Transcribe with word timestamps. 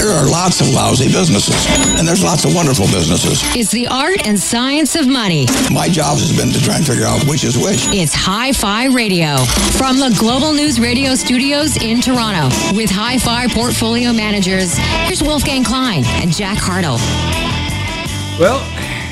There 0.00 0.08
are 0.08 0.26
lots 0.26 0.62
of 0.62 0.68
lousy 0.70 1.12
businesses, 1.12 1.66
and 1.98 2.08
there's 2.08 2.24
lots 2.24 2.46
of 2.46 2.54
wonderful 2.54 2.86
businesses. 2.86 3.42
It's 3.54 3.70
the 3.70 3.86
art 3.86 4.26
and 4.26 4.40
science 4.40 4.96
of 4.96 5.06
money. 5.06 5.44
My 5.70 5.90
job 5.90 6.16
has 6.16 6.34
been 6.34 6.48
to 6.54 6.60
try 6.62 6.76
and 6.76 6.86
figure 6.86 7.04
out 7.04 7.22
which 7.28 7.44
is 7.44 7.58
which. 7.58 7.84
It's 7.92 8.14
Hi 8.14 8.54
Fi 8.54 8.86
Radio 8.86 9.36
from 9.76 9.98
the 9.98 10.16
Global 10.18 10.54
News 10.54 10.80
Radio 10.80 11.14
studios 11.16 11.76
in 11.82 12.00
Toronto 12.00 12.48
with 12.74 12.88
Hi 12.88 13.18
Fi 13.18 13.46
portfolio 13.48 14.10
managers. 14.14 14.74
Here's 15.04 15.22
Wolfgang 15.22 15.64
Klein 15.64 16.02
and 16.06 16.32
Jack 16.32 16.56
Hartle. 16.56 16.96
Well, 18.40 18.64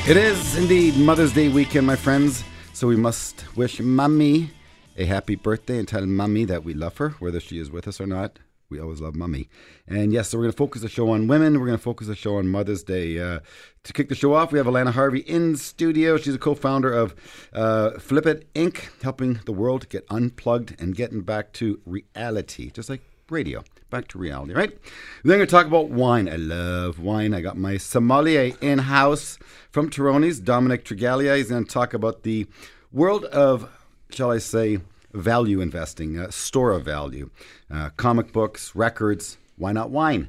it 0.09 0.17
is 0.17 0.57
indeed 0.57 0.97
Mother's 0.97 1.35
Day 1.35 1.51
weekend, 1.51 1.87
my 1.87 1.97
friends. 1.97 2.43
So 2.73 2.87
we 2.87 2.97
must 2.97 3.45
wish 3.55 3.79
Mummy 3.79 4.53
a 4.97 5.05
happy 5.05 5.35
birthday 5.35 5.79
and 5.79 5.87
tell 5.87 6.07
Mummy 6.07 6.47
that 6.47 6.65
we 6.65 6.73
love 6.73 6.97
her, 6.97 7.11
whether 7.19 7.41
she 7.41 7.59
is 7.59 7.71
with 7.71 7.87
us 7.87 8.01
or 8.01 8.07
not. 8.07 8.39
We 8.71 8.81
always 8.81 9.01
love 9.01 9.15
Mummy. 9.15 9.49
And 9.87 10.13
yes, 10.13 10.29
so 10.29 10.37
we're 10.37 10.45
going 10.45 10.53
to 10.53 10.59
focus 10.59 10.83
the 10.83 10.91
show 10.91 11.09
on 11.11 11.27
women. 11.27 11.59
We're 11.59 11.67
going 11.67 11.79
to 11.79 11.83
focus 11.83 12.07
the 12.07 12.15
show 12.15 12.37
on 12.37 12.49
Mother's 12.49 12.83
Day. 12.83 13.19
Uh, 13.19 13.41
to 13.85 13.93
kick 13.95 14.11
the 14.11 14.15
show 14.15 14.35
off, 14.35 14.53
we 14.53 14.59
have 14.59 14.67
Alana 14.67 14.93
Harvey 14.93 15.21
in 15.21 15.57
studio. 15.57 16.19
She's 16.19 16.35
a 16.35 16.39
co 16.39 16.55
founder 16.55 16.93
of 16.93 17.15
uh, 17.55 17.93
Flipd 17.97 18.45
Inc., 18.55 19.03
helping 19.03 19.41
the 19.47 19.53
world 19.53 19.89
get 19.89 20.05
unplugged 20.11 20.79
and 20.79 20.95
getting 20.95 21.23
back 21.23 21.55
to 21.55 21.81
reality, 21.87 22.71
just 22.71 22.91
like 22.91 23.01
radio 23.31 23.65
back 23.89 24.07
to 24.09 24.19
reality, 24.19 24.53
right? 24.53 24.71
Then 24.71 24.81
we're 25.25 25.37
going 25.37 25.47
to 25.47 25.51
talk 25.51 25.67
about 25.67 25.89
wine. 25.89 26.29
I 26.29 26.37
love 26.37 26.99
wine. 26.99 27.33
I 27.33 27.41
got 27.41 27.57
my 27.57 27.79
sommelier 27.79 28.53
in 28.61 28.81
house 28.81 29.39
from 29.71 29.89
Terroni's, 29.89 30.41
Dominic 30.41 30.85
Trigalia. 30.85 31.39
He's 31.39 31.49
going 31.49 31.65
to 31.65 31.71
talk 31.71 31.95
about 31.95 32.23
the 32.23 32.47
world 32.93 33.25
of, 33.25 33.71
shall 34.11 34.31
I 34.31 34.39
say, 34.39 34.81
value 35.13 35.61
investing, 35.61 36.19
uh, 36.19 36.31
store 36.31 36.73
of 36.73 36.85
value, 36.85 37.31
uh, 37.71 37.91
comic 37.97 38.33
books, 38.33 38.75
records. 38.75 39.39
Why 39.57 39.73
not 39.73 39.91
wine? 39.91 40.29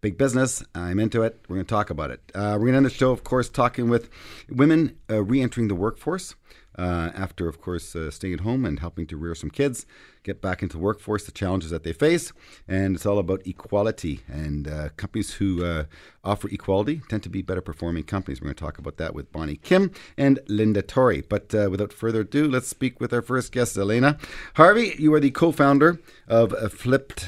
Big 0.00 0.16
business. 0.16 0.64
I'm 0.74 0.98
into 0.98 1.22
it. 1.22 1.38
We're 1.48 1.56
going 1.56 1.66
to 1.66 1.70
talk 1.70 1.90
about 1.90 2.10
it. 2.10 2.20
Uh, 2.34 2.52
we're 2.54 2.66
going 2.66 2.72
to 2.72 2.76
end 2.78 2.86
the 2.86 2.90
show, 2.90 3.10
of 3.10 3.22
course, 3.22 3.48
talking 3.48 3.90
with 3.90 4.08
women 4.48 4.96
uh, 5.10 5.22
re 5.22 5.42
entering 5.42 5.68
the 5.68 5.74
workforce. 5.74 6.34
Uh, 6.78 7.10
after, 7.14 7.48
of 7.48 7.60
course, 7.60 7.96
uh, 7.96 8.10
staying 8.10 8.34
at 8.34 8.40
home 8.40 8.64
and 8.64 8.78
helping 8.78 9.06
to 9.06 9.16
rear 9.16 9.34
some 9.34 9.50
kids, 9.50 9.86
get 10.22 10.40
back 10.40 10.62
into 10.62 10.76
the 10.76 10.82
workforce, 10.82 11.24
the 11.24 11.32
challenges 11.32 11.70
that 11.70 11.82
they 11.82 11.92
face. 11.92 12.32
And 12.68 12.94
it's 12.94 13.04
all 13.04 13.18
about 13.18 13.46
equality. 13.46 14.20
And 14.28 14.68
uh, 14.68 14.90
companies 14.96 15.34
who 15.34 15.64
uh, 15.64 15.84
offer 16.24 16.48
equality 16.48 17.02
tend 17.08 17.22
to 17.24 17.28
be 17.28 17.42
better 17.42 17.60
performing 17.60 18.04
companies. 18.04 18.40
We're 18.40 18.46
going 18.46 18.54
to 18.54 18.64
talk 18.64 18.78
about 18.78 18.96
that 18.98 19.14
with 19.14 19.32
Bonnie 19.32 19.56
Kim 19.56 19.90
and 20.16 20.38
Linda 20.46 20.82
Torrey. 20.82 21.22
But 21.22 21.54
uh, 21.54 21.68
without 21.70 21.92
further 21.92 22.20
ado, 22.20 22.48
let's 22.48 22.68
speak 22.68 23.00
with 23.00 23.12
our 23.12 23.22
first 23.22 23.52
guest, 23.52 23.76
Elena. 23.76 24.16
Harvey, 24.54 24.94
you 24.98 25.12
are 25.14 25.20
the 25.20 25.30
co 25.30 25.52
founder 25.52 26.00
of 26.28 26.52
Flipd 26.52 27.26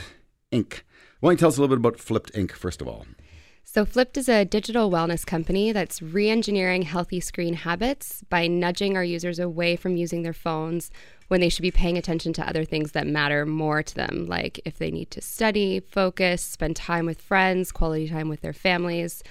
Inc. 0.52 0.82
Why 1.20 1.28
don't 1.28 1.32
you 1.32 1.38
tell 1.38 1.48
us 1.48 1.56
a 1.56 1.60
little 1.60 1.76
bit 1.76 1.86
about 1.86 1.98
Flipd 1.98 2.32
Inc., 2.32 2.52
first 2.52 2.80
of 2.80 2.88
all? 2.88 3.06
So, 3.74 3.86
Flipd 3.86 4.18
is 4.18 4.28
a 4.28 4.44
digital 4.44 4.90
wellness 4.90 5.24
company 5.24 5.72
that's 5.72 6.02
re 6.02 6.28
engineering 6.28 6.82
healthy 6.82 7.20
screen 7.20 7.54
habits 7.54 8.22
by 8.28 8.46
nudging 8.46 8.98
our 8.98 9.02
users 9.02 9.38
away 9.38 9.76
from 9.76 9.96
using 9.96 10.20
their 10.20 10.34
phones 10.34 10.90
when 11.28 11.40
they 11.40 11.48
should 11.48 11.62
be 11.62 11.70
paying 11.70 11.96
attention 11.96 12.34
to 12.34 12.46
other 12.46 12.66
things 12.66 12.92
that 12.92 13.06
matter 13.06 13.46
more 13.46 13.82
to 13.82 13.94
them, 13.94 14.26
like 14.26 14.60
if 14.66 14.76
they 14.76 14.90
need 14.90 15.10
to 15.12 15.22
study, 15.22 15.80
focus, 15.80 16.42
spend 16.42 16.76
time 16.76 17.06
with 17.06 17.22
friends, 17.22 17.72
quality 17.72 18.10
time 18.10 18.28
with 18.28 18.42
their 18.42 18.52
families. 18.52 19.22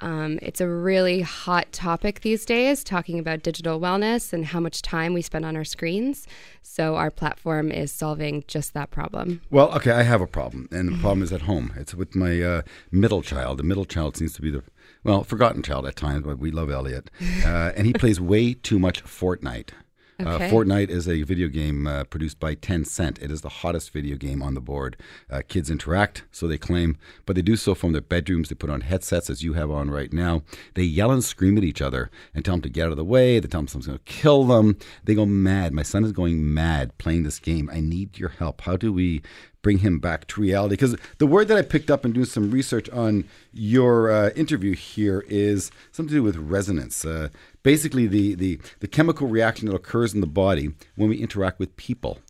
Um, 0.00 0.38
it's 0.42 0.60
a 0.60 0.68
really 0.68 1.22
hot 1.22 1.72
topic 1.72 2.20
these 2.20 2.44
days, 2.44 2.84
talking 2.84 3.18
about 3.18 3.42
digital 3.42 3.80
wellness 3.80 4.32
and 4.32 4.44
how 4.44 4.60
much 4.60 4.82
time 4.82 5.14
we 5.14 5.22
spend 5.22 5.44
on 5.44 5.56
our 5.56 5.64
screens. 5.64 6.26
So, 6.62 6.96
our 6.96 7.10
platform 7.10 7.70
is 7.70 7.92
solving 7.92 8.44
just 8.46 8.74
that 8.74 8.90
problem. 8.90 9.40
Well, 9.50 9.74
okay, 9.76 9.92
I 9.92 10.02
have 10.02 10.20
a 10.20 10.26
problem, 10.26 10.68
and 10.70 10.88
the 10.88 10.98
problem 10.98 11.22
is 11.22 11.32
at 11.32 11.42
home. 11.42 11.72
It's 11.76 11.94
with 11.94 12.14
my 12.14 12.42
uh, 12.42 12.62
middle 12.90 13.22
child. 13.22 13.58
The 13.58 13.64
middle 13.64 13.84
child 13.84 14.16
seems 14.16 14.34
to 14.34 14.42
be 14.42 14.50
the 14.50 14.62
well, 15.04 15.22
forgotten 15.22 15.62
child 15.62 15.86
at 15.86 15.96
times, 15.96 16.24
but 16.24 16.38
we 16.38 16.50
love 16.50 16.70
Elliot, 16.70 17.10
uh, 17.44 17.72
and 17.76 17.86
he 17.86 17.92
plays 17.92 18.20
way 18.20 18.54
too 18.54 18.78
much 18.78 19.04
Fortnite. 19.04 19.70
Okay. 20.18 20.46
Uh, 20.46 20.50
Fortnite 20.50 20.88
is 20.88 21.06
a 21.06 21.22
video 21.24 21.48
game 21.48 21.86
uh, 21.86 22.04
produced 22.04 22.40
by 22.40 22.54
Tencent. 22.54 23.20
It 23.20 23.30
is 23.30 23.42
the 23.42 23.50
hottest 23.50 23.90
video 23.90 24.16
game 24.16 24.42
on 24.42 24.54
the 24.54 24.62
board. 24.62 24.96
Uh, 25.30 25.42
kids 25.46 25.70
interact, 25.70 26.24
so 26.30 26.48
they 26.48 26.56
claim, 26.56 26.96
but 27.26 27.36
they 27.36 27.42
do 27.42 27.54
so 27.54 27.74
from 27.74 27.92
their 27.92 28.00
bedrooms. 28.00 28.48
They 28.48 28.54
put 28.54 28.70
on 28.70 28.80
headsets, 28.80 29.28
as 29.28 29.42
you 29.42 29.52
have 29.52 29.70
on 29.70 29.90
right 29.90 30.12
now. 30.12 30.42
They 30.74 30.84
yell 30.84 31.10
and 31.10 31.22
scream 31.22 31.58
at 31.58 31.64
each 31.64 31.82
other 31.82 32.10
and 32.34 32.44
tell 32.44 32.54
them 32.54 32.62
to 32.62 32.70
get 32.70 32.86
out 32.86 32.92
of 32.92 32.96
the 32.96 33.04
way. 33.04 33.38
They 33.40 33.48
tell 33.48 33.60
them 33.60 33.68
someone's 33.68 33.88
going 33.88 33.98
to 33.98 34.04
kill 34.04 34.44
them. 34.44 34.78
They 35.04 35.14
go 35.14 35.26
mad. 35.26 35.74
My 35.74 35.82
son 35.82 36.04
is 36.04 36.12
going 36.12 36.54
mad 36.54 36.96
playing 36.96 37.24
this 37.24 37.38
game. 37.38 37.68
I 37.70 37.80
need 37.80 38.18
your 38.18 38.30
help. 38.30 38.62
How 38.62 38.76
do 38.76 38.92
we 38.92 39.22
bring 39.66 39.78
him 39.78 39.98
back 39.98 40.28
to 40.28 40.40
reality. 40.40 40.74
Because 40.74 40.94
the 41.18 41.26
word 41.26 41.48
that 41.48 41.56
I 41.58 41.62
picked 41.62 41.90
up 41.90 42.04
and 42.04 42.14
doing 42.14 42.24
some 42.24 42.52
research 42.52 42.88
on 42.90 43.24
your 43.52 44.12
uh, 44.12 44.30
interview 44.36 44.76
here 44.76 45.24
is 45.26 45.72
something 45.90 46.10
to 46.10 46.14
do 46.18 46.22
with 46.22 46.36
resonance. 46.36 47.04
Uh, 47.04 47.30
basically, 47.66 48.06
the, 48.06 48.36
the, 48.36 48.60
the 48.78 48.86
chemical 48.86 49.26
reaction 49.26 49.66
that 49.66 49.74
occurs 49.74 50.14
in 50.14 50.20
the 50.20 50.26
body 50.28 50.70
when 50.94 51.08
we 51.08 51.16
interact 51.16 51.58
with 51.58 51.76
people, 51.76 52.20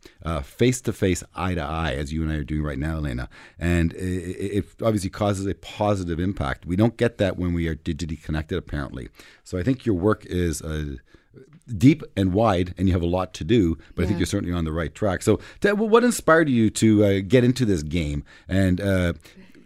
face 0.42 0.80
to 0.80 0.94
face, 0.94 1.22
eye 1.34 1.54
to 1.54 1.60
eye, 1.60 1.92
as 1.92 2.10
you 2.10 2.22
and 2.22 2.32
I 2.32 2.36
are 2.36 2.42
doing 2.42 2.62
right 2.62 2.78
now, 2.78 2.96
Elena. 2.96 3.28
And 3.58 3.92
it, 3.92 4.58
it 4.58 4.64
obviously 4.80 5.10
causes 5.10 5.46
a 5.46 5.54
positive 5.54 6.18
impact. 6.18 6.64
We 6.64 6.74
don't 6.74 6.96
get 6.96 7.18
that 7.18 7.36
when 7.36 7.52
we 7.52 7.68
are 7.68 7.76
digitally 7.76 8.22
connected, 8.22 8.56
apparently. 8.56 9.10
So 9.44 9.58
I 9.58 9.62
think 9.62 9.84
your 9.84 9.96
work 9.96 10.24
is. 10.24 10.62
Uh, 10.62 10.96
deep 11.76 12.02
and 12.16 12.32
wide, 12.32 12.72
and 12.78 12.88
you 12.88 12.94
have 12.94 13.02
a 13.02 13.06
lot 13.06 13.34
to 13.34 13.44
do. 13.44 13.76
But 13.94 14.02
yeah. 14.02 14.04
I 14.04 14.06
think 14.06 14.18
you're 14.20 14.26
certainly 14.26 14.54
on 14.54 14.64
the 14.64 14.72
right 14.72 14.94
track. 14.94 15.20
So, 15.20 15.38
what 15.62 16.02
inspired 16.02 16.48
you 16.48 16.70
to 16.70 17.04
uh, 17.04 17.20
get 17.26 17.44
into 17.44 17.66
this 17.66 17.82
game, 17.82 18.24
and 18.48 18.80
uh, 18.80 19.12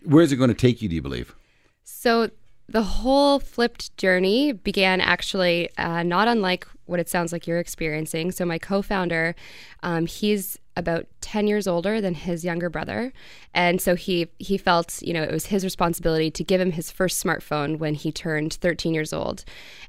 where 0.04 0.24
is 0.24 0.32
it 0.32 0.36
going 0.36 0.48
to 0.48 0.54
take 0.54 0.82
you? 0.82 0.88
Do 0.88 0.96
you 0.96 1.02
believe? 1.02 1.36
So 1.84 2.30
the 2.70 2.82
whole 2.82 3.40
Flipd 3.40 3.90
journey 3.96 4.52
began 4.52 5.00
actually 5.00 5.68
uh, 5.76 6.04
not 6.04 6.28
unlike 6.28 6.66
what 6.86 7.00
it 7.00 7.08
sounds 7.08 7.32
like 7.32 7.46
you're 7.46 7.58
experiencing. 7.58 8.30
So 8.30 8.44
my 8.44 8.58
co-founder, 8.58 9.34
um, 9.82 10.06
he's 10.06 10.56
about 10.76 11.06
10 11.20 11.48
years 11.48 11.66
older 11.66 12.00
than 12.00 12.14
his 12.14 12.44
younger 12.44 12.70
brother 12.70 13.12
and 13.52 13.80
so 13.82 13.96
he 13.96 14.28
he 14.38 14.56
felt 14.56 15.02
you 15.02 15.12
know 15.12 15.22
it 15.22 15.32
was 15.32 15.46
his 15.46 15.64
responsibility 15.64 16.30
to 16.30 16.44
give 16.44 16.60
him 16.60 16.72
his 16.72 16.90
first 16.90 17.22
smartphone 17.22 17.78
when 17.78 17.94
he 17.94 18.12
turned 18.12 18.54
13 18.54 18.94
years 18.94 19.12
old 19.12 19.44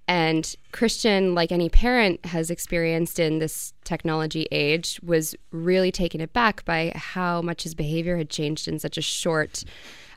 and 0.07 0.55
christian 0.71 1.35
like 1.35 1.51
any 1.51 1.69
parent 1.69 2.25
has 2.25 2.49
experienced 2.49 3.19
in 3.19 3.37
this 3.37 3.73
technology 3.83 4.47
age 4.51 4.99
was 5.03 5.35
really 5.51 5.91
taken 5.91 6.19
aback 6.19 6.65
by 6.65 6.91
how 6.95 7.41
much 7.43 7.61
his 7.63 7.75
behavior 7.75 8.17
had 8.17 8.29
changed 8.29 8.67
in 8.67 8.79
such 8.79 8.97
a 8.97 9.01
short 9.01 9.63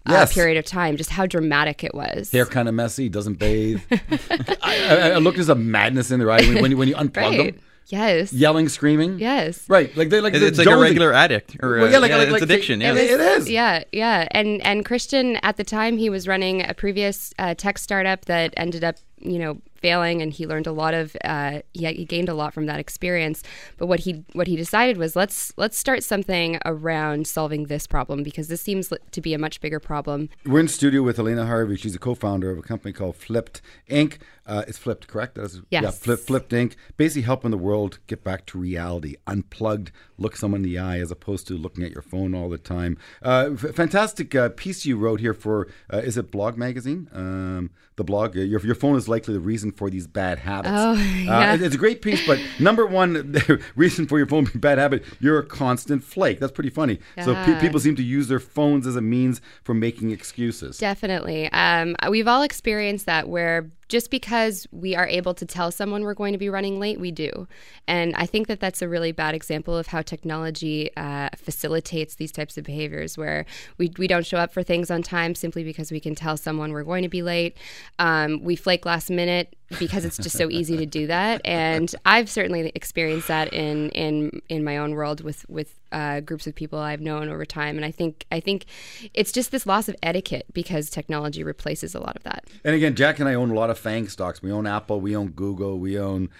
yes. 0.09 0.31
uh, 0.31 0.35
period 0.35 0.59
of 0.59 0.65
time, 0.65 0.97
just 0.97 1.11
how 1.11 1.27
dramatic 1.27 1.85
it 1.85 1.95
was. 1.95 2.31
Hair 2.31 2.47
kind 2.47 2.69
of 2.69 2.75
messy, 2.75 3.09
doesn't 3.09 3.39
bathe. 3.39 3.83
I, 3.91 4.59
I, 4.63 5.11
I 5.11 5.19
look, 5.19 5.35
there's 5.35 5.49
a 5.49 5.55
madness 5.55 6.11
in 6.11 6.19
their 6.19 6.31
eye 6.31 6.43
when, 6.43 6.63
when, 6.63 6.71
you, 6.71 6.77
when 6.77 6.89
you 6.89 6.95
unplug 6.95 7.17
right. 7.17 7.55
them. 7.55 7.63
Yes. 7.89 8.33
Yelling, 8.33 8.69
screaming. 8.69 9.19
Yes. 9.19 9.69
Right. 9.69 9.95
Like 9.97 10.09
they 10.09 10.21
like 10.21 10.35
it's 10.35 10.59
like 10.59 10.67
a 10.67 10.77
regular 10.77 11.13
addict 11.13 11.57
or 11.63 11.79
well, 11.79 11.91
yeah, 11.91 11.99
like, 11.99 12.11
yeah, 12.11 12.17
like, 12.17 12.29
it's 12.29 12.33
like, 12.33 12.43
addiction. 12.43 12.81
Yeah. 12.81 12.95
It, 12.95 13.11
it 13.11 13.21
is. 13.21 13.51
Yeah, 13.51 13.85
yeah. 13.93 14.27
And 14.31 14.63
and 14.63 14.85
Christian 14.85 15.37
at 15.37 15.57
the 15.57 15.65
time 15.65 15.99
he 15.99 16.09
was 16.09 16.27
running 16.27 16.67
a 16.67 16.73
previous 16.75 17.35
uh, 17.39 17.55
tech 17.55 17.79
startup 17.79 18.25
that 18.25 18.55
ended 18.57 18.85
up 18.85 18.97
you 19.19 19.39
know 19.39 19.61
failing 19.85 20.23
and 20.23 20.33
he 20.33 20.47
learned 20.47 20.67
a 20.67 20.73
lot 20.73 20.95
of 20.95 21.15
uh, 21.25 21.61
he, 21.75 21.85
he 21.93 22.07
gained 22.07 22.31
a 22.31 22.35
lot 22.35 22.55
from 22.55 22.65
that 22.65 22.81
experience. 22.81 23.43
But 23.77 23.87
what 23.87 24.01
he 24.01 24.25
what 24.33 24.47
he 24.47 24.57
decided 24.57 24.97
was 24.97 25.15
let's 25.15 25.53
let's 25.59 25.77
start 25.77 26.03
something 26.03 26.59
around 26.65 27.27
solving 27.27 27.67
this 27.67 27.87
problem 27.87 28.23
because 28.23 28.49
this 28.49 28.63
seems 28.63 28.91
to 29.17 29.21
be 29.21 29.35
a 29.35 29.39
much 29.39 29.61
bigger 29.61 29.81
problem. 29.81 30.31
We're 30.47 30.61
in 30.61 30.69
studio 30.69 31.03
with 31.03 31.19
elena 31.19 31.45
harvey. 31.45 31.77
She's 31.77 31.95
a 31.95 31.99
co-founder 31.99 32.51
of 32.51 32.59
a 32.59 32.63
company 32.63 32.93
called 32.95 33.17
Flipd 33.19 33.61
inc. 33.91 34.17
Uh, 34.47 34.63
it's 34.69 34.79
Flipd 34.79 35.07
correct? 35.07 35.37
That's, 35.37 35.61
yes. 35.71 35.83
yeah 35.83 35.91
Flip, 35.91 36.21
Flipd 36.21 36.49
inc. 36.49 36.75
Basically 36.97 37.23
helping 37.23 37.51
the 37.51 37.59
world 37.59 37.99
get 38.07 38.25
back 38.25 38.47
to 38.47 38.59
reality. 38.59 39.17
Unplugged 39.27 39.91
look 40.19 40.37
someone 40.37 40.63
in 40.63 40.71
the 40.71 40.79
eye 40.79 40.99
as 40.99 41.11
opposed 41.11 41.47
to 41.49 41.55
looking 41.55 41.85
at 41.85 41.93
your 41.93 42.03
phone 42.03 42.35
all 42.35 42.49
the 42.49 42.59
time. 42.59 42.97
Uh, 43.23 43.51
f- 43.53 43.75
fantastic 43.75 44.35
uh, 44.35 44.49
piece 44.51 44.87
you 44.87 44.97
wrote 44.97 45.21
here 45.21 45.35
for 45.35 45.69
uh, 45.93 45.99
is 45.99 46.17
it 46.17 46.31
blog 46.31 46.57
magazine? 46.57 47.09
Um, 47.13 47.71
the 47.97 48.05
blog 48.05 48.35
your, 48.35 48.61
your 48.61 48.75
phone 48.75 48.97
is 48.97 49.09
likely 49.09 49.35
the 49.35 49.41
reason 49.41 49.73
for 49.77 49.91
these 49.91 50.07
bad 50.07 50.39
habits. 50.39 50.75
Oh, 50.77 50.95
yeah. 50.95 51.53
Uh, 51.53 51.59
it's 51.61 51.75
a 51.75 51.79
great 51.79 52.03
piece, 52.03 52.27
but 52.27 52.39
number 52.59 52.87
one 52.87 53.35
reason 53.77 54.07
for 54.07 54.19
your 54.19 54.27
phone 54.27 54.45
being 54.45 54.61
bad 54.61 54.79
habit, 54.79 55.05
you're 55.21 55.39
a 55.39 55.47
constant 55.47 56.03
flake. 56.05 56.41
That's 56.41 56.53
pretty 56.53 56.71
funny. 56.71 57.01
Yeah. 57.17 57.25
So 57.25 57.35
pe- 57.35 57.61
people 57.61 57.81
seem 57.81 57.97
to 57.97 58.03
use 58.03 58.29
their 58.29 58.41
phones 58.41 58.87
as 58.87 58.97
a 58.97 59.01
means 59.01 59.41
for 59.63 59.75
making 59.75 60.11
excuses. 60.11 60.79
Definitely. 60.79 61.51
Um, 61.53 61.97
we've 62.09 62.29
all 62.29 62.43
experienced 62.43 63.07
that 63.07 63.29
where 63.29 63.71
just 63.89 64.11
because 64.11 64.67
we 64.73 64.97
are 64.97 65.07
able 65.07 65.35
to 65.35 65.45
tell 65.45 65.71
someone 65.71 66.03
we're 66.03 66.15
going 66.15 66.33
to 66.33 66.39
be 66.39 66.49
running 66.49 66.81
late, 66.81 66.99
we 66.99 67.11
do. 67.11 67.47
And 67.87 68.15
I 68.17 68.27
think 68.27 68.49
that 68.49 68.61
that's 68.61 68.83
a 68.83 68.89
really 68.89 69.13
bad 69.13 69.35
example 69.35 69.77
of 69.77 69.89
how 69.89 70.03
technology 70.03 70.91
uh, 70.97 71.29
facilitates 71.37 72.17
these 72.17 72.33
types 72.33 72.57
of 72.57 72.65
behaviors 72.65 73.19
where 73.19 73.45
we, 73.79 73.93
we 73.99 74.07
don't 74.07 74.27
show 74.27 74.39
up 74.39 74.53
for 74.53 74.63
things 74.63 74.91
on 74.91 75.03
time 75.03 75.35
simply 75.35 75.65
because 75.65 75.91
we 75.93 76.01
can 76.01 76.15
tell 76.15 76.37
someone 76.37 76.73
we're 76.73 76.83
going 76.83 77.03
to 77.03 77.09
be 77.09 77.23
late. 77.23 77.57
Um, 77.99 78.43
we 78.43 78.57
flake 78.57 78.87
last 78.87 79.11
minute 79.11 79.55
because 79.79 80.05
it's 80.05 80.17
just 80.19 80.37
so 80.37 80.51
easy 80.51 80.77
to 80.77 80.87
do 80.87 81.07
that. 81.07 81.41
And 81.45 81.95
I've 82.05 82.29
certainly 82.29 82.73
experienced 82.75 83.29
that 83.29 83.53
in 83.53 83.91
in 83.91 84.43
in 84.49 84.65
my 84.65 84.79
own 84.79 84.95
world 84.95 85.23
with 85.23 85.45
with 85.49 85.79
uh, 85.93 86.21
groups 86.21 86.47
of 86.47 86.55
people 86.55 86.79
I've 86.79 87.01
known 87.01 87.29
over 87.29 87.45
time. 87.45 87.77
And 87.77 87.85
I 87.85 87.91
think 87.91 88.27
I 88.33 88.41
think 88.41 88.67
it's 89.15 89.33
just 89.33 89.51
this 89.51 89.67
loss 89.67 89.89
of 89.89 89.97
etiquette 90.03 90.47
because 90.53 90.91
technology 90.91 91.45
replaces 91.45 91.95
a 91.95 92.01
lot 92.01 92.17
of 92.17 92.23
that. 92.25 92.45
And 92.65 92.75
again, 92.75 92.95
Jack 92.95 93.19
and 93.19 93.29
I 93.29 93.35
own 93.35 93.51
a 93.51 93.55
lot 93.55 93.71
of 93.71 93.79
FANG 93.79 94.09
stocks. 94.09 94.43
We 94.43 94.51
own 94.53 94.67
Apple, 94.67 95.01
we 95.01 95.17
own 95.17 95.29
Google, 95.29 95.79
we 95.79 95.99
own 95.99 96.31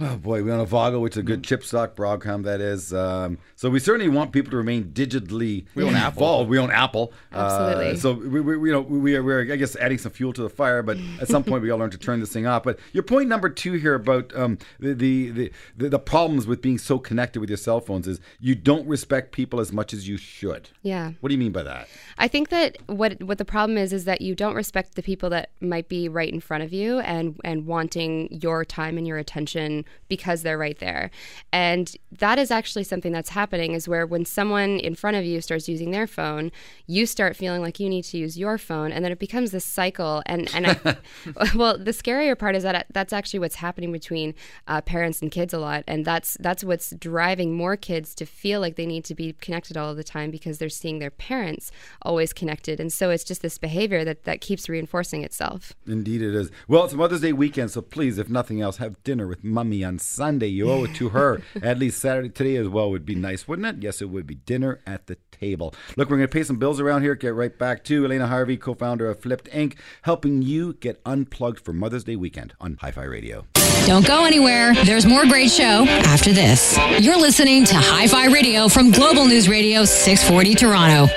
Oh 0.00 0.16
boy, 0.16 0.44
we 0.44 0.52
own 0.52 0.64
Avago, 0.64 1.00
which 1.00 1.14
is 1.14 1.18
a 1.18 1.22
good 1.24 1.42
chip 1.42 1.64
stock, 1.64 1.96
Broadcom 1.96 2.44
that 2.44 2.60
is. 2.60 2.94
Um, 2.94 3.36
so 3.56 3.68
we 3.68 3.80
certainly 3.80 4.08
want 4.08 4.30
people 4.30 4.52
to 4.52 4.56
remain 4.56 4.92
digitally 4.92 5.66
we 5.74 5.82
own 5.82 5.88
involved. 5.88 6.16
Apple. 6.16 6.46
We 6.46 6.58
own 6.60 6.70
Apple. 6.70 7.12
Absolutely. 7.32 7.90
Uh, 7.90 7.96
so 7.96 8.12
we, 8.12 8.40
we, 8.40 8.68
you 8.68 8.72
know 8.72 8.80
we 8.80 9.16
are 9.16 9.24
we're 9.24 9.52
I 9.52 9.56
guess 9.56 9.74
adding 9.74 9.98
some 9.98 10.12
fuel 10.12 10.32
to 10.34 10.42
the 10.42 10.48
fire, 10.48 10.84
but 10.84 10.98
at 11.20 11.26
some 11.26 11.42
point 11.42 11.64
we 11.64 11.70
all 11.70 11.80
learn 11.80 11.90
to 11.90 11.98
turn 11.98 12.20
this 12.20 12.32
thing 12.32 12.46
off. 12.46 12.62
But 12.62 12.78
your 12.92 13.02
point 13.02 13.28
number 13.28 13.48
two 13.48 13.72
here 13.72 13.94
about 13.94 14.32
um, 14.36 14.58
the, 14.78 14.92
the, 14.94 15.52
the 15.76 15.88
the 15.88 15.98
problems 15.98 16.46
with 16.46 16.62
being 16.62 16.78
so 16.78 17.00
connected 17.00 17.40
with 17.40 17.50
your 17.50 17.56
cell 17.56 17.80
phones 17.80 18.06
is 18.06 18.20
you 18.38 18.54
don't 18.54 18.86
respect 18.86 19.32
people 19.32 19.58
as 19.58 19.72
much 19.72 19.92
as 19.92 20.06
you 20.06 20.16
should. 20.16 20.70
Yeah. 20.82 21.12
What 21.18 21.30
do 21.30 21.34
you 21.34 21.40
mean 21.40 21.52
by 21.52 21.64
that? 21.64 21.88
I 22.18 22.28
think 22.28 22.50
that 22.50 22.78
what 22.86 23.20
what 23.24 23.38
the 23.38 23.44
problem 23.44 23.76
is 23.76 23.92
is 23.92 24.04
that 24.04 24.20
you 24.20 24.36
don't 24.36 24.54
respect 24.54 24.94
the 24.94 25.02
people 25.02 25.28
that 25.30 25.50
might 25.60 25.88
be 25.88 26.08
right 26.08 26.32
in 26.32 26.38
front 26.38 26.62
of 26.62 26.72
you 26.72 27.00
and 27.00 27.36
and 27.42 27.66
wanting 27.66 28.28
your 28.30 28.64
time 28.64 28.96
and 28.96 29.04
your 29.04 29.18
attention 29.18 29.84
because 30.08 30.42
they're 30.42 30.58
right 30.58 30.78
there. 30.78 31.10
And 31.52 31.94
that 32.12 32.38
is 32.38 32.50
actually 32.50 32.84
something 32.84 33.12
that's 33.12 33.30
happening 33.30 33.72
is 33.72 33.88
where 33.88 34.06
when 34.06 34.24
someone 34.24 34.78
in 34.78 34.94
front 34.94 35.16
of 35.16 35.24
you 35.24 35.40
starts 35.40 35.68
using 35.68 35.90
their 35.90 36.06
phone, 36.06 36.50
you 36.86 37.06
start 37.06 37.36
feeling 37.36 37.62
like 37.62 37.78
you 37.80 37.88
need 37.88 38.04
to 38.04 38.18
use 38.18 38.38
your 38.38 38.58
phone 38.58 38.92
and 38.92 39.04
then 39.04 39.12
it 39.12 39.18
becomes 39.18 39.50
this 39.50 39.64
cycle 39.64 40.22
and 40.26 40.50
and 40.54 40.66
I, 40.66 40.96
well 41.54 41.78
the 41.78 41.92
scarier 41.92 42.38
part 42.38 42.56
is 42.56 42.62
that 42.62 42.86
that's 42.92 43.12
actually 43.12 43.40
what's 43.40 43.56
happening 43.56 43.92
between 43.92 44.34
uh, 44.66 44.80
parents 44.80 45.22
and 45.22 45.30
kids 45.30 45.52
a 45.54 45.58
lot 45.58 45.84
and 45.86 46.04
that's 46.04 46.36
that's 46.40 46.64
what's 46.64 46.90
driving 46.90 47.54
more 47.54 47.76
kids 47.76 48.14
to 48.16 48.26
feel 48.26 48.60
like 48.60 48.76
they 48.76 48.86
need 48.86 49.04
to 49.04 49.14
be 49.14 49.34
connected 49.34 49.76
all 49.76 49.94
the 49.94 50.04
time 50.04 50.30
because 50.30 50.58
they're 50.58 50.68
seeing 50.68 50.98
their 50.98 51.10
parents 51.10 51.70
always 52.02 52.32
connected 52.32 52.80
and 52.80 52.92
so 52.92 53.10
it's 53.10 53.24
just 53.24 53.42
this 53.42 53.58
behavior 53.58 54.04
that 54.04 54.24
that 54.24 54.40
keeps 54.40 54.68
reinforcing 54.68 55.22
itself. 55.24 55.72
Indeed 55.86 56.22
it 56.22 56.34
is. 56.34 56.50
Well, 56.66 56.84
it's 56.84 56.94
Mother's 56.94 57.20
Day 57.20 57.32
weekend 57.32 57.70
so 57.70 57.80
please 57.80 58.18
if 58.18 58.28
nothing 58.28 58.60
else 58.60 58.78
have 58.78 59.02
dinner 59.04 59.26
with 59.26 59.44
mummy 59.78 59.84
on 59.84 59.98
Sunday. 59.98 60.48
You 60.48 60.70
owe 60.70 60.84
it 60.84 60.94
to 60.96 61.10
her. 61.10 61.40
at 61.62 61.78
least 61.78 62.00
Saturday 62.00 62.28
today 62.28 62.56
as 62.56 62.68
well 62.68 62.90
would 62.90 63.04
be 63.06 63.14
nice, 63.14 63.46
wouldn't 63.46 63.66
it? 63.66 63.82
Yes, 63.82 64.02
it 64.02 64.10
would 64.10 64.26
be 64.26 64.34
dinner 64.34 64.80
at 64.86 65.06
the 65.06 65.16
table. 65.30 65.74
Look, 65.96 66.10
we're 66.10 66.16
going 66.16 66.28
to 66.28 66.32
pay 66.32 66.42
some 66.42 66.56
bills 66.56 66.80
around 66.80 67.02
here. 67.02 67.14
Get 67.14 67.34
right 67.34 67.56
back 67.56 67.84
to 67.84 68.04
Elena 68.04 68.26
Harvey, 68.26 68.56
co-founder 68.56 69.08
of 69.08 69.20
Flipd 69.20 69.50
Inc., 69.52 69.76
helping 70.02 70.42
you 70.42 70.74
get 70.74 71.00
unplugged 71.04 71.60
for 71.60 71.72
Mother's 71.72 72.04
Day 72.04 72.16
weekend 72.16 72.54
on 72.60 72.78
Hi-Fi 72.80 73.04
Radio. 73.04 73.46
Don't 73.86 74.06
go 74.06 74.24
anywhere. 74.24 74.74
There's 74.84 75.06
more 75.06 75.24
great 75.26 75.50
show 75.50 75.84
after 75.86 76.32
this. 76.32 76.76
You're 77.00 77.18
listening 77.18 77.64
to 77.66 77.74
Hi-Fi 77.76 78.26
Radio 78.26 78.68
from 78.68 78.90
Global 78.90 79.26
News 79.26 79.48
Radio 79.48 79.84
640 79.84 80.54
Toronto. 80.54 81.12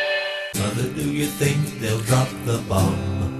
Mother, 0.58 0.90
do 0.94 1.12
you 1.12 1.25
think 1.25 1.80
they'll 1.80 2.00
drop 2.02 2.28
the 2.46 2.62
bomb? 2.68 3.31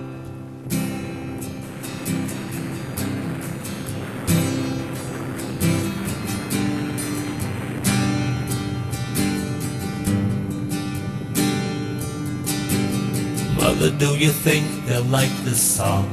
Do 13.82 14.16
you 14.16 14.30
think 14.30 14.86
they'll 14.86 15.02
like 15.06 15.32
this 15.38 15.60
song? 15.60 16.08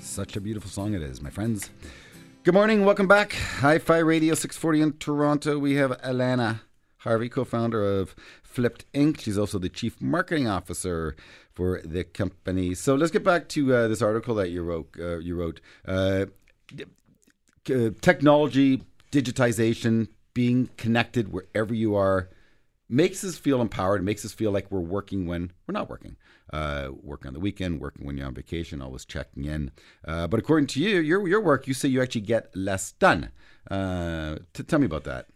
Such 0.00 0.34
a 0.34 0.40
beautiful 0.40 0.68
song 0.68 0.94
it 0.94 1.02
is, 1.02 1.22
my 1.22 1.30
friends. 1.30 1.70
Good 2.42 2.54
morning, 2.54 2.84
welcome 2.84 3.06
back. 3.06 3.34
Hi 3.60 3.78
Fi 3.78 3.98
Radio 3.98 4.34
640 4.34 4.80
in 4.80 4.92
Toronto. 4.94 5.60
We 5.60 5.76
have 5.76 5.92
Alana 6.02 6.62
Harvey, 6.98 7.28
co 7.28 7.44
founder 7.44 8.00
of 8.00 8.16
Flipd 8.44 8.82
Inc. 8.94 9.20
She's 9.20 9.38
also 9.38 9.60
the 9.60 9.68
chief 9.68 10.02
marketing 10.02 10.48
officer 10.48 11.14
for 11.52 11.80
the 11.84 12.02
company. 12.02 12.74
So 12.74 12.96
let's 12.96 13.12
get 13.12 13.22
back 13.22 13.48
to 13.50 13.72
uh, 13.72 13.86
this 13.86 14.02
article 14.02 14.34
that 14.34 14.50
you 14.50 14.64
wrote. 14.64 14.88
Uh, 14.98 15.18
you 15.18 15.36
wrote 15.36 15.60
uh, 15.86 16.26
uh 17.70 17.90
technology, 18.00 18.82
digitization, 19.12 20.08
being 20.34 20.68
connected 20.76 21.32
wherever 21.32 21.72
you 21.72 21.94
are 21.94 22.28
makes 22.92 23.24
us 23.24 23.36
feel 23.38 23.60
empowered, 23.60 24.04
makes 24.04 24.24
us 24.24 24.32
feel 24.32 24.50
like 24.50 24.70
we're 24.70 24.80
working 24.80 25.26
when 25.26 25.50
we're 25.66 25.72
not 25.72 25.88
working. 25.88 26.16
Uh, 26.52 26.90
working 27.02 27.28
on 27.28 27.34
the 27.34 27.40
weekend, 27.40 27.80
working 27.80 28.04
when 28.04 28.16
you're 28.16 28.26
on 28.26 28.34
vacation, 28.34 28.82
always 28.82 29.06
checking 29.06 29.46
in. 29.46 29.70
Uh, 30.06 30.26
but 30.26 30.38
according 30.38 30.66
to 30.66 30.80
you, 30.80 31.00
your 31.00 31.26
your 31.26 31.40
work, 31.40 31.66
you 31.66 31.72
say 31.72 31.88
you 31.88 32.02
actually 32.02 32.20
get 32.20 32.54
less 32.54 32.92
done. 32.92 33.30
Uh, 33.70 34.36
t- 34.52 34.62
tell 34.62 34.78
me 34.78 34.86
about 34.86 35.04
that. 35.04 35.26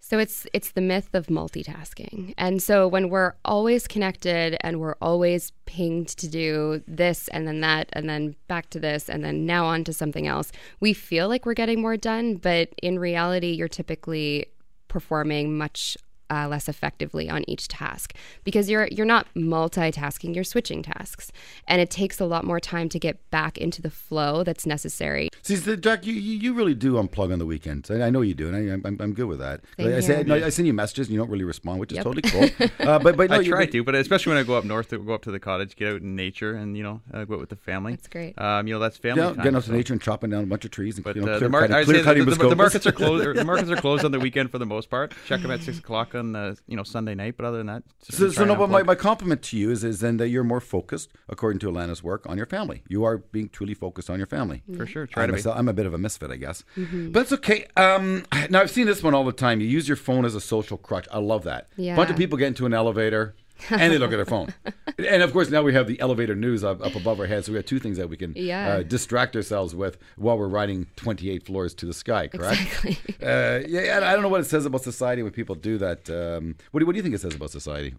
So 0.00 0.18
it's 0.18 0.46
it's 0.52 0.72
the 0.72 0.80
myth 0.80 1.14
of 1.14 1.28
multitasking. 1.28 2.34
And 2.36 2.60
so 2.60 2.88
when 2.88 3.08
we're 3.08 3.34
always 3.44 3.86
connected 3.86 4.56
and 4.60 4.80
we're 4.80 4.96
always 5.00 5.52
pinged 5.66 6.08
to 6.18 6.28
do 6.28 6.82
this 6.88 7.28
and 7.28 7.46
then 7.46 7.60
that 7.60 7.88
and 7.92 8.08
then 8.08 8.34
back 8.48 8.68
to 8.70 8.80
this 8.80 9.08
and 9.08 9.24
then 9.24 9.46
now 9.46 9.64
on 9.66 9.84
to 9.84 9.92
something 9.92 10.26
else, 10.26 10.50
we 10.80 10.92
feel 10.92 11.28
like 11.28 11.46
we're 11.46 11.54
getting 11.54 11.80
more 11.80 11.96
done, 11.96 12.34
but 12.34 12.68
in 12.82 12.98
reality 12.98 13.52
you're 13.52 13.68
typically 13.68 14.46
performing 14.88 15.56
much 15.56 15.96
uh, 16.34 16.48
less 16.48 16.68
effectively 16.68 17.30
on 17.30 17.48
each 17.48 17.68
task 17.68 18.14
because 18.42 18.68
you're 18.68 18.88
you're 18.90 19.06
not 19.06 19.26
multitasking 19.34 20.34
you're 20.34 20.44
switching 20.44 20.82
tasks. 20.82 21.32
And 21.66 21.80
it 21.80 21.90
takes 21.90 22.20
a 22.20 22.24
lot 22.26 22.44
more 22.44 22.60
time 22.60 22.88
to 22.90 22.98
get 22.98 23.30
back 23.30 23.56
into 23.58 23.80
the 23.80 23.90
flow 23.90 24.44
that's 24.44 24.66
necessary. 24.66 25.28
See 25.42 25.56
so 25.56 25.76
Jack 25.76 26.04
you, 26.04 26.14
you 26.14 26.52
really 26.54 26.74
do 26.74 26.94
unplug 26.94 27.32
on 27.32 27.38
the 27.38 27.46
weekends. 27.46 27.90
I, 27.90 28.02
I 28.02 28.10
know 28.10 28.20
you 28.20 28.34
do 28.34 28.48
and 28.48 28.56
I, 28.56 28.88
I'm, 28.88 28.96
I'm 29.00 29.14
good 29.14 29.26
with 29.26 29.38
that. 29.38 29.62
Same 29.78 29.94
I, 29.94 30.00
say, 30.00 30.22
no, 30.24 30.34
I 30.34 30.48
send 30.48 30.66
you 30.66 30.74
messages 30.74 31.06
and 31.06 31.14
you 31.14 31.20
don't 31.20 31.30
really 31.30 31.44
respond 31.44 31.80
which 31.80 31.92
is 31.92 31.96
yep. 31.96 32.04
totally 32.04 32.22
cool. 32.22 32.48
Uh, 32.84 32.98
but, 32.98 33.16
but 33.16 33.30
no, 33.30 33.36
I 33.36 33.44
try 33.44 33.66
to 33.66 33.84
but 33.84 33.94
especially 33.94 34.30
when 34.30 34.38
I 34.38 34.42
go 34.42 34.56
up 34.56 34.64
north 34.64 34.88
to 34.88 34.98
go 34.98 35.14
up 35.14 35.22
to 35.22 35.30
the 35.30 35.38
cottage 35.38 35.76
get 35.76 35.88
out 35.88 36.00
in 36.02 36.16
nature 36.16 36.54
and 36.54 36.76
you 36.76 36.82
know 36.82 37.00
uh, 37.12 37.24
go 37.24 37.34
out 37.34 37.40
with 37.40 37.48
the 37.48 37.56
family. 37.56 37.92
That's 37.92 38.08
great. 38.08 38.38
Um, 38.38 38.66
you 38.66 38.74
know 38.74 38.80
that's 38.80 38.96
family 38.96 39.22
yeah, 39.22 39.28
time, 39.28 39.36
getting 39.36 39.56
out 39.56 39.62
to 39.64 39.72
nature 39.72 39.92
and 39.92 40.02
chopping 40.02 40.30
down 40.30 40.42
a 40.42 40.46
bunch 40.46 40.64
of 40.64 40.70
trees 40.70 40.96
and 40.96 41.04
but, 41.04 41.16
you 41.16 41.22
know, 41.22 41.32
uh, 41.32 41.38
clear, 41.38 41.48
the, 41.48 41.50
mar- 41.50 41.68
cutting, 41.68 41.84
clear 41.84 42.02
cutting 42.02 42.24
the, 42.24 42.34
the, 42.34 42.48
the, 42.48 42.56
markets 42.56 42.86
are 42.86 42.92
closed. 42.92 43.36
the 43.36 43.44
markets 43.44 43.70
are 43.70 43.76
closed 43.76 44.04
on 44.04 44.10
the 44.10 44.18
weekend 44.26 44.50
for 44.50 44.58
the 44.58 44.66
most 44.66 44.90
part. 44.90 45.12
Check 45.26 45.42
them 45.42 45.50
at 45.50 45.62
six 45.62 45.78
o'clock 45.78 46.14
on 46.14 46.23
uh, 46.34 46.54
you 46.66 46.76
know 46.76 46.84
Sunday 46.84 47.14
night, 47.14 47.34
but 47.36 47.44
other 47.46 47.58
than 47.58 47.66
that, 47.66 47.82
so, 48.00 48.30
so 48.30 48.44
no. 48.44 48.54
But 48.54 48.70
my, 48.70 48.82
my 48.82 48.94
compliment 48.94 49.42
to 49.42 49.56
you 49.56 49.70
is 49.70 49.84
is 49.84 50.00
then 50.00 50.16
that 50.18 50.28
you're 50.28 50.44
more 50.44 50.60
focused, 50.60 51.10
according 51.28 51.58
to 51.60 51.70
Alana's 51.70 52.02
work, 52.02 52.26
on 52.28 52.36
your 52.36 52.46
family. 52.46 52.82
You 52.88 53.04
are 53.04 53.18
being 53.18 53.48
truly 53.48 53.74
focused 53.74 54.08
on 54.08 54.18
your 54.18 54.26
family. 54.26 54.62
For 54.76 54.86
sure, 54.86 55.06
try 55.06 55.24
I'm 55.24 55.28
to 55.28 55.32
myself, 55.32 55.56
be. 55.56 55.58
I'm 55.58 55.68
a 55.68 55.72
bit 55.72 55.86
of 55.86 55.94
a 55.94 55.98
misfit, 55.98 56.30
I 56.30 56.36
guess, 56.36 56.64
mm-hmm. 56.76 57.10
but 57.10 57.22
it's 57.22 57.32
okay. 57.32 57.66
Um, 57.76 58.24
now 58.50 58.60
I've 58.60 58.70
seen 58.70 58.86
this 58.86 59.02
one 59.02 59.14
all 59.14 59.24
the 59.24 59.32
time. 59.32 59.60
You 59.60 59.66
use 59.66 59.88
your 59.88 59.96
phone 59.96 60.24
as 60.24 60.34
a 60.34 60.40
social 60.40 60.76
crutch. 60.76 61.06
I 61.10 61.18
love 61.18 61.44
that. 61.44 61.68
Yeah. 61.76 61.94
A 61.94 61.96
bunch 61.96 62.10
of 62.10 62.16
people 62.16 62.38
get 62.38 62.48
into 62.48 62.66
an 62.66 62.74
elevator. 62.74 63.34
and 63.70 63.92
they 63.92 63.98
look 63.98 64.12
at 64.12 64.16
their 64.16 64.24
phone. 64.24 64.52
And 64.98 65.22
of 65.22 65.32
course, 65.32 65.50
now 65.50 65.62
we 65.62 65.72
have 65.74 65.86
the 65.86 66.00
elevator 66.00 66.34
news 66.34 66.64
up, 66.64 66.84
up 66.84 66.94
above 66.94 67.20
our 67.20 67.26
heads. 67.26 67.46
So 67.46 67.52
we 67.52 67.56
have 67.56 67.66
two 67.66 67.78
things 67.78 67.96
that 67.98 68.08
we 68.08 68.16
can 68.16 68.32
yeah. 68.36 68.68
uh, 68.68 68.82
distract 68.82 69.36
ourselves 69.36 69.74
with 69.74 69.98
while 70.16 70.38
we're 70.38 70.48
riding 70.48 70.86
28 70.96 71.46
floors 71.46 71.74
to 71.74 71.86
the 71.86 71.94
sky, 71.94 72.28
correct? 72.28 72.60
Exactly. 72.60 72.98
Uh, 73.24 73.62
yeah, 73.66 74.00
I 74.02 74.12
don't 74.12 74.20
know 74.20 74.28
what 74.28 74.42
it 74.42 74.44
says 74.44 74.66
about 74.66 74.82
society 74.82 75.22
when 75.22 75.32
people 75.32 75.54
do 75.54 75.78
that. 75.78 76.10
Um, 76.10 76.56
what, 76.72 76.80
do, 76.80 76.86
what 76.86 76.92
do 76.92 76.98
you 76.98 77.02
think 77.02 77.14
it 77.14 77.22
says 77.22 77.34
about 77.34 77.50
society? 77.50 77.94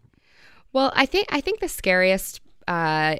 Well, 0.72 0.91
I 0.96 1.08
think 1.08 1.27
I 1.32 1.41
think 1.41 1.62
the 1.62 1.68
scariest 1.68 2.41
uh, 2.68 3.15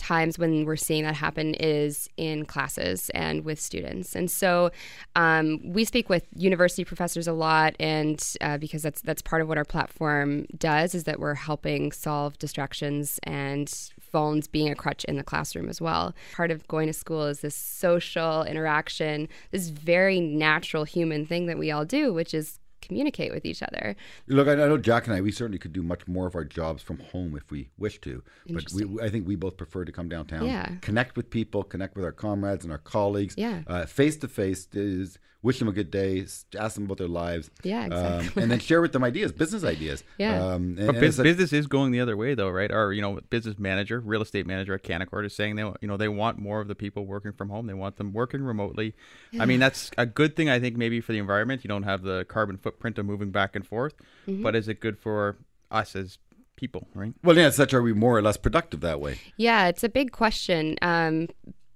times 0.00 0.38
when 0.38 0.64
we're 0.64 0.76
seeing 0.76 1.04
that 1.04 1.14
happen 1.14 1.54
is 1.54 2.08
in 2.16 2.46
classes 2.46 3.10
and 3.10 3.44
with 3.44 3.60
students. 3.60 4.16
And 4.16 4.30
so 4.30 4.70
um, 5.14 5.60
we 5.62 5.84
speak 5.84 6.08
with 6.08 6.26
university 6.34 6.84
professors 6.84 7.28
a 7.28 7.32
lot, 7.32 7.76
and 7.78 8.22
uh, 8.40 8.56
because 8.58 8.82
that's 8.82 9.02
that's 9.02 9.22
part 9.22 9.42
of 9.42 9.48
what 9.48 9.58
our 9.58 9.64
platform 9.64 10.46
does 10.56 10.94
is 10.94 11.04
that 11.04 11.20
we're 11.20 11.34
helping 11.34 11.92
solve 11.92 12.38
distractions 12.38 13.20
and 13.24 13.90
phones 14.00 14.48
being 14.48 14.70
a 14.70 14.74
crutch 14.74 15.04
in 15.04 15.16
the 15.16 15.24
classroom 15.24 15.68
as 15.68 15.80
well. 15.80 16.14
Part 16.34 16.50
of 16.50 16.66
going 16.66 16.86
to 16.86 16.92
school 16.92 17.26
is 17.26 17.40
this 17.40 17.54
social 17.54 18.42
interaction, 18.44 19.28
this 19.50 19.68
very 19.68 20.20
natural 20.20 20.84
human 20.84 21.26
thing 21.26 21.46
that 21.46 21.58
we 21.58 21.70
all 21.70 21.84
do, 21.84 22.12
which 22.12 22.32
is 22.32 22.59
communicate 22.90 23.32
with 23.32 23.44
each 23.44 23.62
other. 23.62 23.94
Look, 24.26 24.48
I 24.48 24.56
know 24.56 24.76
Jack 24.76 25.06
and 25.06 25.14
I, 25.14 25.20
we 25.20 25.30
certainly 25.30 25.58
could 25.58 25.72
do 25.72 25.82
much 25.82 26.08
more 26.08 26.26
of 26.26 26.34
our 26.34 26.44
jobs 26.44 26.82
from 26.82 26.98
home 26.98 27.36
if 27.36 27.48
we 27.50 27.70
wish 27.78 28.00
to. 28.00 28.22
But 28.48 28.64
we, 28.74 29.00
I 29.00 29.08
think 29.08 29.28
we 29.28 29.36
both 29.36 29.56
prefer 29.56 29.84
to 29.84 29.92
come 29.92 30.08
downtown, 30.08 30.44
yeah. 30.46 30.74
connect 30.80 31.16
with 31.16 31.30
people, 31.30 31.62
connect 31.62 31.94
with 31.94 32.04
our 32.04 32.12
comrades 32.12 32.64
and 32.64 32.72
our 32.72 32.78
colleagues. 32.78 33.34
Yeah. 33.38 33.62
Uh, 33.68 33.86
face 33.86 34.16
to 34.18 34.28
face 34.28 34.66
is 34.72 35.18
wish 35.42 35.58
them 35.58 35.68
a 35.68 35.72
good 35.72 35.90
day, 35.90 36.26
ask 36.58 36.74
them 36.74 36.84
about 36.84 36.98
their 36.98 37.08
lives. 37.08 37.50
Yeah, 37.62 37.86
exactly. 37.86 38.28
Um, 38.28 38.42
and 38.42 38.50
then 38.50 38.58
share 38.58 38.80
with 38.80 38.92
them 38.92 39.02
ideas, 39.04 39.32
business 39.32 39.64
ideas. 39.64 40.04
Yeah. 40.18 40.44
Um, 40.44 40.76
and, 40.76 40.86
but 40.86 41.00
biz- 41.00 41.18
like, 41.18 41.24
business 41.24 41.52
is 41.52 41.66
going 41.66 41.92
the 41.92 42.00
other 42.00 42.14
way, 42.14 42.34
though, 42.34 42.50
right? 42.50 42.70
Our 42.70 42.92
you 42.92 43.00
know 43.00 43.20
business 43.30 43.58
manager, 43.58 44.00
real 44.00 44.20
estate 44.20 44.46
manager 44.46 44.74
at 44.74 44.82
Canaccord 44.82 45.24
is 45.24 45.34
saying 45.34 45.56
they 45.56 45.62
you 45.62 45.88
know 45.88 45.96
they 45.96 46.08
want 46.08 46.38
more 46.38 46.60
of 46.60 46.68
the 46.68 46.74
people 46.74 47.06
working 47.06 47.32
from 47.32 47.48
home. 47.48 47.66
They 47.66 47.74
want 47.74 47.96
them 47.96 48.12
working 48.12 48.42
remotely. 48.42 48.94
Yeah. 49.30 49.42
I 49.42 49.46
mean, 49.46 49.60
that's 49.60 49.90
a 49.96 50.04
good 50.04 50.36
thing, 50.36 50.50
I 50.50 50.60
think, 50.60 50.76
maybe 50.76 51.00
for 51.00 51.12
the 51.12 51.18
environment. 51.18 51.64
You 51.64 51.68
don't 51.68 51.84
have 51.84 52.02
the 52.02 52.26
carbon 52.28 52.58
footprint 52.58 52.98
of 52.98 53.06
moving 53.06 53.30
back 53.30 53.56
and 53.56 53.66
forth. 53.66 53.94
Mm-hmm. 54.28 54.42
But 54.42 54.56
is 54.56 54.68
it 54.68 54.80
good 54.80 54.98
for 54.98 55.36
us 55.70 55.96
as 55.96 56.18
people, 56.56 56.86
right? 56.94 57.14
Well, 57.24 57.36
yeah, 57.36 57.50
such 57.50 57.72
are 57.72 57.82
we 57.82 57.94
more 57.94 58.16
or 58.16 58.22
less 58.22 58.36
productive 58.36 58.80
that 58.80 59.00
way? 59.00 59.18
Yeah, 59.38 59.68
it's 59.68 59.82
a 59.82 59.88
big 59.88 60.12
question. 60.12 60.76
Um, 60.82 61.28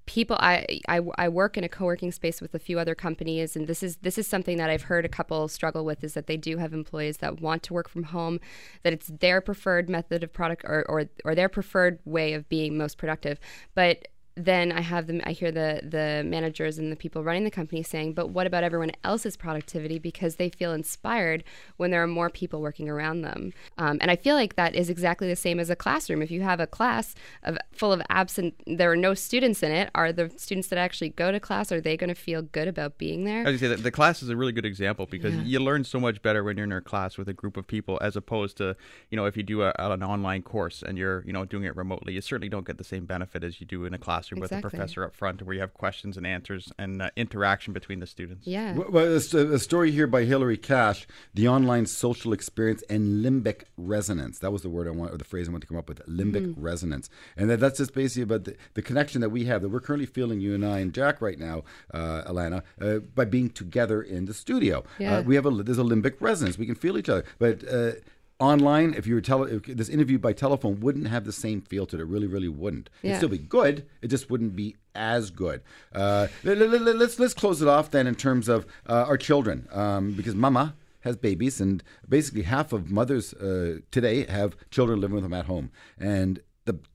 people 0.07 0.37
I, 0.39 0.81
I 0.89 1.01
I 1.17 1.29
work 1.29 1.57
in 1.57 1.65
a 1.65 1.69
co-working 1.69 2.13
space 2.13 2.43
with 2.43 2.55
a 2.55 2.59
few 2.59 2.79
other 2.79 2.95
companies 2.95 3.57
and 3.57 3.67
this 3.67 3.83
is 3.83 3.97
this 3.97 4.19
is 4.19 4.27
something 4.27 4.59
that 4.59 4.69
I've 4.69 4.83
heard 4.83 5.05
a 5.05 5.09
couple 5.09 5.49
struggle 5.49 5.85
with 5.85 6.05
is 6.05 6.15
that 6.15 6.27
they 6.27 6.37
do 6.37 6.59
have 6.59 6.75
employees 6.75 7.19
that 7.19 7.41
want 7.41 7.63
to 7.65 7.75
work 7.75 7.89
from 7.89 8.05
home 8.05 8.39
that 8.83 8.93
it's 8.93 9.09
their 9.09 9.41
preferred 9.41 9.89
method 9.89 10.23
of 10.23 10.33
product 10.33 10.63
or 10.65 10.85
or, 10.89 11.05
or 11.25 11.35
their 11.35 11.49
preferred 11.49 12.01
way 12.05 12.35
of 12.35 12.49
being 12.49 12.77
most 12.77 12.99
productive. 12.99 13.41
But 13.75 14.09
then 14.37 14.73
I 14.73 14.81
have 14.81 15.07
them. 15.07 15.21
I 15.25 15.33
hear 15.33 15.53
the 15.53 15.81
the 15.83 16.23
managers 16.27 16.79
and 16.79 16.91
the 16.91 16.97
people 16.97 17.23
running 17.23 17.45
the 17.45 17.51
company 17.51 17.83
saying, 17.83 18.15
"But 18.15 18.31
what 18.31 18.47
about 18.47 18.65
everyone 18.65 18.93
else's 19.05 19.37
productivity? 19.37 19.99
Because 19.99 20.37
they 20.37 20.49
feel 20.51 20.73
inspired 20.73 21.45
when 21.77 21.91
there 21.91 22.03
are 22.03 22.07
more 22.09 22.31
people 22.31 22.61
working 22.61 22.89
around 22.89 23.23
them." 23.23 23.53
Um, 23.79 23.99
and 24.01 24.11
I 24.11 24.17
feel 24.17 24.35
like 24.35 24.57
that 24.57 24.75
is 24.75 24.91
exactly 24.91 25.29
the 25.29 25.37
same 25.37 25.61
as 25.61 25.71
a 25.71 25.77
classroom. 25.77 26.21
If 26.23 26.31
you 26.31 26.43
have 26.43 26.59
a 26.61 26.67
class 26.67 27.15
of 27.45 27.59
full 27.73 27.93
of 27.93 28.03
absent, 28.09 28.55
there 28.67 28.91
are 28.91 28.97
no 28.97 29.15
students 29.15 29.63
in 29.63 29.71
it. 29.71 29.91
Are 29.95 30.13
the 30.13 30.31
students 30.37 30.69
that 30.69 30.79
actually 30.79 31.11
go 31.11 31.31
to 31.31 31.39
class 31.39 31.71
are 31.71 31.81
they 31.81 31.97
going 31.97 32.09
to 32.09 32.15
feel 32.15 32.43
good 32.43 32.67
about 32.69 32.99
being 32.99 33.25
there? 33.25 33.47
I 33.47 33.51
was 33.51 33.61
say 33.61 33.69
that 33.69 33.83
the 33.83 33.91
class 33.93 34.23
is 34.23 34.29
a 34.29 34.37
really 34.37 34.53
good 34.53 34.67
example 34.67 35.07
because 35.07 35.35
Yeah. 35.35 35.43
you 35.43 35.61
learn 35.61 35.85
so 35.85 35.99
much 36.01 36.21
better 36.23 36.43
when 36.45 36.57
you're 36.57 36.65
in 36.65 36.73
a 36.73 36.81
class 36.81 37.17
with 37.17 37.29
a 37.29 37.33
group 37.33 37.57
of 37.57 37.67
people 37.67 37.99
as 38.03 38.17
opposed 38.17 38.57
to 38.59 38.77
you 39.11 39.17
know 39.17 39.25
if 39.27 39.37
you 39.37 39.43
do 39.43 39.63
a, 39.63 39.73
an 39.79 40.03
online 40.03 40.43
course 40.43 40.83
and 40.83 40.99
you're 40.99 41.23
you 41.27 41.33
know 41.33 41.45
doing 41.45 41.65
it 41.65 41.75
remotely 41.77 42.13
you 42.15 42.21
certainly 42.21 42.49
don't 42.49 42.67
get 42.67 42.79
the 42.79 42.85
same 42.85 43.07
benefit 43.07 43.43
as 43.45 43.61
you 43.61 43.67
do 43.67 43.85
in 43.85 43.95
a 43.95 43.99
classroom 44.25 44.41
with 44.41 44.53
a 44.53 44.61
professor 44.61 45.05
up 45.05 45.15
front 45.15 45.43
where 45.43 45.55
you 45.55 45.61
have 45.61 45.75
questions 45.75 46.17
and 46.17 46.27
answers 46.27 46.73
and 46.79 47.03
uh, 47.03 47.11
interaction 47.17 47.73
between 47.73 48.01
the 48.01 48.07
students. 48.07 48.47
Yeah. 48.47 48.75
Well, 48.75 48.89
well, 48.91 49.17
it's 49.17 49.35
a, 49.35 49.53
a 49.53 49.59
story 49.59 49.91
here 49.91 50.07
by 50.07 50.25
Hilarie 50.25 50.61
Cash, 50.61 51.07
the 51.33 51.49
online 51.49 51.87
social 51.87 52.33
experience 52.33 52.83
and 52.89 53.25
limbic 53.25 53.65
resonance. 53.77 54.39
That 54.39 54.51
was 54.51 54.63
the 54.63 54.69
word 54.69 54.87
I 54.87 54.91
want, 54.91 55.13
or 55.13 55.19
the 55.19 55.25
phrase 55.25 55.49
I 55.49 55.53
want 55.53 55.63
to 55.63 55.67
come 55.67 55.77
up 55.77 55.89
with, 55.89 56.05
limbic 56.07 56.35
Mm-hmm. 56.35 56.61
resonance. 56.61 57.09
And 57.37 57.49
that, 57.49 57.61
that's 57.61 57.79
just 57.79 57.95
basically 57.95 58.25
about 58.25 58.45
the, 58.45 58.57
the 58.75 58.83
connection 58.83 59.21
that 59.21 59.31
we 59.31 59.45
have, 59.45 59.63
that 59.63 59.69
we're 59.69 59.81
currently 59.81 60.07
feeling, 60.07 60.41
you 60.41 60.55
and 60.55 60.67
I 60.67 60.81
and 60.81 60.93
Jack 60.93 61.23
right 61.23 61.39
now, 61.39 61.63
uh, 61.93 62.23
Alana, 62.27 62.63
uh, 62.81 62.99
by 62.99 63.25
being 63.25 63.51
together 63.51 64.03
in 64.03 64.25
the 64.25 64.35
studio. 64.35 64.85
Yeah. 64.99 65.19
Uh, 65.19 65.23
we 65.23 65.37
have 65.37 65.47
a, 65.47 65.51
there's 65.51 65.79
a 65.79 65.83
limbic 65.83 66.15
resonance. 66.21 66.59
We 66.59 66.67
can 66.67 66.75
feel 66.75 66.99
each 66.99 67.09
other. 67.09 67.25
But, 67.39 67.67
uh, 67.67 67.93
Online, 68.41 68.95
if 68.95 69.07
you 69.07 69.15
were 69.15 69.21
tele- 69.21 69.51
if 69.51 69.63
this 69.65 69.89
interview 69.89 70.19
by 70.19 70.33
telephone 70.33 70.81
wouldn't 70.81 71.07
have 71.07 71.25
the 71.25 71.33
same 71.33 71.61
feel 71.63 71.87
to 71.87 71.97
it. 71.97 72.01
It 72.01 72.07
really, 72.07 72.27
really 72.27 72.49
wouldn't. 72.49 72.91
It'd 73.03 73.13
still 73.19 73.29
be 73.29 73.39
good. 73.39 73.87
It 74.03 74.09
just 74.09 74.29
wouldn't 74.29 74.57
be 74.57 74.77
as 74.95 75.31
good. 75.31 75.63
Uh, 75.95 76.27
let, 76.43 76.59
us 76.61 76.81
let's 76.81 77.19
let's 77.21 77.35
close 77.35 77.63
it 77.63 77.69
off 77.69 77.91
then 77.91 78.07
in 78.07 78.17
terms 78.17 78.49
of 78.49 78.67
uh, 78.89 79.05
our 79.07 79.17
children, 79.17 79.69
um, 79.73 80.13
because 80.13 80.35
Mama 80.35 80.75
has 81.01 81.17
babies, 81.17 81.61
and 81.61 81.83
basically 82.09 82.43
half 82.43 82.73
of 82.73 82.91
mothers 82.91 83.35
uh, 83.35 83.79
today 83.91 84.25
have 84.27 84.57
children 84.71 85.01
living 85.01 85.15
with 85.15 85.23
them 85.25 85.35
at 85.35 85.45
home, 85.47 85.71
and 85.99 86.41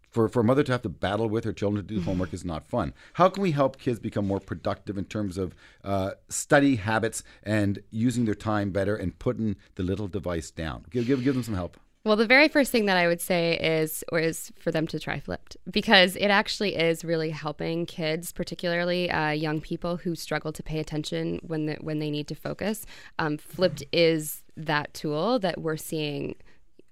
for, 0.10 0.28
for 0.28 0.42
a 0.42 0.44
mother 0.44 0.64
to 0.64 0.72
have 0.72 0.82
to 0.84 0.90
battle 0.90 1.30
with 1.30 1.44
her 1.44 1.54
children 1.54 1.86
to 1.86 1.96
do 1.96 2.02
homework 2.02 2.34
is 2.34 2.46
not 2.46 2.68
fun. 2.68 2.94
How 3.14 3.30
can 3.30 3.44
we 3.44 3.52
help 3.52 3.78
kids 3.78 4.00
become 4.00 4.28
more 4.28 4.40
productive 4.40 4.98
in 4.98 5.06
terms 5.06 5.38
of 5.38 5.56
uh, 5.84 6.12
study 6.30 6.78
habits 6.78 7.24
and 7.44 7.82
using 7.92 8.26
their 8.26 8.36
time 8.36 8.72
better 8.72 8.96
and 8.96 9.18
putting 9.20 9.56
the 9.76 9.84
little 9.84 10.08
device 10.08 10.52
down? 10.52 10.86
Give, 10.90 11.06
give, 11.06 11.24
give 11.24 11.36
them 11.36 11.44
some 11.44 11.56
help. 11.56 11.78
Well, 12.06 12.16
the 12.16 12.26
very 12.26 12.48
first 12.48 12.72
thing 12.72 12.86
that 12.86 12.96
I 12.96 13.08
would 13.08 13.20
say 13.20 13.58
is, 13.60 14.06
or 14.10 14.20
is 14.20 14.54
for 14.58 14.72
them 14.72 14.88
to 14.88 15.00
try 15.00 15.20
Flipd 15.20 15.58
because 15.70 16.16
it 16.16 16.28
actually 16.28 16.76
is 16.76 17.04
really 17.04 17.30
helping 17.30 17.86
kids, 17.86 18.32
particularly 18.32 19.12
uh, 19.12 19.32
young 19.32 19.60
people 19.60 19.98
who 19.98 20.16
struggle 20.16 20.54
to 20.54 20.64
pay 20.64 20.80
attention 20.80 21.40
when 21.44 21.66
the, 21.66 21.76
when 21.82 22.00
they 22.00 22.10
need 22.10 22.28
to 22.30 22.36
focus. 22.36 22.86
Um, 23.20 23.38
Flipd 23.38 23.84
is 23.92 24.44
that 24.56 24.94
tool 24.94 25.40
that 25.40 25.60
we're 25.60 25.78
seeing, 25.78 26.36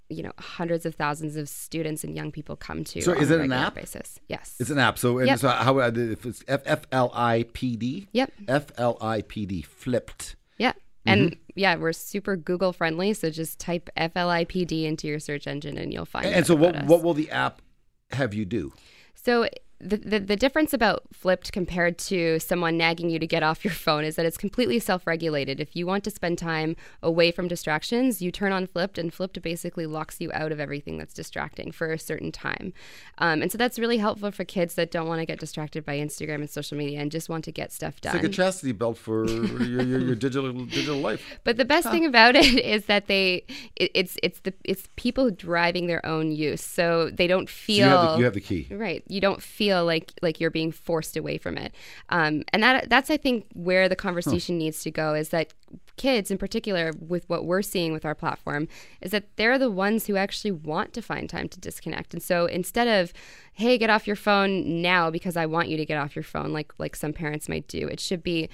you 0.09 0.23
know, 0.23 0.31
hundreds 0.39 0.85
of 0.85 0.95
thousands 0.95 1.35
of 1.35 1.49
students 1.49 2.03
and 2.03 2.15
young 2.15 2.31
people 2.31 2.55
come 2.55 2.83
to. 2.85 3.01
So 3.01 3.11
is 3.13 3.29
it 3.31 3.41
an 3.41 3.51
app? 3.51 3.75
Basis, 3.75 4.19
yes. 4.27 4.55
It's 4.59 4.69
an 4.69 4.79
app. 4.79 4.97
So, 4.97 5.17
and 5.17 5.27
Yep. 5.27 5.39
so 5.39 5.49
how 5.49 5.79
uh, 5.79 5.91
if 5.95 6.25
it's 6.25 6.43
F 6.47 6.61
F 6.65 6.81
L 6.91 7.11
I 7.13 7.45
P 7.53 7.75
D? 7.75 8.07
Yep. 8.13 8.31
F 8.47 8.65
L 8.77 8.97
I 9.01 9.21
P 9.21 9.45
D 9.45 9.63
Flipd. 9.63 10.35
Yeah. 10.57 10.73
And 11.05 11.31
Mm-hmm. 11.31 11.39
yeah, 11.55 11.75
we're 11.75 11.93
super 11.93 12.35
Google 12.35 12.73
friendly. 12.73 13.13
So 13.13 13.29
just 13.29 13.59
type 13.59 13.89
FLIPD 13.97 14.83
into 14.85 15.07
your 15.07 15.19
search 15.19 15.47
engine 15.47 15.77
and 15.77 15.93
you'll 15.93 16.05
find 16.05 16.25
it. 16.25 16.33
And, 16.33 16.45
so, 16.47 16.55
what 16.55 16.75
us. 16.75 16.87
what 16.87 17.03
will 17.03 17.13
the 17.13 17.29
app 17.31 17.61
have 18.11 18.33
you 18.33 18.45
do? 18.45 18.73
So 19.15 19.47
the, 19.79 19.97
the 19.97 20.19
the 20.19 20.35
difference 20.35 20.73
about 20.73 21.03
Flipd 21.13 21.51
compared 21.51 21.97
to 21.99 22.39
someone 22.39 22.77
nagging 22.77 23.09
you 23.09 23.19
to 23.19 23.27
get 23.27 23.43
off 23.43 23.63
your 23.63 23.73
phone 23.73 24.03
is 24.03 24.15
that 24.15 24.25
it's 24.25 24.37
completely 24.37 24.79
self-regulated. 24.79 25.59
If 25.59 25.75
you 25.75 25.85
want 25.85 26.03
to 26.05 26.11
spend 26.11 26.37
time 26.39 26.75
away 27.03 27.31
from 27.31 27.47
distractions, 27.47 28.21
you 28.21 28.31
turn 28.31 28.51
on 28.51 28.65
Flipd, 28.65 28.97
and 28.97 29.11
Flipd 29.11 29.41
basically 29.41 29.85
locks 29.85 30.19
you 30.19 30.31
out 30.33 30.51
of 30.51 30.59
everything 30.59 30.97
that's 30.97 31.13
distracting 31.13 31.71
for 31.71 31.91
a 31.91 31.99
certain 31.99 32.31
time. 32.31 32.73
Um, 33.19 33.41
and 33.43 33.51
so 33.51 33.57
that's 33.57 33.77
really 33.77 33.97
helpful 33.97 34.31
for 34.31 34.43
kids 34.43 34.73
that 34.75 34.89
don't 34.89 35.07
want 35.07 35.19
to 35.19 35.25
get 35.25 35.39
distracted 35.39 35.85
by 35.85 35.97
Instagram 35.97 36.35
and 36.35 36.49
social 36.49 36.77
media 36.77 36.99
and 36.99 37.11
just 37.11 37.29
want 37.29 37.43
to 37.45 37.51
get 37.51 37.71
stuff 37.71 38.01
done. 38.01 38.15
It's 38.15 38.23
like 38.23 38.31
a 38.31 38.35
chastity 38.35 38.71
belt 38.71 38.97
for 38.97 39.25
your, 39.29 39.83
your, 39.83 39.99
your 39.99 40.15
digital 40.15 40.53
digital 40.65 40.97
life. 40.97 41.39
But 41.43 41.57
the 41.57 41.65
best 41.65 41.89
thing 41.91 42.05
about 42.05 42.35
it 42.35 42.45
is 42.65 42.85
that 42.85 43.05
they 43.05 43.43
it, 43.75 43.91
it's 43.93 44.17
it's 44.23 44.39
the 44.39 44.53
it's 44.63 44.89
people 44.95 45.29
driving 45.29 45.85
their 45.85 46.03
own 46.03 46.31
use, 46.31 46.63
so 46.63 47.11
they 47.11 47.27
don't 47.27 47.47
So 47.47 47.53
feel 47.53 47.77
you 47.77 47.83
have 47.83 48.11
the, 48.11 48.17
you 48.17 48.23
have 48.25 48.33
the 48.33 48.41
key. 48.41 48.67
Right. 48.71 49.03
You 49.07 49.21
don't 49.21 49.41
feel 49.41 49.66
like 49.75 50.13
like 50.21 50.39
you're 50.39 50.51
being 50.51 50.71
forced 50.71 51.17
away 51.17 51.37
from 51.37 51.57
it. 51.57 51.73
Um, 52.09 52.43
and 52.53 52.63
that 52.63 52.89
that's 52.89 53.09
I 53.09 53.17
think 53.17 53.45
where 53.53 53.87
the 53.87 53.95
conversation 53.95 54.57
needs 54.57 54.81
to 54.83 54.91
go 54.91 55.13
is 55.13 55.29
that 55.29 55.53
kids 55.97 56.29
in 56.29 56.37
particular 56.37 56.93
with 56.99 57.27
what 57.27 57.45
we're 57.45 57.61
seeing 57.61 57.91
with 57.91 58.05
our 58.05 58.15
platform 58.15 58.67
is 59.01 59.11
that 59.11 59.35
they're 59.35 59.57
the 59.57 59.71
ones 59.71 60.07
who 60.07 60.15
actually 60.15 60.51
want 60.51 60.93
to 60.93 61.01
find 61.01 61.29
time 61.29 61.49
to 61.49 61.59
disconnect. 61.59 62.13
And 62.13 62.21
so 62.21 62.45
instead 62.45 62.87
of 62.87 63.13
hey 63.53 63.77
get 63.77 63.89
off 63.89 64.07
your 64.07 64.15
phone 64.15 64.81
now 64.81 65.09
because 65.09 65.35
I 65.35 65.45
want 65.45 65.69
you 65.69 65.77
to 65.77 65.85
get 65.85 65.97
off 65.97 66.15
your 66.15 66.23
phone 66.23 66.53
like 66.53 66.73
like 66.77 66.95
some 66.95 67.13
parents 67.13 67.49
might 67.49 67.67
do, 67.67 67.87
it 67.87 67.99
should 67.99 68.23
be 68.23 68.49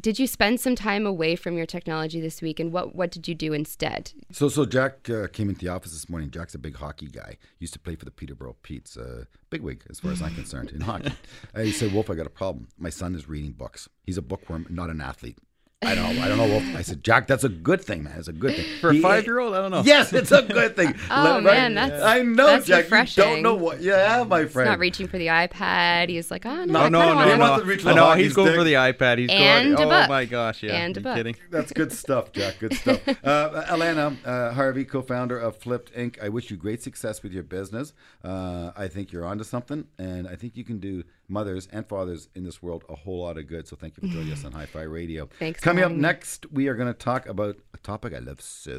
did 0.00 0.18
you 0.18 0.26
spend 0.26 0.60
some 0.60 0.74
time 0.74 1.06
away 1.06 1.36
from 1.36 1.56
your 1.56 1.66
technology 1.66 2.20
this 2.20 2.40
week 2.40 2.58
and 2.58 2.72
what 2.72 2.94
what 2.94 3.10
did 3.10 3.28
you 3.28 3.34
do 3.34 3.52
instead? 3.52 4.12
So 4.32 4.48
so 4.48 4.64
Jack 4.64 5.08
uh, 5.10 5.26
came 5.28 5.48
into 5.48 5.60
the 5.60 5.68
office 5.68 5.92
this 5.92 6.08
morning. 6.08 6.30
Jack's 6.30 6.54
a 6.54 6.58
big 6.58 6.76
hockey 6.76 7.08
guy. 7.08 7.38
Used 7.58 7.72
to 7.74 7.78
play 7.78 7.94
for 7.94 8.04
the 8.04 8.10
Peterborough 8.10 8.56
Petes. 8.62 8.96
Uh, 8.96 9.24
big 9.50 9.62
wig 9.62 9.84
as 9.90 10.00
far 10.00 10.12
as 10.12 10.22
I'm 10.22 10.34
concerned 10.34 10.70
in 10.70 10.80
hockey. 10.80 11.12
Uh, 11.54 11.60
he 11.60 11.72
said, 11.72 11.92
"Wolf, 11.92 12.10
I 12.10 12.14
got 12.14 12.26
a 12.26 12.30
problem. 12.30 12.68
My 12.78 12.90
son 12.90 13.14
is 13.14 13.28
reading 13.28 13.52
books. 13.52 13.88
He's 14.04 14.16
a 14.16 14.22
bookworm, 14.22 14.66
not 14.70 14.88
an 14.90 15.00
athlete." 15.00 15.38
I 15.82 15.94
don't 15.94 16.14
know. 16.14 16.22
I 16.22 16.28
don't 16.28 16.36
know. 16.36 16.46
Wolf. 16.46 16.62
I 16.76 16.82
said, 16.82 17.02
Jack, 17.02 17.26
that's 17.26 17.42
a 17.42 17.48
good 17.48 17.80
thing, 17.82 18.02
man. 18.02 18.18
It's 18.18 18.28
a 18.28 18.34
good 18.34 18.54
thing 18.54 18.66
For 18.82 18.90
a 18.90 19.00
five 19.00 19.24
year 19.24 19.38
old, 19.38 19.54
I 19.54 19.62
don't 19.62 19.70
know. 19.70 19.80
Yes, 19.82 20.12
it's 20.12 20.30
a 20.30 20.42
good 20.42 20.76
thing. 20.76 20.94
Oh, 21.10 21.36
Right? 21.36 21.42
man, 21.42 21.74
that's- 21.74 22.02
I 22.02 22.20
know, 22.20 22.46
that's 22.48 22.66
Jack. 22.66 22.78
You 22.80 22.82
refreshing. 22.84 23.24
don't 23.24 23.42
know 23.42 23.54
what. 23.54 23.80
Yeah, 23.80 24.22
my 24.28 24.44
friend. 24.44 24.68
He's 24.68 24.72
not 24.72 24.78
reaching 24.78 25.08
for 25.08 25.16
the 25.16 25.28
iPad. 25.28 26.10
He's 26.10 26.30
like, 26.30 26.44
oh 26.44 26.64
no, 26.66 26.66
No, 26.66 26.80
I 26.80 26.88
No, 26.90 26.98
kinda 27.00 27.08
no, 27.08 27.14
wanna- 27.16 27.30
He 27.32 27.38
no, 27.38 27.48
wants 27.50 27.62
to 27.64 27.68
reach 27.70 27.84
no. 27.84 27.90
the 27.90 27.96
no 27.96 28.12
he's 28.12 28.34
going 28.34 28.48
stick. 28.48 28.58
for 28.58 28.64
the 28.64 28.72
iPad. 28.74 29.18
He's 29.18 29.30
And 29.30 29.74
going. 29.76 29.90
a 29.90 30.04
oh 30.04 30.08
my 30.08 30.26
gosh, 30.26 30.62
yeah. 30.62 30.74
And 30.76 30.96
a 30.98 31.00
book. 31.00 31.16
kidding? 31.16 31.36
That's 31.50 31.72
good 31.72 31.92
stuff, 32.04 32.30
Jack. 32.32 32.58
Good 32.58 32.74
stuff. 32.74 33.00
Uh, 33.08 33.64
Alana 33.68 34.16
uh, 34.26 34.52
Harvey, 34.52 34.84
co-founder 34.84 35.38
of 35.38 35.58
Flipd 35.58 35.92
Inc. 35.96 36.22
I 36.22 36.28
wish 36.28 36.50
you 36.50 36.58
great 36.58 36.82
success 36.82 37.22
with 37.22 37.32
your 37.32 37.42
business. 37.42 37.94
Uh, 38.22 38.72
I 38.76 38.88
think 38.88 39.12
you're 39.12 39.24
onto 39.24 39.44
something, 39.44 39.86
and 39.98 40.28
I 40.28 40.36
think 40.36 40.58
you 40.58 40.64
can 40.64 40.78
do 40.78 41.04
mothers 41.30 41.68
and 41.72 41.86
fathers 41.86 42.28
in 42.34 42.44
this 42.44 42.62
world 42.62 42.84
a 42.88 42.94
whole 42.94 43.22
lot 43.22 43.38
of 43.38 43.46
good. 43.46 43.66
So 43.68 43.76
thank 43.76 43.96
you 43.96 44.08
for 44.08 44.14
joining 44.14 44.32
us 44.32 44.44
on 44.44 44.52
Hi-Fi 44.52 44.82
Radio. 44.82 45.28
Thanks 45.38 45.60
Coming 45.60 45.84
up 45.84 45.92
next, 45.92 46.50
we 46.50 46.68
are 46.68 46.74
going 46.74 46.92
to 46.92 46.98
talk 46.98 47.26
about 47.26 47.56
a 47.72 47.78
topic 47.78 48.14
I 48.14 48.18
love 48.18 48.40
so 48.40 48.72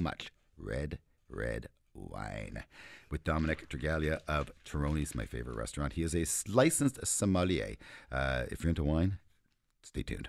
much: 0.00 0.30
red, 0.56 0.98
red 1.28 1.68
wine. 1.94 2.64
With 3.10 3.22
Dominic 3.22 3.68
Tregalia 3.68 4.20
of 4.26 4.50
Terroni's, 4.64 5.14
my 5.14 5.24
favorite 5.24 5.56
restaurant. 5.56 5.92
He 5.92 6.02
is 6.02 6.14
a 6.16 6.24
licensed 6.50 7.06
sommelier. 7.06 7.76
Uh, 8.10 8.44
if 8.50 8.64
you're 8.64 8.70
into 8.70 8.82
wine, 8.82 9.18
stay 9.84 10.02
tuned. 10.02 10.28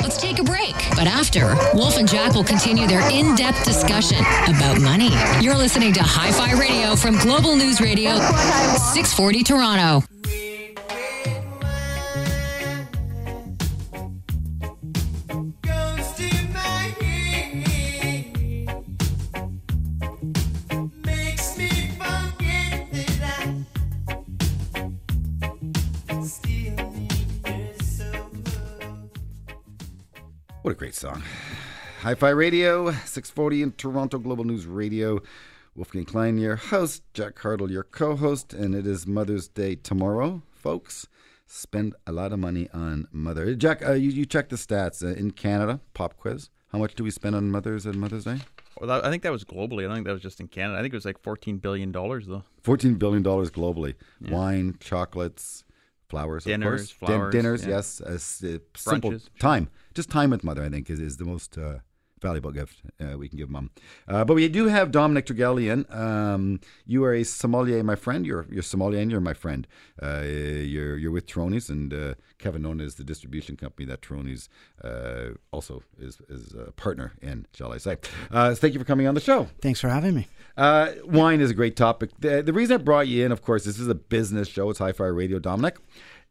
Let's 0.00 0.16
take 0.16 0.38
a 0.38 0.44
break. 0.44 0.74
But 0.96 1.06
after, 1.06 1.54
Wolf 1.74 1.98
and 1.98 2.08
Jack 2.08 2.34
will 2.34 2.44
continue 2.44 2.86
their 2.86 3.02
in 3.10 3.34
depth 3.34 3.64
discussion 3.64 4.18
about 4.46 4.80
money. 4.80 5.10
You're 5.40 5.56
listening 5.56 5.92
to 5.94 6.02
Hi 6.02 6.30
Fi 6.32 6.52
Radio 6.58 6.94
from 6.96 7.18
Global 7.18 7.56
News 7.56 7.80
Radio, 7.80 8.14
640 8.14 9.42
Toronto. 9.42 10.06
What 30.62 30.70
a 30.70 30.74
great 30.74 30.94
song. 30.94 31.24
Hi 32.02 32.14
Fi 32.14 32.28
Radio, 32.28 32.92
640 32.92 33.62
in 33.62 33.72
Toronto 33.72 34.18
Global 34.18 34.44
News 34.44 34.64
Radio. 34.64 35.20
Wolfgang 35.74 36.04
Klein, 36.04 36.38
your 36.38 36.54
host, 36.54 37.02
Jack 37.14 37.34
Hartle, 37.34 37.68
your 37.68 37.82
co 37.82 38.14
host, 38.14 38.54
and 38.54 38.72
it 38.72 38.86
is 38.86 39.04
Mother's 39.04 39.48
Day 39.48 39.74
tomorrow, 39.74 40.42
folks. 40.52 41.08
Spend 41.46 41.96
a 42.06 42.12
lot 42.12 42.32
of 42.32 42.38
money 42.38 42.68
on 42.72 43.08
mother. 43.10 43.56
Jack, 43.56 43.84
uh, 43.84 43.94
you, 43.94 44.10
you 44.10 44.24
check 44.24 44.50
the 44.50 44.56
stats. 44.56 45.02
Uh, 45.02 45.18
in 45.18 45.32
Canada, 45.32 45.80
pop 45.94 46.16
quiz. 46.16 46.48
How 46.68 46.78
much 46.78 46.94
do 46.94 47.02
we 47.02 47.10
spend 47.10 47.34
on 47.34 47.50
mothers 47.50 47.84
at 47.84 47.96
Mother's 47.96 48.24
Day? 48.24 48.38
Well, 48.78 48.86
that, 48.88 49.04
I 49.04 49.10
think 49.10 49.24
that 49.24 49.32
was 49.32 49.44
globally. 49.44 49.80
I 49.80 49.88
don't 49.88 49.96
think 49.96 50.06
that 50.06 50.12
was 50.12 50.22
just 50.22 50.38
in 50.40 50.46
Canada. 50.46 50.78
I 50.78 50.82
think 50.82 50.94
it 50.94 50.96
was 50.96 51.04
like 51.04 51.18
fourteen 51.18 51.56
billion 51.58 51.90
dollars 51.90 52.26
though. 52.28 52.44
$14 52.62 53.00
billion 53.00 53.24
globally. 53.24 53.94
Wine, 54.30 54.76
chocolates, 54.78 55.64
flowers, 56.12 56.44
Dinners, 56.44 56.92
of 56.92 57.00
course. 57.00 57.08
Din- 57.08 57.08
flowers, 57.08 57.32
dinners, 57.32 57.62
yeah. 57.64 57.76
yes. 57.76 58.00
Uh, 58.00 58.18
simple 58.76 59.10
Brunches, 59.12 59.22
sure. 59.22 59.38
time, 59.38 59.64
just 59.94 60.10
time 60.10 60.30
with 60.30 60.44
mother. 60.44 60.62
I 60.62 60.68
think 60.68 60.90
is, 60.90 61.00
is 61.00 61.16
the 61.16 61.24
most 61.24 61.56
uh, 61.56 61.78
valuable 62.22 62.52
gift 62.52 62.80
uh, 63.00 63.18
we 63.18 63.28
can 63.28 63.36
give 63.36 63.50
mom. 63.50 63.70
Uh, 64.08 64.24
but 64.24 64.34
we 64.34 64.48
do 64.48 64.66
have 64.66 64.90
Dominic 64.90 65.26
Tergelian. 65.26 65.92
Um, 65.94 66.60
you 66.86 67.04
are 67.04 67.12
a 67.12 67.24
sommelier, 67.24 67.82
my 67.82 67.96
friend. 67.96 68.24
You're 68.24 68.46
you're 68.50 68.62
sommelier 68.62 69.00
and 69.00 69.10
you're 69.10 69.20
my 69.20 69.34
friend. 69.34 69.66
Uh, 70.02 70.22
you're 70.22 70.96
you're 70.96 71.10
with 71.10 71.26
Terroni's 71.26 71.68
and 71.68 71.92
uh, 71.92 72.14
Cavinona 72.38 72.82
is 72.82 72.94
the 72.94 73.04
distribution 73.04 73.56
company 73.56 73.86
that 73.86 74.00
Terroni's 74.00 74.48
uh, 74.82 75.34
also 75.50 75.82
is 75.98 76.20
is 76.28 76.54
a 76.54 76.72
partner 76.72 77.12
in, 77.20 77.46
shall 77.52 77.72
I 77.72 77.78
say? 77.78 77.96
Uh, 78.30 78.50
so 78.50 78.60
thank 78.60 78.74
you 78.74 78.80
for 78.80 78.86
coming 78.86 79.06
on 79.06 79.14
the 79.14 79.20
show. 79.20 79.48
Thanks 79.60 79.80
for 79.80 79.88
having 79.88 80.14
me. 80.14 80.28
Uh, 80.56 80.92
wine 81.04 81.40
is 81.40 81.50
a 81.50 81.54
great 81.54 81.76
topic. 81.76 82.10
The, 82.18 82.42
the 82.42 82.52
reason 82.52 82.74
I 82.74 82.78
brought 82.78 83.08
you 83.08 83.24
in, 83.24 83.32
of 83.32 83.42
course, 83.42 83.64
this 83.64 83.78
is 83.78 83.88
a 83.88 83.94
business 83.94 84.48
show. 84.48 84.70
It's 84.70 84.78
Hi 84.78 84.92
Fi 84.92 85.06
Radio, 85.06 85.38
Dominic. 85.38 85.78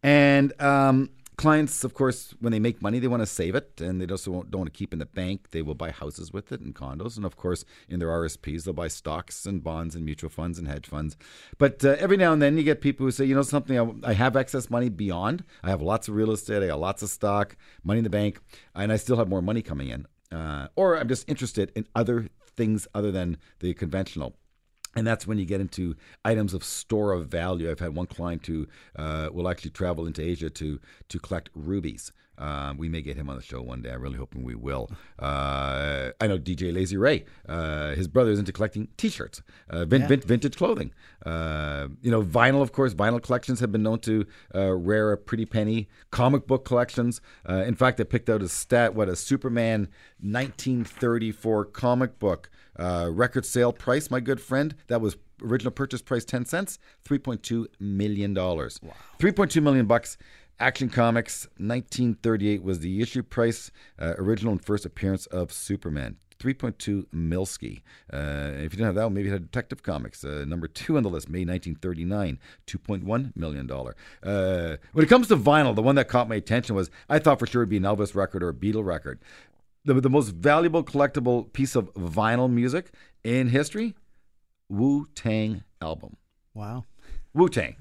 And 0.03 0.59
um, 0.61 1.09
clients, 1.41 1.83
of 1.83 1.95
course, 1.95 2.35
when 2.39 2.51
they 2.51 2.59
make 2.59 2.81
money, 2.81 2.99
they 2.99 3.07
want 3.07 3.23
to 3.23 3.25
save 3.25 3.55
it 3.55 3.81
and 3.81 3.99
they 3.99 4.05
also 4.05 4.43
don't 4.43 4.61
want 4.61 4.73
to 4.73 4.77
keep 4.77 4.93
in 4.93 4.99
the 4.99 5.07
bank. 5.07 5.49
They 5.49 5.63
will 5.63 5.73
buy 5.73 5.89
houses 5.89 6.31
with 6.31 6.51
it 6.51 6.61
and 6.61 6.75
condos. 6.75 7.17
And 7.17 7.25
of 7.25 7.35
course, 7.35 7.65
in 7.89 7.99
their 7.99 8.09
RSPs, 8.09 8.63
they'll 8.63 8.75
buy 8.75 8.87
stocks 8.87 9.47
and 9.47 9.63
bonds 9.63 9.95
and 9.95 10.05
mutual 10.05 10.29
funds 10.29 10.59
and 10.59 10.67
hedge 10.67 10.85
funds. 10.85 11.17
But 11.57 11.83
uh, 11.83 11.95
every 11.97 12.15
now 12.15 12.31
and 12.31 12.41
then 12.41 12.57
you 12.57 12.63
get 12.63 12.79
people 12.79 13.05
who 13.05 13.11
say, 13.11 13.25
you 13.25 13.33
know, 13.33 13.41
something, 13.41 13.77
I, 13.79 14.11
I 14.11 14.13
have 14.13 14.35
excess 14.35 14.69
money 14.69 14.89
beyond. 14.89 15.43
I 15.63 15.69
have 15.71 15.81
lots 15.81 16.07
of 16.07 16.15
real 16.15 16.31
estate, 16.31 16.61
I 16.61 16.67
got 16.67 16.79
lots 16.79 17.01
of 17.01 17.09
stock, 17.09 17.57
money 17.83 17.97
in 17.97 18.03
the 18.03 18.11
bank, 18.11 18.39
and 18.75 18.91
I 18.91 18.97
still 18.97 19.17
have 19.17 19.27
more 19.27 19.41
money 19.41 19.63
coming 19.63 19.89
in. 19.89 20.05
Uh, 20.31 20.67
or 20.75 20.95
I'm 20.95 21.07
just 21.07 21.27
interested 21.27 21.71
in 21.75 21.87
other 21.95 22.29
things 22.55 22.87
other 22.93 23.11
than 23.11 23.37
the 23.59 23.73
conventional. 23.73 24.35
And 24.95 25.07
that's 25.07 25.25
when 25.25 25.37
you 25.37 25.45
get 25.45 25.61
into 25.61 25.95
items 26.25 26.53
of 26.53 26.63
store 26.63 27.13
of 27.13 27.27
value. 27.27 27.71
I've 27.71 27.79
had 27.79 27.95
one 27.95 28.07
client 28.07 28.45
who 28.45 28.67
uh, 28.97 29.29
will 29.31 29.47
actually 29.47 29.71
travel 29.71 30.05
into 30.05 30.21
Asia 30.21 30.49
to 30.49 30.79
to 31.07 31.19
collect 31.19 31.49
rubies. 31.55 32.11
Um, 32.37 32.77
we 32.77 32.89
may 32.89 33.01
get 33.01 33.17
him 33.17 33.29
on 33.29 33.35
the 33.35 33.41
show 33.41 33.61
one 33.61 33.81
day. 33.81 33.91
I'm 33.91 34.01
really 34.01 34.17
hoping 34.17 34.43
we 34.43 34.55
will. 34.55 34.89
Uh, 35.19 36.09
I 36.19 36.27
know 36.27 36.39
DJ 36.39 36.73
Lazy 36.73 36.97
Ray. 36.97 37.25
Uh, 37.47 37.91
his 37.91 38.07
brother 38.07 38.31
is 38.31 38.39
into 38.39 38.51
collecting 38.51 38.87
T-shirts, 38.97 39.43
uh, 39.69 39.85
vin- 39.85 40.07
vin- 40.07 40.21
vintage 40.21 40.55
clothing. 40.57 40.91
Uh, 41.25 41.89
you 42.01 42.09
know, 42.09 42.23
vinyl, 42.23 42.61
of 42.61 42.71
course. 42.71 42.93
Vinyl 42.95 43.21
collections 43.21 43.59
have 43.59 43.71
been 43.71 43.83
known 43.83 43.99
to 43.99 44.25
uh, 44.55 44.71
rare 44.71 45.11
a 45.11 45.17
pretty 45.17 45.45
penny. 45.45 45.87
Comic 46.09 46.47
book 46.47 46.65
collections. 46.65 47.21
Uh, 47.47 47.63
in 47.65 47.75
fact, 47.75 47.99
I 47.99 48.05
picked 48.05 48.29
out 48.29 48.41
a 48.41 48.49
stat. 48.49 48.95
What 48.95 49.07
a 49.07 49.15
Superman 49.15 49.87
1934 50.19 51.65
comic 51.65 52.17
book 52.19 52.49
uh, 52.79 53.09
record 53.11 53.45
sale 53.45 53.73
price, 53.73 54.09
my 54.09 54.19
good 54.19 54.41
friend. 54.41 54.75
That 54.87 55.01
was 55.01 55.17
original 55.43 55.71
purchase 55.71 56.01
price 56.01 56.23
10 56.25 56.45
cents, 56.45 56.79
3.2 57.07 57.65
million 57.79 58.33
dollars. 58.33 58.79
Wow. 58.81 58.93
3.2 59.19 59.61
million 59.61 59.85
bucks. 59.85 60.17
Action 60.61 60.89
Comics 60.89 61.47
1938 61.57 62.61
was 62.61 62.81
the 62.81 63.01
issue 63.01 63.23
price, 63.23 63.71
uh, 63.97 64.13
original 64.19 64.51
and 64.51 64.63
first 64.63 64.85
appearance 64.85 65.25
of 65.25 65.51
Superman. 65.51 66.17
3.2 66.39 67.07
Milski. 67.07 67.81
Uh, 68.13 68.53
if 68.57 68.63
you 68.63 68.69
didn't 68.69 68.85
have 68.85 68.95
that 68.95 69.03
one, 69.05 69.13
maybe 69.15 69.27
you 69.27 69.33
had 69.33 69.51
Detective 69.51 69.81
Comics, 69.81 70.23
uh, 70.23 70.45
number 70.47 70.67
two 70.67 70.97
on 70.97 71.03
the 71.03 71.09
list, 71.09 71.29
May 71.29 71.45
1939, 71.45 72.39
$2.1 72.67 73.35
million. 73.35 73.71
Uh, 73.71 74.77
when 74.93 75.03
it 75.03 75.09
comes 75.09 75.27
to 75.29 75.35
vinyl, 75.35 75.73
the 75.75 75.81
one 75.81 75.95
that 75.95 76.07
caught 76.07 76.29
my 76.29 76.35
attention 76.35 76.75
was 76.75 76.91
I 77.09 77.17
thought 77.17 77.39
for 77.39 77.47
sure 77.47 77.63
it'd 77.63 77.69
be 77.69 77.77
an 77.77 77.83
Elvis 77.83 78.13
record 78.13 78.43
or 78.43 78.49
a 78.49 78.53
Beatle 78.53 78.85
record. 78.85 79.19
The, 79.85 79.95
the 79.95 80.09
most 80.11 80.29
valuable 80.29 80.83
collectible 80.83 81.51
piece 81.53 81.75
of 81.75 81.91
vinyl 81.95 82.51
music 82.51 82.93
in 83.23 83.49
history 83.49 83.95
Wu 84.69 85.07
Tang 85.15 85.63
album. 85.81 86.17
Wow. 86.53 86.85
Wu 87.33 87.49
Tang. 87.49 87.77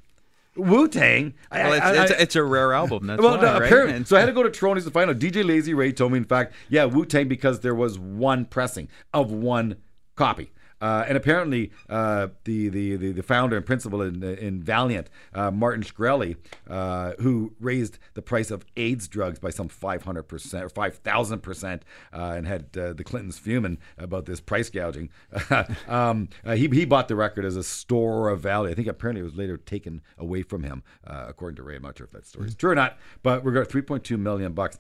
Wu 0.57 0.89
Tang. 0.89 1.35
Well, 1.53 1.73
it's, 1.73 2.11
it's, 2.13 2.23
it's 2.23 2.37
a 2.37 2.43
rare 2.43 2.73
album. 2.73 3.07
That's 3.07 3.23
well, 3.23 3.37
why, 3.37 3.43
no, 3.43 3.53
right? 3.55 3.63
apparently. 3.65 3.97
And- 3.97 4.07
So 4.09 4.17
I 4.17 4.21
had 4.21 4.27
to 4.27 4.33
go 4.33 4.43
to 4.43 4.51
Terroni's 4.51 4.85
to 4.85 4.91
find 4.91 5.09
out. 5.11 5.19
DJ 5.19 5.45
Lazy 5.47 5.75
Ray 5.75 5.93
told 5.93 6.13
me, 6.13 6.19
in 6.19 6.25
fact, 6.25 6.55
yeah, 6.69 6.85
Wu 6.85 7.05
Tang 7.05 7.29
because 7.29 7.61
there 7.61 7.75
was 7.75 7.99
one 7.99 8.45
pressing 8.45 8.89
of 9.15 9.31
one 9.31 9.77
copy. 10.17 10.51
Uh, 10.81 11.05
and 11.07 11.17
apparently, 11.17 11.71
uh, 11.89 12.29
the, 12.45 12.69
the, 12.69 12.97
the 12.97 13.13
the 13.13 13.23
founder 13.23 13.57
and 13.57 13.67
principal 13.67 14.03
in, 14.03 14.23
in 14.23 14.63
Valeant, 14.63 15.11
uh, 15.35 15.51
Martin 15.51 15.83
Shkreli, 15.83 16.37
uh, 16.69 17.13
who 17.21 17.53
raised 17.61 17.99
the 18.15 18.23
price 18.23 18.51
of 18.51 18.65
AIDS 18.77 19.09
drugs 19.09 19.39
by 19.39 19.51
some 19.51 19.69
500 19.69 20.23
percent 20.25 20.65
or 20.65 20.69
5,000 20.69 21.41
percent, 21.41 21.85
uh, 22.13 22.35
and 22.37 22.47
had 22.47 22.77
uh, 22.77 22.93
the 22.93 23.05
Clintons 23.05 23.39
fuming 23.39 23.79
about 23.99 24.27
this 24.27 24.41
price 24.41 24.71
gouging. 24.71 25.11
um, 25.89 26.29
he 26.55 26.69
he 26.69 26.85
bought 26.85 27.09
the 27.09 27.17
record 27.17 27.45
as 27.45 27.57
a 27.57 27.65
store 27.65 28.29
of 28.31 28.41
value. 28.41 28.71
I 28.71 28.75
think 28.75 28.89
apparently 28.89 29.21
it 29.21 29.25
was 29.25 29.37
later 29.37 29.57
taken 29.57 30.03
away 30.19 30.43
from 30.43 30.63
him, 30.63 30.83
according 31.05 31.57
to 31.57 31.63
Ray. 31.63 31.77
I'm 31.77 31.83
not 31.83 31.99
sure 31.99 32.07
if 32.07 32.13
that 32.13 32.27
story 32.27 32.49
is 32.49 32.55
true 32.55 32.71
or 32.71 32.75
not, 32.75 32.99
but 33.23 33.45
we're 33.45 33.53
got 33.53 33.69
3.2 33.69 34.19
million 34.19 34.53
bucks. 34.53 34.79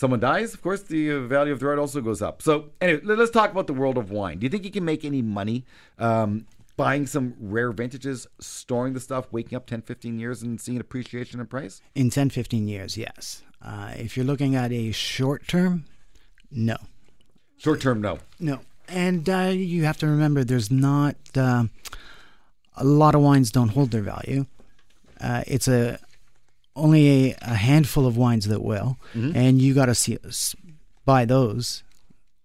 Someone 0.00 0.18
dies, 0.20 0.54
of 0.54 0.62
course, 0.62 0.80
the 0.84 1.18
value 1.26 1.52
of 1.52 1.60
the 1.60 1.66
art 1.66 1.78
also 1.78 2.00
goes 2.00 2.22
up. 2.22 2.40
So, 2.40 2.70
anyway, 2.80 3.02
let- 3.04 3.18
let's 3.18 3.30
talk 3.30 3.50
about 3.50 3.66
the 3.66 3.74
world 3.74 3.98
of 3.98 4.10
wine. 4.10 4.38
Do 4.38 4.46
you 4.46 4.48
think 4.48 4.64
you 4.64 4.70
can 4.70 4.82
make 4.82 5.04
any 5.04 5.20
money 5.20 5.66
um, 5.98 6.46
buying 6.78 7.06
some 7.06 7.34
rare 7.38 7.70
vintages, 7.70 8.26
storing 8.38 8.94
the 8.94 9.00
stuff, 9.00 9.26
waking 9.30 9.56
up 9.56 9.66
10, 9.66 9.82
15 9.82 10.18
years 10.18 10.40
and 10.42 10.58
seeing 10.58 10.80
appreciation 10.80 11.38
in 11.38 11.44
price? 11.46 11.82
In 11.94 12.08
10, 12.08 12.30
15 12.30 12.66
years, 12.66 12.96
yes. 12.96 13.42
Uh, 13.62 13.92
if 13.94 14.16
you're 14.16 14.24
looking 14.24 14.56
at 14.56 14.72
a 14.72 14.90
short 14.90 15.46
term, 15.46 15.84
no. 16.50 16.78
Short 17.58 17.82
term, 17.82 18.00
no. 18.00 18.20
No. 18.38 18.60
And 18.88 19.28
uh, 19.28 19.50
you 19.52 19.84
have 19.84 19.98
to 19.98 20.06
remember 20.06 20.44
there's 20.44 20.70
not 20.70 21.16
uh, 21.36 21.64
a 22.74 22.84
lot 22.84 23.14
of 23.14 23.20
wines 23.20 23.50
don't 23.50 23.68
hold 23.68 23.90
their 23.90 24.00
value. 24.00 24.46
Uh, 25.20 25.44
it's 25.46 25.68
a 25.68 25.98
only 26.76 27.32
a, 27.32 27.36
a 27.42 27.54
handful 27.54 28.06
of 28.06 28.16
wines 28.16 28.46
that 28.48 28.62
will, 28.62 28.96
and 29.14 29.60
you 29.60 29.74
got 29.74 29.86
to 29.86 29.94
see 29.94 30.18
buy 31.04 31.24
those 31.24 31.82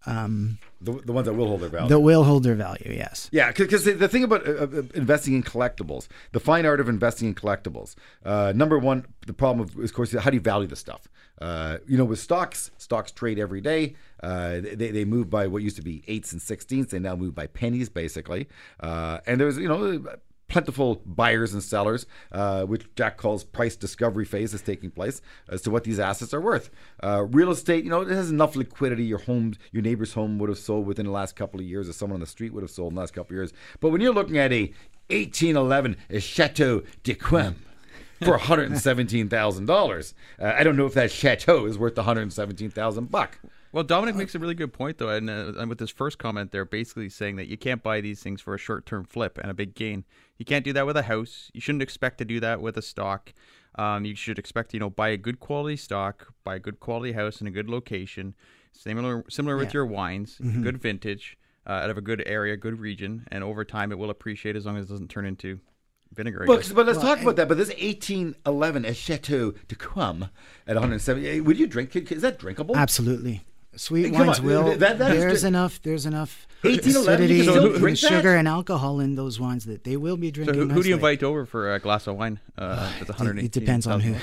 um, 0.07 0.59
The, 0.81 0.91
the 0.91 1.11
ones 1.11 1.25
that 1.25 1.33
will 1.33 1.47
hold 1.47 1.61
their 1.61 1.69
value. 1.69 1.89
that 1.89 1.99
will 1.99 2.23
hold 2.23 2.43
their 2.43 2.55
value. 2.55 2.93
Yes. 2.95 3.27
Yeah, 3.31 3.51
because 3.51 3.85
the, 3.85 3.93
the 3.93 4.07
thing 4.07 4.23
about 4.23 4.47
uh, 4.47 4.51
uh, 4.51 4.83
investing 4.93 5.33
in 5.33 5.41
collectibles, 5.43 6.07
the 6.31 6.39
fine 6.39 6.65
art 6.65 6.79
of 6.79 6.87
investing 6.87 7.27
in 7.27 7.33
collectibles, 7.35 7.95
uh, 8.23 8.53
number 8.55 8.77
one, 8.77 9.05
the 9.25 9.33
problem 9.33 9.61
of, 9.67 9.79
is, 9.79 9.89
of 9.89 9.95
course, 9.95 10.11
how 10.13 10.29
do 10.29 10.35
you 10.35 10.41
value 10.41 10.67
the 10.67 10.75
stuff? 10.75 11.07
Uh, 11.41 11.79
you 11.87 11.97
know, 11.97 12.05
with 12.05 12.19
stocks, 12.19 12.71
stocks 12.77 13.11
trade 13.11 13.39
every 13.39 13.61
day. 13.61 13.95
Uh, 14.21 14.61
they, 14.61 14.91
they 14.91 15.05
move 15.05 15.29
by 15.29 15.47
what 15.47 15.61
used 15.63 15.75
to 15.75 15.81
be 15.81 16.03
eights 16.07 16.31
and 16.31 16.41
sixteenths. 16.41 16.91
They 16.91 16.99
now 16.99 17.15
move 17.15 17.35
by 17.35 17.47
pennies, 17.47 17.89
basically. 17.89 18.47
Uh, 18.79 19.19
and 19.27 19.41
there's, 19.41 19.57
you 19.57 19.67
know, 19.67 20.01
plentiful 20.47 21.01
buyers 21.05 21.53
and 21.53 21.63
sellers, 21.63 22.05
uh, 22.31 22.63
which 22.63 22.85
Jack 22.95 23.17
calls 23.17 23.43
price 23.43 23.75
discovery 23.75 24.25
phase 24.25 24.53
is 24.53 24.61
taking 24.61 24.91
place 24.91 25.21
as 25.49 25.61
to 25.63 25.71
what 25.71 25.83
these 25.83 25.99
assets 25.99 26.33
are 26.33 26.41
worth. 26.41 26.69
Uh, 27.03 27.23
real 27.29 27.51
estate, 27.51 27.83
you 27.83 27.89
know, 27.89 28.01
it 28.01 28.09
has 28.09 28.29
enough 28.29 28.55
liquidity. 28.55 29.03
Your 29.03 29.19
home, 29.19 29.53
your 29.71 29.83
neighbor's 29.83 30.13
home 30.13 30.37
would 30.39 30.49
have 30.49 30.59
sold 30.59 30.85
within 30.85 31.05
the 31.05 31.11
last 31.11 31.35
couple 31.35 31.59
of 31.59 31.65
years, 31.65 31.89
or 31.89 31.93
someone 31.93 32.15
on 32.15 32.21
the 32.21 32.27
street 32.27 32.53
would 32.53 32.63
have 32.63 32.71
sold 32.71 32.91
in 32.91 32.95
the 32.95 33.01
last 33.01 33.13
couple 33.13 33.33
of 33.33 33.37
years. 33.37 33.53
But 33.79 33.89
when 33.89 34.01
you're 34.01 34.13
looking 34.13 34.37
at 34.37 34.51
a 34.51 34.73
1811 35.09 35.97
a 36.09 36.19
Chateau 36.19 36.81
d'Yquem 37.03 37.55
for 38.23 38.37
$117,000, 38.37 40.13
uh, 40.39 40.45
I 40.45 40.63
don't 40.63 40.77
know 40.77 40.85
if 40.85 40.93
that 40.93 41.11
chateau 41.11 41.65
is 41.65 41.77
worth 41.77 41.97
117,000 41.97 43.11
buck. 43.11 43.39
Well, 43.71 43.83
Dominic 43.83 44.15
makes 44.15 44.33
a 44.33 44.39
really 44.39 44.55
good 44.55 44.71
point, 44.71 44.99
though, 44.99 45.09
and, 45.09 45.29
uh, 45.29 45.51
and 45.57 45.67
with 45.67 45.81
his 45.81 45.89
first 45.89 46.17
comment, 46.17 46.51
they're 46.51 46.63
basically 46.63 47.09
saying 47.09 47.35
that 47.35 47.47
you 47.47 47.57
can't 47.57 47.83
buy 47.83 47.99
these 47.99 48.23
things 48.23 48.39
for 48.39 48.53
a 48.55 48.57
short-term 48.57 49.03
flip 49.03 49.37
and 49.37 49.51
a 49.51 49.53
big 49.53 49.75
gain. 49.75 50.05
You 50.37 50.45
can't 50.45 50.65
do 50.65 50.73
that 50.73 50.85
with 50.85 50.97
a 50.97 51.03
house. 51.03 51.49
You 51.53 51.61
shouldn't 51.61 51.81
expect 51.81 52.17
to 52.19 52.25
do 52.25 52.39
that 52.39 52.61
with 52.61 52.77
a 52.77 52.81
stock. 52.81 53.33
Um, 53.75 54.05
you 54.05 54.15
should 54.15 54.39
expect, 54.39 54.73
you 54.73 54.79
know, 54.79 54.89
buy 54.89 55.09
a 55.09 55.17
good 55.17 55.39
quality 55.39 55.75
stock, 55.77 56.33
buy 56.43 56.55
a 56.55 56.59
good 56.59 56.79
quality 56.79 57.11
house 57.13 57.41
in 57.41 57.47
a 57.47 57.51
good 57.51 57.69
location. 57.69 58.35
Similar, 58.71 59.23
similar 59.29 59.57
with 59.57 59.73
your 59.73 59.85
wines, 59.85 60.37
good 60.61 60.77
vintage, 60.77 61.37
uh, 61.67 61.71
out 61.71 61.89
of 61.89 61.97
a 61.97 62.01
good 62.01 62.23
area, 62.25 62.57
good 62.57 62.79
region, 62.79 63.27
and 63.31 63.43
over 63.43 63.63
time 63.65 63.91
it 63.91 63.97
will 63.97 64.09
appreciate 64.09 64.55
as 64.55 64.65
long 64.65 64.77
as 64.77 64.85
it 64.85 64.89
doesn't 64.89 65.09
turn 65.09 65.25
into 65.25 65.59
vinegar. 66.13 66.43
But, 66.45 66.71
but 66.73 66.85
let's 66.85 66.99
talk 66.99 67.21
about 67.21 67.35
that. 67.37 67.47
But 67.47 67.57
this 67.57 67.69
1811 67.69 68.85
a 68.85 68.93
Chateau 68.93 69.51
d'Yquem 69.67 70.29
at 70.67 70.75
170, 70.75 71.41
would 71.41 71.57
you 71.57 71.67
drink? 71.67 71.95
Is 71.95 72.21
that 72.21 72.39
drinkable? 72.39 72.75
Absolutely. 72.75 73.45
Sweet 73.77 74.07
Yquem 74.13 74.25
wines 74.27 74.39
on, 74.39 74.45
will. 74.45 74.77
that- 74.77 74.97
that 74.99 75.11
is 75.11 75.19
there's 75.21 75.41
ju- 75.41 75.47
enough. 75.47 75.81
There's 75.81 76.05
enough 76.05 76.47
1811, 76.61 76.95
you 76.95 77.25
acidity 77.25 77.35
can 77.45 77.53
still 77.53 77.65
and 77.71 77.79
drink 77.79 77.99
that? 77.99 78.07
sugar 78.07 78.35
and 78.35 78.47
alcohol 78.47 78.99
in 78.99 79.15
those 79.15 79.39
wines 79.39 79.65
that 79.65 79.83
they 79.83 79.97
will 79.97 80.17
be 80.17 80.27
So 80.29 80.33
drinking. 80.43 80.69
who, 80.69 80.69
who 80.75 80.83
do 80.83 80.89
you 80.89 80.95
invite 80.95 81.21
over 81.23 81.45
for 81.45 81.73
a 81.75 81.79
glass 81.79 82.07
of 82.07 82.15
wine? 82.15 82.39
Uh, 82.57 82.91
that's 83.05 83.21
It, 83.21 83.37
it 83.37 83.51
depends 83.51 83.85
on 83.87 83.99
who. 84.01 84.15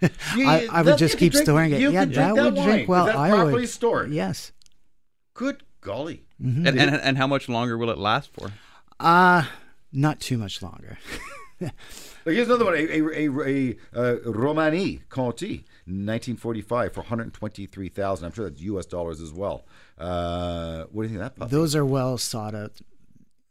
You- 0.36 0.46
I, 0.48 0.68
I 0.70 0.82
would 0.82 0.98
just 0.98 1.18
keep 1.18 1.32
drink- 1.32 1.44
storing 1.46 1.72
it. 1.72 1.80
you 1.80 1.90
Yeah, 1.90 2.04
can 2.04 2.12
drink 2.12 2.28
that 2.28 2.34
that 2.36 2.44
would 2.44 2.54
wine. 2.56 2.68
drink 2.68 2.88
well. 2.88 3.06
Is 3.06 3.12
that 3.14 3.18
I 3.18 3.30
properly 3.30 3.52
would. 3.62 3.68
stored? 3.70 4.10
Yes. 4.12 4.52
Good 5.34 5.62
golly. 5.80 6.24
And, 6.38 6.66
and 6.68 6.78
and 6.96 7.16
how 7.18 7.26
much 7.26 7.48
longer 7.48 7.78
will 7.78 7.90
it 7.90 7.98
last 7.98 8.30
for? 8.32 8.50
Uh 9.00 9.44
not 9.92 10.20
too 10.20 10.36
much 10.38 10.60
longer. 10.62 10.98
Look, 12.24 12.34
here's 12.34 12.48
another 12.48 12.64
one. 12.64 12.74
A, 12.74 12.78
a, 12.78 13.00
a, 13.00 13.28
a 13.28 13.70
uh, 13.94 14.16
Romanée-Conti, 14.26 15.64
1945 15.86 16.92
for 16.92 17.02
123000 17.02 18.24
I'm 18.24 18.32
sure 18.32 18.48
that's 18.48 18.60
U.S. 18.62 18.86
dollars 18.86 19.20
as 19.20 19.32
well. 19.32 19.64
Uh, 19.98 20.84
what 20.92 21.02
do 21.02 21.08
you 21.08 21.14
think 21.14 21.22
of 21.22 21.34
that 21.34 21.36
puppy? 21.36 21.50
Those 21.50 21.74
are 21.74 21.84
well 21.84 22.18
sought 22.18 22.54
out. 22.54 22.80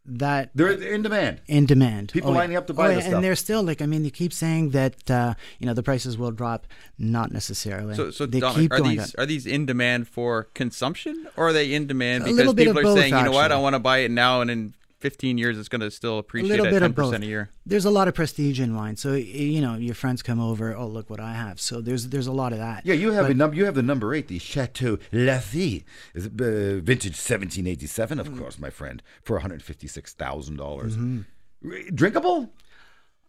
that 0.06 0.52
They're, 0.56 0.76
they're 0.76 0.94
in 0.94 1.02
demand. 1.02 1.42
in 1.48 1.66
demand. 1.66 2.12
People 2.12 2.32
yeah. 2.32 2.38
lining 2.38 2.58
up 2.58 2.68
to 2.68 2.74
buy 2.74 2.86
oh, 2.86 2.88
this 2.90 2.98
yeah, 2.98 3.02
stuff. 3.02 3.14
and 3.16 3.24
they're 3.24 3.36
still 3.36 3.64
like 3.64 3.82
I 3.82 3.86
mean, 3.86 4.04
they 4.04 4.10
keep 4.10 4.34
saying 4.34 4.72
that 4.72 5.10
uh, 5.12 5.34
you 5.60 5.68
know 5.68 5.74
the 5.74 5.84
prices 5.84 6.18
will 6.18 6.32
drop. 6.32 6.66
Not 6.98 7.32
necessarily. 7.32 7.96
So, 7.96 8.12
so 8.12 8.26
they 8.26 8.40
Dominic, 8.40 8.64
keep 8.64 8.72
are 8.74 8.78
going 8.80 8.98
these 8.98 9.14
up. 9.14 9.20
are 9.20 9.26
these 9.26 9.46
in 9.46 9.66
demand 9.66 10.08
for 10.08 10.46
consumption, 10.56 11.28
or 11.38 11.50
are 11.50 11.54
they 11.54 11.74
in 11.74 11.88
demand 11.88 12.26
because 12.26 12.54
people 12.54 12.80
are 12.80 12.84
both, 12.84 12.98
saying, 12.98 13.14
you 13.14 13.24
know 13.24 13.32
what, 13.32 13.44
I 13.52 13.56
actually. 13.56 13.64
want 13.64 13.74
to 13.76 13.80
buy 13.80 13.98
it 14.00 14.12
now, 14.12 14.42
and 14.42 14.50
in 14.50 14.74
15 15.02 15.38
years 15.38 15.58
it's 15.58 15.68
going 15.68 15.82
to 15.82 15.92
still 15.92 16.16
a 16.16 16.20
appreciate 16.20 16.50
little 16.52 16.66
at 16.68 16.72
bit 16.72 16.80
10 16.80 16.90
of 16.92 16.96
both. 16.96 17.06
percent 17.08 17.24
a 17.24 17.28
year? 17.28 17.50
There's 17.66 17.86
a 17.86 17.90
lot 17.90 18.08
of 18.08 18.14
prestige 18.14 18.60
in 18.60 18.76
wine, 18.76 18.96
so 18.96 19.14
you 19.14 19.60
know 19.62 19.76
your 19.76 19.96
friends 19.96 20.22
come 20.22 20.40
over. 20.40 20.76
Oh, 20.76 20.88
look 20.88 21.10
what 21.10 21.20
I 21.20 21.34
have. 21.34 21.60
So 21.60 21.82
there's 21.82 22.08
there's 22.10 22.28
a 22.28 22.32
lot 22.32 22.54
of 22.54 22.60
that. 22.60 22.86
Yeah, 22.86 22.94
you 22.94 23.12
have 23.12 23.26
But- 23.26 23.32
a 23.32 23.34
num- 23.36 23.54
You 23.54 23.66
have 23.66 23.76
the 23.76 23.82
number 23.84 24.14
eight, 24.14 24.28
the 24.28 24.40
Chateau 24.40 24.98
Lafite, 25.12 25.84
is 26.14 26.28
uh, 26.28 26.30
vintage 26.82 27.18
1787, 27.18 28.18
Mm. 28.18 28.22
of 28.22 28.38
course, 28.38 28.60
my 28.60 28.70
friend, 28.70 29.02
for 29.24 29.36
156 29.38 30.14
thousand 30.14 30.58
dollars. 30.58 30.96
Mm-hmm. 30.96 31.96
Drinkable. 31.96 32.52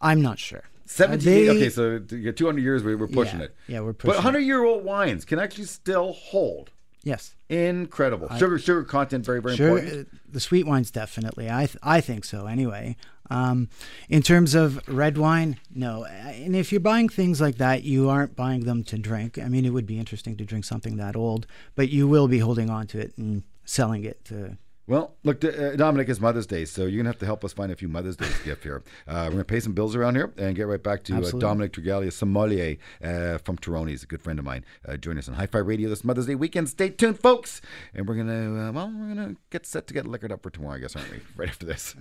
I'm 0.01 0.21
not 0.23 0.39
sure. 0.39 0.65
17 0.87 1.25
they- 1.25 1.49
okay 1.51 1.69
so 1.71 1.99
t- 2.01 2.17
yeah, 2.17 2.33
200 2.33 2.61
years 2.61 2.83
we, 2.83 2.95
we're 2.95 3.07
pushing 3.07 3.39
Yeah, 3.39 3.47
it 3.47 3.57
yeah, 3.69 3.81
we're 3.81 3.93
but 3.93 3.99
pushing 4.01 4.15
it. 4.15 4.25
100 4.25 4.39
year 4.41 4.63
old 4.65 4.85
wines 4.85 5.25
can 5.25 5.39
actually 5.39 5.65
still 5.65 6.13
hold 6.13 6.71
Yes. 7.05 7.35
incredible 7.49 8.29
sugar 8.38 8.59
sugar 8.59 8.85
content 8.85 9.25
very 9.25 9.41
very 9.43 9.57
Sure, 9.57 9.79
important 9.79 10.09
uh, 10.12 10.17
the 10.31 10.41
sweet 10.41 10.67
wines 10.67 10.91
definitely. 10.91 11.51
I 11.51 11.67
th- 11.67 11.77
I 11.83 12.01
think 12.01 12.25
so. 12.25 12.47
Anyway, 12.47 12.97
um, 13.31 13.69
in 14.09 14.23
terms 14.23 14.55
of 14.55 14.81
red 14.88 15.19
wine, 15.19 15.59
no. 15.75 16.05
Uh, 16.05 16.09
And 16.45 16.55
if 16.57 16.71
you're 16.73 16.81
buying 16.81 17.09
things 17.09 17.41
like 17.41 17.57
that, 17.59 17.83
you 17.85 18.09
aren't 18.09 18.37
buying 18.37 18.65
them 18.65 18.85
to 18.85 18.99
drink. 18.99 19.38
I 19.38 19.49
mean, 19.49 19.65
it 19.65 19.71
would 19.71 19.87
be 19.87 19.99
interesting 19.99 20.37
to 20.37 20.45
drink 20.45 20.65
something 20.65 20.97
that 20.97 21.17
old, 21.17 21.47
but 21.75 21.88
you 21.88 22.07
will 22.09 22.29
be 22.29 22.38
holding 22.38 22.71
on 22.71 22.87
to 22.88 22.99
it 23.01 23.12
and 23.19 23.43
selling 23.65 24.05
it 24.05 24.25
to. 24.27 24.57
Well 24.88 25.14
look 25.23 25.45
uh, 25.45 25.77
dominic 25.77 26.09
is 26.09 26.21
mother's 26.21 26.47
day 26.47 26.64
so 26.64 26.87
you're 26.87 27.03
gonna 27.03 27.09
have 27.09 27.18
to 27.21 27.27
help 27.27 27.45
us 27.45 27.53
find 27.53 27.71
a 27.71 27.77
few 27.77 27.88
mother's 27.88 28.16
day 28.16 28.27
gifts 28.45 28.64
here. 28.64 28.83
Uh, 29.07 29.25
we're 29.27 29.31
gonna 29.33 29.45
pay 29.45 29.61
some 29.61 29.73
bills 29.73 29.95
around 29.95 30.16
here 30.16 30.33
and 30.37 30.57
get 30.57 30.66
right 30.66 30.83
back 30.83 31.05
to 31.05 31.16
uh, 31.16 31.31
dominic 31.38 31.73
Tregalia, 31.73 32.12
sommelier 32.12 32.77
uh, 33.03 33.38
from 33.38 33.57
Terroni's, 33.57 34.03
a 34.03 34.07
good 34.07 34.21
friend 34.23 34.38
of 34.38 34.45
mine. 34.45 34.64
Uh, 34.87 34.97
join 34.97 35.18
us 35.18 35.29
on 35.29 35.35
hi-fi 35.35 35.59
radio 35.59 35.88
this 35.88 36.05
mother's 36.05 36.27
day 36.27 36.35
weekend. 36.35 36.68
Stay 36.68 36.90
tuned 36.90 37.18
folks! 37.21 37.61
And 37.95 38.09
we're 38.09 38.16
gonna 38.16 38.68
uh, 38.68 38.73
well 38.73 38.92
we're 38.95 39.14
gonna 39.14 39.37
get 39.51 39.66
set 39.66 39.87
to 39.87 39.95
get 39.95 40.07
liquored 40.07 40.33
up 40.33 40.42
for 40.42 40.51
tomorrow 40.51 40.75
i 40.75 40.79
guess 40.79 40.97
aren't 40.97 41.11
we? 41.11 41.21
Right 41.37 41.49
after 41.49 41.66
this. 41.66 41.97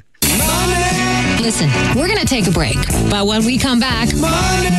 Listen, 1.42 1.70
we're 1.96 2.08
going 2.08 2.20
to 2.20 2.26
take 2.26 2.48
a 2.48 2.52
break. 2.52 2.78
But 3.10 3.26
when 3.26 3.46
we 3.46 3.58
come 3.58 3.80
back, 3.80 4.14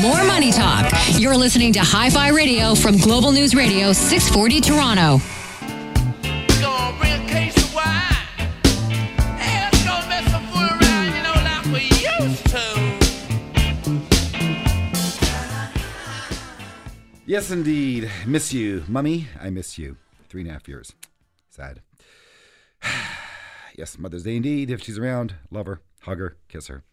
more 0.02 0.24
money 0.24 0.52
talk. 0.52 0.92
You're 1.18 1.36
listening 1.36 1.72
to 1.74 1.80
Hi 1.80 2.10
Fi 2.10 2.28
Radio 2.28 2.74
from 2.74 2.96
Global 2.98 3.32
News 3.32 3.54
Radio 3.54 3.92
640 3.92 4.60
Toronto. 4.60 5.20
Yes, 17.32 17.50
indeed. 17.50 18.10
Miss 18.26 18.52
you. 18.52 18.84
Mummy, 18.88 19.26
I 19.40 19.48
miss 19.48 19.78
you. 19.78 19.96
Three 20.28 20.42
and 20.42 20.50
a 20.50 20.52
half 20.52 20.68
years. 20.68 20.92
Sad. 21.48 21.80
yes, 23.74 23.98
Mother's 23.98 24.24
Day 24.24 24.36
indeed. 24.36 24.70
If 24.70 24.82
she's 24.82 24.98
around, 24.98 25.36
love 25.50 25.64
her, 25.64 25.80
hug 26.02 26.18
her, 26.18 26.36
kiss 26.48 26.66
her. 26.66 26.84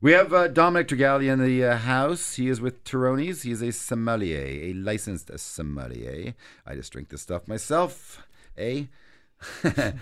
We 0.00 0.12
have 0.12 0.32
uh, 0.32 0.48
Dominic 0.48 0.88
Tregalia 0.88 1.30
in 1.30 1.44
the 1.44 1.62
uh, 1.62 1.76
house. 1.76 2.36
He 2.36 2.48
is 2.48 2.62
with 2.62 2.84
Terroni's. 2.84 3.42
He 3.42 3.50
is 3.50 3.60
a 3.60 3.70
sommelier, 3.70 4.46
a 4.46 4.72
licensed 4.72 5.30
sommelier. 5.38 6.32
I 6.64 6.74
just 6.74 6.90
drink 6.90 7.10
this 7.10 7.20
stuff 7.20 7.46
myself, 7.46 8.26
eh? 8.56 8.84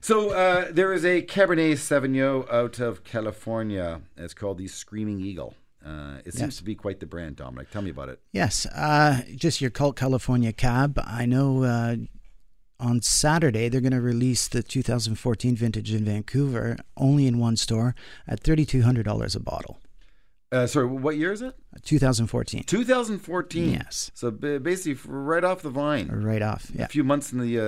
so 0.00 0.30
uh, 0.30 0.68
there 0.70 0.92
is 0.92 1.04
a 1.04 1.20
Cabernet 1.22 1.78
Sauvignon 1.78 2.48
out 2.48 2.78
of 2.78 3.02
California. 3.02 4.02
It's 4.16 4.34
called 4.34 4.58
the 4.58 4.68
Screaming 4.68 5.18
Eagle. 5.18 5.56
Uh, 5.84 6.18
it 6.24 6.32
seems 6.32 6.40
Yes. 6.40 6.56
to 6.56 6.64
be 6.64 6.74
quite 6.74 7.00
the 7.00 7.06
brand, 7.06 7.36
Dominic. 7.36 7.70
Tell 7.70 7.82
me 7.82 7.90
about 7.90 8.08
it. 8.08 8.20
Yes, 8.32 8.64
uh, 8.66 9.20
just 9.34 9.60
your 9.60 9.70
cult 9.70 9.96
California 9.96 10.52
cab. 10.52 10.98
I 11.04 11.26
know 11.26 11.62
uh, 11.64 11.96
on 12.80 13.02
Saturday 13.02 13.68
they're 13.68 13.82
going 13.82 13.92
to 13.92 14.00
release 14.00 14.48
the 14.48 14.62
2014 14.62 15.54
vintage 15.56 15.92
in 15.92 16.04
Vancouver, 16.06 16.76
only 16.96 17.26
in 17.26 17.38
one 17.38 17.56
store 17.56 17.94
at 18.26 18.42
$3,200 18.42 19.36
a 19.36 19.40
bottle. 19.40 19.78
Uh, 20.52 20.66
sorry, 20.68 20.86
what 20.86 21.16
year 21.16 21.32
is 21.32 21.42
it? 21.42 21.54
2014. 21.84 22.62
2014. 22.64 23.72
Yes. 23.72 24.10
So 24.14 24.30
basically, 24.30 24.96
right 25.10 25.42
off 25.42 25.62
the 25.62 25.70
vine, 25.70 26.08
Right 26.08 26.42
off. 26.42 26.70
Yeah. 26.72 26.84
A 26.84 26.88
few 26.88 27.02
months 27.04 27.32
in 27.32 27.40
the, 27.40 27.58
uh, 27.58 27.62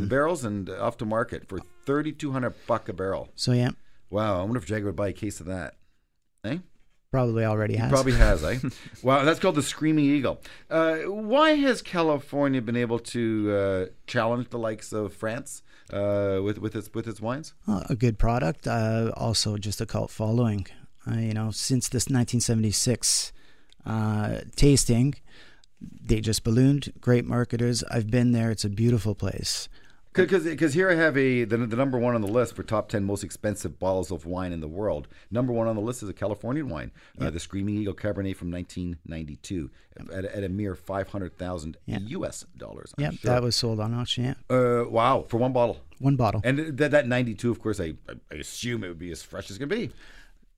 the 0.00 0.06
barrels 0.08 0.42
and 0.42 0.68
off 0.70 0.96
to 0.98 1.04
market 1.04 1.46
for 1.46 1.58
3,200 1.84 2.54
buck 2.66 2.88
a 2.88 2.92
barrel. 2.94 3.28
So 3.34 3.52
yeah, 3.52 3.70
Wow, 4.10 4.40
I 4.40 4.42
wonder 4.42 4.58
if 4.58 4.64
Jagger 4.66 4.86
would 4.86 4.96
buy 4.96 5.08
a 5.08 5.12
case 5.12 5.38
of 5.40 5.46
that. 5.46 5.74
Eh? 6.44 6.58
Probably 7.14 7.44
already 7.44 7.76
has. 7.76 7.92
Probably 7.92 8.14
has, 8.14 8.42
eh? 8.42 8.58
wow, 9.04 9.22
that's 9.24 9.38
called 9.38 9.54
the 9.54 9.62
Screaming 9.62 10.06
Eagle. 10.06 10.42
Uh, 10.68 10.96
why 11.06 11.50
has 11.50 11.80
California 11.80 12.60
been 12.60 12.74
able 12.74 12.98
to 12.98 13.52
uh, 13.52 13.86
challenge 14.08 14.48
the 14.50 14.58
likes 14.58 14.92
of 14.92 15.14
France 15.14 15.62
uh, 15.92 16.40
with 16.42 16.58
with 16.58 16.74
its 16.74 16.92
with 16.92 17.06
its 17.06 17.20
wines? 17.20 17.54
Uh, 17.68 17.84
a 17.88 17.94
good 17.94 18.18
product. 18.18 18.66
Uh, 18.66 19.12
also, 19.16 19.56
just 19.56 19.80
a 19.80 19.86
cult 19.86 20.10
following. 20.10 20.66
Uh, 21.08 21.18
you 21.18 21.34
know, 21.34 21.52
since 21.52 21.88
this 21.88 22.06
1976 22.06 23.32
uh, 23.86 24.40
tasting, 24.56 25.14
they 25.80 26.20
just 26.20 26.42
ballooned. 26.42 26.92
Great 27.00 27.24
marketers. 27.24 27.84
I've 27.84 28.10
been 28.10 28.32
there. 28.32 28.50
It's 28.50 28.64
a 28.64 28.68
beautiful 28.68 29.14
place. 29.14 29.68
Because 30.14 30.74
here 30.74 30.88
I 30.90 30.94
have 30.94 31.16
a 31.16 31.44
the, 31.44 31.56
the 31.56 31.76
number 31.76 31.98
one 31.98 32.14
on 32.14 32.20
the 32.20 32.28
list 32.28 32.54
for 32.54 32.62
top 32.62 32.88
ten 32.88 33.04
most 33.04 33.24
expensive 33.24 33.78
bottles 33.80 34.10
of 34.12 34.26
wine 34.26 34.52
in 34.52 34.60
the 34.60 34.68
world. 34.68 35.08
Number 35.30 35.52
one 35.52 35.66
on 35.66 35.74
the 35.74 35.82
list 35.82 36.02
is 36.02 36.08
a 36.08 36.12
Californian 36.12 36.68
wine, 36.68 36.92
uh, 37.20 37.30
the 37.30 37.40
Screaming 37.40 37.76
Eagle 37.76 37.94
Cabernet 37.94 38.36
from 38.36 38.50
1992, 38.52 39.70
at, 40.12 40.24
at 40.24 40.44
a 40.44 40.48
mere 40.48 40.74
500,000 40.76 41.76
Yeah. 41.86 41.98
U.S. 42.00 42.44
dollars. 42.56 42.94
Yep, 42.96 43.14
sure. 43.14 43.30
that 43.32 43.42
was 43.42 43.56
sold 43.56 43.80
on 43.80 43.92
auction. 43.92 44.24
Yeah, 44.24 44.34
Uh, 44.56 44.84
wow, 44.88 45.24
for 45.28 45.38
one 45.38 45.52
bottle. 45.52 45.80
one 45.98 46.16
bottle. 46.16 46.40
And 46.44 46.78
that, 46.78 46.92
that 46.92 47.08
92, 47.08 47.50
of 47.50 47.60
course, 47.60 47.80
I, 47.80 47.94
I 48.30 48.34
assume 48.36 48.84
it 48.84 48.88
would 48.88 48.98
be 48.98 49.10
as 49.10 49.22
fresh 49.22 49.50
as 49.50 49.56
it 49.56 49.60
can 49.60 49.68
be. 49.68 49.90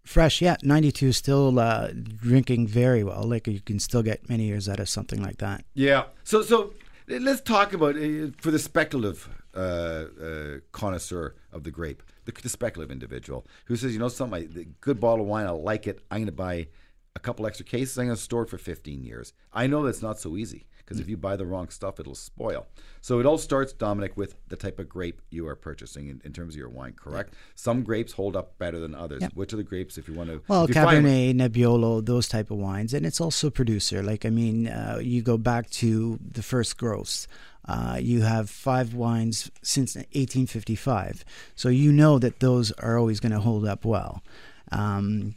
Fresh, 0.04 0.40
yeah. 0.40 0.56
92 0.62 1.12
still 1.12 1.58
uh, 1.58 1.88
drinking 1.92 2.68
very 2.68 3.02
well. 3.02 3.24
Like 3.24 3.48
you 3.48 3.60
can 3.60 3.80
still 3.80 4.02
get 4.02 4.28
many 4.28 4.44
years 4.44 4.68
out 4.68 4.78
of 4.80 4.88
something 4.88 5.20
like 5.20 5.38
that. 5.38 5.64
Yeah. 5.74 6.04
So 6.22 6.42
so 6.42 6.74
let's 7.08 7.40
talk 7.40 7.72
about 7.72 7.96
uh, 7.96 8.28
for 8.38 8.52
the 8.52 8.58
speculative 8.60 9.28
uh, 9.56 10.04
uh, 10.22 10.58
connoisseur 10.72 11.34
of 11.52 11.64
the 11.64 11.70
grape, 11.70 12.02
the, 12.24 12.32
the 12.32 12.48
speculative 12.48 12.92
individual 12.92 13.46
who 13.66 13.76
says, 13.76 13.92
you 13.92 13.98
know, 13.98 14.08
something, 14.08 14.48
the 14.52 14.66
good 14.80 15.00
bottle 15.00 15.22
of 15.22 15.28
wine, 15.28 15.46
I 15.46 15.50
like 15.50 15.86
it. 15.86 16.00
I'm 16.10 16.18
going 16.18 16.26
to 16.26 16.32
buy 16.32 16.68
a 17.14 17.18
couple 17.18 17.46
extra 17.46 17.64
cases. 17.64 17.98
I'm 17.98 18.06
going 18.06 18.16
to 18.16 18.22
store 18.22 18.42
it 18.42 18.50
for 18.50 18.58
15 18.58 19.02
years. 19.02 19.32
I 19.52 19.66
know 19.66 19.84
that's 19.84 20.02
not 20.02 20.20
so 20.20 20.36
easy 20.36 20.66
because 20.86 21.00
if 21.00 21.08
you 21.08 21.16
buy 21.16 21.34
the 21.34 21.44
wrong 21.44 21.68
stuff, 21.68 21.98
it'll 21.98 22.14
spoil. 22.14 22.68
So 23.00 23.18
it 23.18 23.26
all 23.26 23.38
starts, 23.38 23.72
Dominic, 23.72 24.16
with 24.16 24.36
the 24.46 24.54
type 24.56 24.78
of 24.78 24.88
grape 24.88 25.20
you 25.30 25.48
are 25.48 25.56
purchasing 25.56 26.08
in, 26.08 26.22
in 26.24 26.32
terms 26.32 26.54
of 26.54 26.58
your 26.58 26.68
wine. 26.68 26.92
Correct? 26.92 27.34
Some 27.56 27.82
grapes 27.82 28.12
hold 28.12 28.36
up 28.36 28.56
better 28.58 28.78
than 28.78 28.94
others. 28.94 29.22
Yep. 29.22 29.32
Which 29.34 29.52
are 29.52 29.56
the 29.56 29.64
grapes, 29.64 29.98
if 29.98 30.06
you 30.06 30.14
want 30.14 30.30
to? 30.30 30.42
Well, 30.46 30.68
you 30.68 30.74
find- 30.74 31.04
Cabernet, 31.04 31.34
Nebbiolo, 31.34 32.06
those 32.06 32.28
type 32.28 32.52
of 32.52 32.58
wines, 32.58 32.94
and 32.94 33.04
it's 33.04 33.20
also 33.20 33.50
producer. 33.50 34.00
Like 34.00 34.24
I 34.24 34.30
mean, 34.30 34.68
uh, 34.68 35.00
you 35.02 35.22
go 35.22 35.36
back 35.36 35.68
to 35.70 36.20
the 36.22 36.42
first 36.42 36.76
growths. 36.76 37.26
Uh, 37.68 37.98
you 38.00 38.22
have 38.22 38.48
five 38.48 38.94
wines 38.94 39.50
since 39.60 39.96
1855, 39.96 41.24
so 41.56 41.68
you 41.68 41.90
know 41.90 42.16
that 42.20 42.38
those 42.38 42.70
are 42.72 42.96
always 42.96 43.18
going 43.18 43.32
to 43.32 43.40
hold 43.40 43.66
up 43.66 43.84
well. 43.84 44.22
Um, 44.70 45.34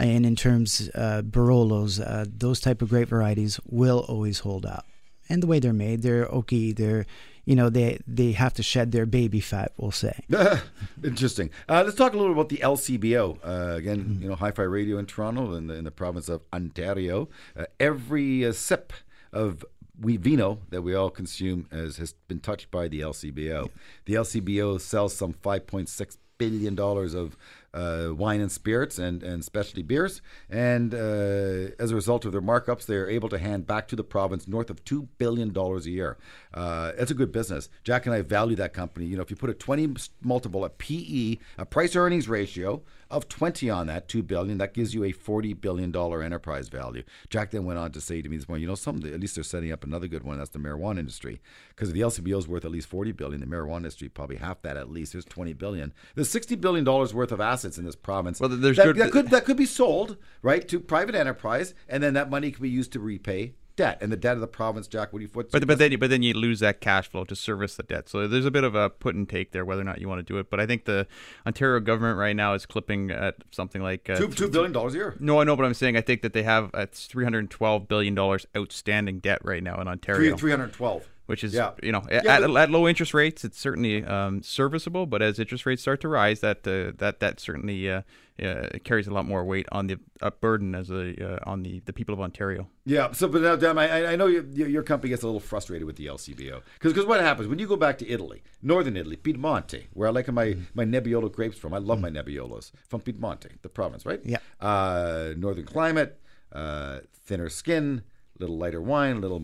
and 0.00 0.26
in 0.26 0.36
terms 0.36 0.90
uh, 0.94 1.22
Barolos, 1.24 2.00
uh, 2.00 2.24
those 2.28 2.60
type 2.60 2.82
of 2.82 2.88
grape 2.88 3.08
varieties 3.08 3.60
will 3.66 4.00
always 4.08 4.40
hold 4.40 4.66
up. 4.66 4.86
And 5.28 5.42
the 5.42 5.46
way 5.46 5.60
they're 5.60 5.72
made, 5.72 6.02
they're 6.02 6.26
oaky. 6.26 6.74
They're, 6.74 7.06
you 7.44 7.54
know, 7.54 7.70
they 7.70 8.00
they 8.06 8.32
have 8.32 8.52
to 8.54 8.62
shed 8.62 8.90
their 8.90 9.06
baby 9.06 9.40
fat. 9.40 9.72
We'll 9.76 9.92
say. 9.92 10.24
Interesting. 11.04 11.50
Uh, 11.68 11.82
let's 11.84 11.96
talk 11.96 12.14
a 12.14 12.16
little 12.16 12.32
about 12.32 12.48
the 12.48 12.58
LCBO. 12.58 13.38
Uh, 13.44 13.76
again, 13.76 14.18
you 14.20 14.28
know, 14.28 14.34
Hi-Fi 14.34 14.62
Radio 14.62 14.98
in 14.98 15.06
Toronto, 15.06 15.54
in 15.54 15.68
the, 15.68 15.74
in 15.74 15.84
the 15.84 15.90
province 15.90 16.28
of 16.28 16.42
Ontario. 16.52 17.28
Uh, 17.56 17.66
every 17.78 18.44
uh, 18.44 18.52
sip 18.52 18.92
of 19.32 19.64
we 20.00 20.16
vino 20.16 20.60
that 20.70 20.82
we 20.82 20.94
all 20.94 21.10
consume 21.10 21.68
has, 21.70 21.98
has 21.98 22.14
been 22.26 22.40
touched 22.40 22.70
by 22.70 22.88
the 22.88 23.00
LCBO. 23.00 23.70
The 24.06 24.14
LCBO 24.14 24.80
sells 24.80 25.14
some 25.14 25.34
5.6 25.34 26.16
billion 26.38 26.74
dollars 26.74 27.12
of 27.14 27.36
wine 27.74 28.40
and 28.40 28.50
spirits 28.50 28.98
and, 28.98 29.22
and 29.22 29.44
specialty 29.44 29.82
beers. 29.82 30.22
And 30.48 30.94
uh, 30.94 31.72
as 31.78 31.90
a 31.90 31.94
result 31.94 32.24
of 32.24 32.32
their 32.32 32.42
markups, 32.42 32.86
they 32.86 32.96
are 32.96 33.08
able 33.08 33.28
to 33.28 33.38
hand 33.38 33.66
back 33.66 33.88
to 33.88 33.96
the 33.96 34.04
province 34.04 34.48
north 34.48 34.70
of 34.70 34.84
$2 34.84 35.08
billion 35.18 35.56
a 35.56 35.78
year. 35.80 36.18
Uh, 36.52 36.92
it's 36.98 37.10
a 37.10 37.14
good 37.14 37.30
business. 37.32 37.68
Jack 37.84 38.06
and 38.06 38.14
I 38.14 38.22
value 38.22 38.56
that 38.56 38.72
company. 38.72 39.06
You 39.06 39.16
know, 39.16 39.22
if 39.22 39.30
you 39.30 39.36
put 39.36 39.50
a 39.50 39.54
20 39.54 39.94
multiple, 40.22 40.64
a 40.64 40.70
PE, 40.70 41.38
a 41.58 41.64
price 41.66 41.94
earnings 41.94 42.28
ratio 42.28 42.82
of 43.10 43.28
20 43.28 43.68
on 43.70 43.86
that, 43.88 44.08
2 44.08 44.22
billion, 44.22 44.58
that 44.58 44.74
gives 44.74 44.94
you 44.94 45.04
a 45.04 45.12
40 45.12 45.54
billion 45.54 45.90
dollar 45.90 46.22
enterprise 46.22 46.68
value. 46.68 47.02
Jack 47.28 47.50
then 47.50 47.64
went 47.64 47.78
on 47.78 47.92
to 47.92 48.00
say 48.00 48.22
to 48.22 48.28
me 48.28 48.36
this 48.36 48.48
morning, 48.48 48.62
you 48.62 48.68
know, 48.68 48.74
something, 48.74 49.12
at 49.12 49.20
least 49.20 49.34
they're 49.34 49.44
setting 49.44 49.72
up 49.72 49.84
another 49.84 50.06
good 50.08 50.22
one, 50.22 50.38
that's 50.38 50.50
the 50.50 50.58
marijuana 50.58 50.98
industry. 51.00 51.40
Because 51.70 51.88
if 51.88 51.94
the 51.94 52.00
LCBO 52.00 52.38
is 52.38 52.48
worth 52.48 52.64
at 52.64 52.70
least 52.70 52.88
40 52.88 53.12
billion, 53.12 53.40
the 53.40 53.46
marijuana 53.46 53.78
industry 53.78 54.08
probably 54.08 54.36
half 54.36 54.62
that 54.62 54.76
at 54.76 54.90
least. 54.90 55.12
There's 55.12 55.24
20 55.24 55.52
billion. 55.54 55.92
There's 56.14 56.30
60 56.30 56.56
billion 56.56 56.84
dollars 56.84 57.14
worth 57.14 57.32
of 57.32 57.40
assets 57.40 57.78
in 57.78 57.84
this 57.84 57.96
province. 57.96 58.40
Well, 58.40 58.48
there's 58.48 58.76
that, 58.76 58.84
good- 58.84 58.96
that 58.96 59.12
could 59.12 59.28
that 59.30 59.44
could 59.44 59.56
be 59.56 59.66
sold, 59.66 60.16
right, 60.42 60.66
to 60.68 60.80
private 60.80 61.14
enterprise, 61.14 61.74
and 61.88 62.02
then 62.02 62.14
that 62.14 62.30
money 62.30 62.50
could 62.50 62.62
be 62.62 62.68
used 62.70 62.92
to 62.92 63.00
repay 63.00 63.54
debt. 63.80 63.98
And 64.00 64.12
the 64.12 64.16
debt 64.16 64.34
of 64.34 64.40
the 64.40 64.46
province, 64.46 64.86
Jack, 64.86 65.12
what 65.12 65.18
do 65.20 65.24
you 65.24 65.30
what's 65.32 65.50
But 65.52 65.66
but 65.66 65.78
then 65.78 65.98
but 65.98 66.10
then 66.10 66.22
you 66.22 66.34
lose 66.34 66.60
that 66.60 66.80
cash 66.80 67.08
flow 67.10 67.24
to 67.24 67.34
service 67.36 67.76
the 67.76 67.82
debt. 67.82 68.08
So 68.08 68.26
there's 68.28 68.46
a 68.46 68.50
bit 68.50 68.64
of 68.64 68.74
a 68.74 68.90
put 68.90 69.14
and 69.14 69.28
take 69.28 69.52
there, 69.52 69.64
whether 69.64 69.80
or 69.80 69.84
not 69.84 70.00
you 70.00 70.08
want 70.08 70.18
to 70.18 70.32
do 70.32 70.38
it. 70.38 70.50
But 70.50 70.60
I 70.60 70.66
think 70.66 70.84
the 70.84 71.06
Ontario 71.46 71.80
government 71.80 72.18
right 72.18 72.36
now 72.36 72.54
is 72.54 72.66
clipping 72.66 73.10
at 73.10 73.36
something 73.50 73.82
like 73.82 74.08
uh, 74.10 74.16
two 74.16 74.28
two 74.28 74.48
billion 74.48 74.72
dollars 74.72 74.94
a 74.94 74.98
year. 74.98 75.16
No, 75.18 75.40
I 75.40 75.44
know, 75.44 75.56
but 75.56 75.64
I'm 75.64 75.74
saying 75.74 75.96
I 75.96 76.00
think 76.00 76.22
that 76.22 76.32
they 76.32 76.42
have 76.42 76.70
it's 76.74 77.06
312 77.06 77.88
billion 77.88 78.14
dollars 78.14 78.46
outstanding 78.56 79.18
debt 79.20 79.40
right 79.44 79.62
now 79.62 79.80
in 79.80 79.88
Ontario. 79.88 80.36
Three 80.36 80.50
hundred 80.50 80.72
twelve. 80.72 81.08
which 81.26 81.44
is 81.44 81.54
Yeah. 81.54 81.72
you 81.82 81.92
know 81.92 82.02
Yeah, 82.10 82.22
at, 82.26 82.40
but- 82.42 82.56
at 82.56 82.70
low 82.70 82.88
interest 82.88 83.14
rates 83.14 83.44
it's 83.44 83.58
certainly 83.58 84.04
um, 84.04 84.42
serviceable 84.42 85.06
but 85.06 85.22
as 85.22 85.38
interest 85.38 85.64
rates 85.64 85.80
start 85.82 86.00
to 86.00 86.08
rise 86.08 86.40
that 86.40 86.66
uh, 86.66 86.92
that 86.98 87.20
that 87.20 87.38
certainly 87.38 87.88
uh, 87.90 88.02
uh, 88.42 88.68
carries 88.84 89.06
a 89.06 89.10
lot 89.12 89.26
more 89.26 89.44
weight 89.44 89.66
on 89.72 89.86
the 89.86 89.98
uh, 90.20 90.30
burden 90.40 90.74
as 90.74 90.90
a 90.90 91.34
uh, 91.34 91.38
on 91.50 91.62
the, 91.62 91.80
the 91.84 91.92
people 91.92 92.12
of 92.14 92.20
Ontario 92.20 92.68
Yeah. 92.84 93.12
So, 93.12 93.28
but 93.28 93.42
now, 93.42 93.56
Dan, 93.56 93.78
I, 93.78 94.12
I 94.12 94.16
know 94.16 94.26
your, 94.26 94.44
your 94.52 94.68
your 94.68 94.82
company 94.82 95.10
gets 95.10 95.22
a 95.22 95.26
little 95.26 95.40
frustrated 95.40 95.86
with 95.86 95.96
the 95.96 96.06
LCBO 96.06 96.62
because 96.80 97.06
what 97.06 97.20
happens 97.20 97.48
when 97.48 97.58
you 97.58 97.66
go 97.66 97.76
back 97.76 97.98
to 97.98 98.08
Italy, 98.08 98.42
northern 98.62 98.96
Italy, 98.96 99.16
Piedmonte, 99.16 99.86
where 99.92 100.08
I 100.08 100.10
like 100.10 100.28
my 100.32 100.56
my 100.74 100.84
Nebbiolo 100.84 101.30
grapes 101.32 101.58
from. 101.58 101.74
I 101.74 101.78
love 101.78 102.00
my 102.00 102.10
Nebbiolos 102.10 102.72
from 102.88 103.00
Piedmonte, 103.00 103.60
the 103.62 103.68
province, 103.68 104.06
right? 104.06 104.20
Yeah. 104.24 104.38
Uh, 104.60 105.34
northern 105.36 105.66
climate, 105.66 106.20
uh, 106.52 107.00
thinner 107.12 107.48
skin, 107.48 108.02
little 108.38 108.58
lighter 108.58 108.80
wine, 108.80 109.20
little 109.20 109.42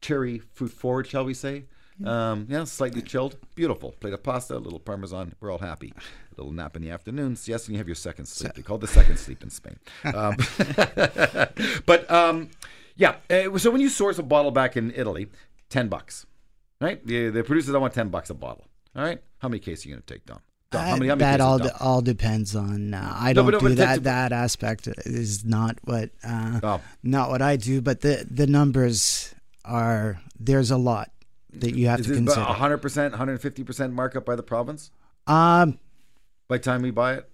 cherry 0.00 0.38
fruit 0.38 0.72
forward, 0.72 1.06
shall 1.06 1.24
we 1.24 1.34
say? 1.34 1.64
Um, 2.04 2.46
yeah, 2.48 2.64
slightly 2.64 3.02
chilled, 3.02 3.36
beautiful. 3.54 3.92
Plate 4.00 4.14
of 4.14 4.22
pasta, 4.22 4.56
a 4.56 4.58
little 4.58 4.78
parmesan. 4.78 5.34
We're 5.40 5.50
all 5.50 5.58
happy. 5.58 5.92
A 5.96 6.34
little 6.40 6.52
nap 6.52 6.76
in 6.76 6.82
the 6.82 6.90
afternoons. 6.90 7.46
Yes, 7.48 7.66
and 7.66 7.74
you 7.74 7.78
have 7.78 7.88
your 7.88 7.94
second 7.94 8.26
sleep. 8.26 8.54
They 8.54 8.62
call 8.62 8.76
it 8.76 8.80
the 8.80 8.86
second 8.88 9.18
sleep 9.18 9.42
in 9.42 9.50
Spain. 9.50 9.78
Um, 10.04 10.36
but 11.86 12.10
um, 12.10 12.50
yeah, 12.96 13.16
uh, 13.30 13.56
so 13.58 13.70
when 13.70 13.80
you 13.80 13.88
source 13.88 14.18
a 14.18 14.22
bottle 14.22 14.50
back 14.50 14.76
in 14.76 14.92
Italy, 14.94 15.28
ten 15.68 15.88
bucks, 15.88 16.26
right? 16.80 17.04
The, 17.06 17.28
the 17.30 17.44
producers 17.44 17.72
don't 17.72 17.82
want 17.82 17.94
ten 17.94 18.08
bucks 18.08 18.30
a 18.30 18.34
bottle. 18.34 18.66
All 18.96 19.02
right, 19.04 19.22
how 19.38 19.48
many 19.48 19.60
cases 19.60 19.86
are 19.86 19.88
you 19.90 19.94
going 19.96 20.02
to 20.06 20.14
take, 20.14 20.26
Dom? 20.26 20.40
Dom, 20.70 20.84
how 20.84 20.96
many? 20.96 21.08
How 21.08 21.14
many 21.16 21.30
that 21.30 21.40
all 21.40 21.58
de- 21.58 21.76
all 21.78 22.00
depends 22.00 22.54
on. 22.56 22.94
Uh, 22.94 23.12
I 23.14 23.32
No, 23.32 23.42
don't 23.42 23.50
but- 23.52 23.60
do 23.60 23.68
but 23.68 23.76
that. 23.78 24.04
That 24.04 24.32
aspect 24.32 24.88
is 25.04 25.44
not 25.44 25.78
what 25.84 26.10
uh, 26.24 26.60
Oh. 26.62 26.80
not 27.02 27.30
what 27.30 27.42
I 27.42 27.56
do. 27.56 27.80
But 27.80 28.00
the 28.00 28.26
the 28.30 28.46
numbers 28.46 29.34
are 29.64 30.20
there's 30.38 30.70
a 30.70 30.76
lot 30.78 31.10
that 31.54 31.74
you 31.74 31.88
have 31.88 32.00
Is 32.00 32.06
to 32.06 32.14
consider. 32.14 32.40
about 32.42 32.56
hundred 32.56 32.78
percent, 32.78 33.14
hundred 33.14 33.32
and 33.32 33.40
fifty 33.42 33.64
percent 33.64 33.92
markup 33.92 34.24
by 34.24 34.36
the 34.36 34.42
province? 34.42 34.90
Um, 35.26 35.78
By 36.48 36.56
the 36.58 36.62
time 36.64 36.82
we 36.82 36.90
buy 36.90 37.14
it, 37.14 37.28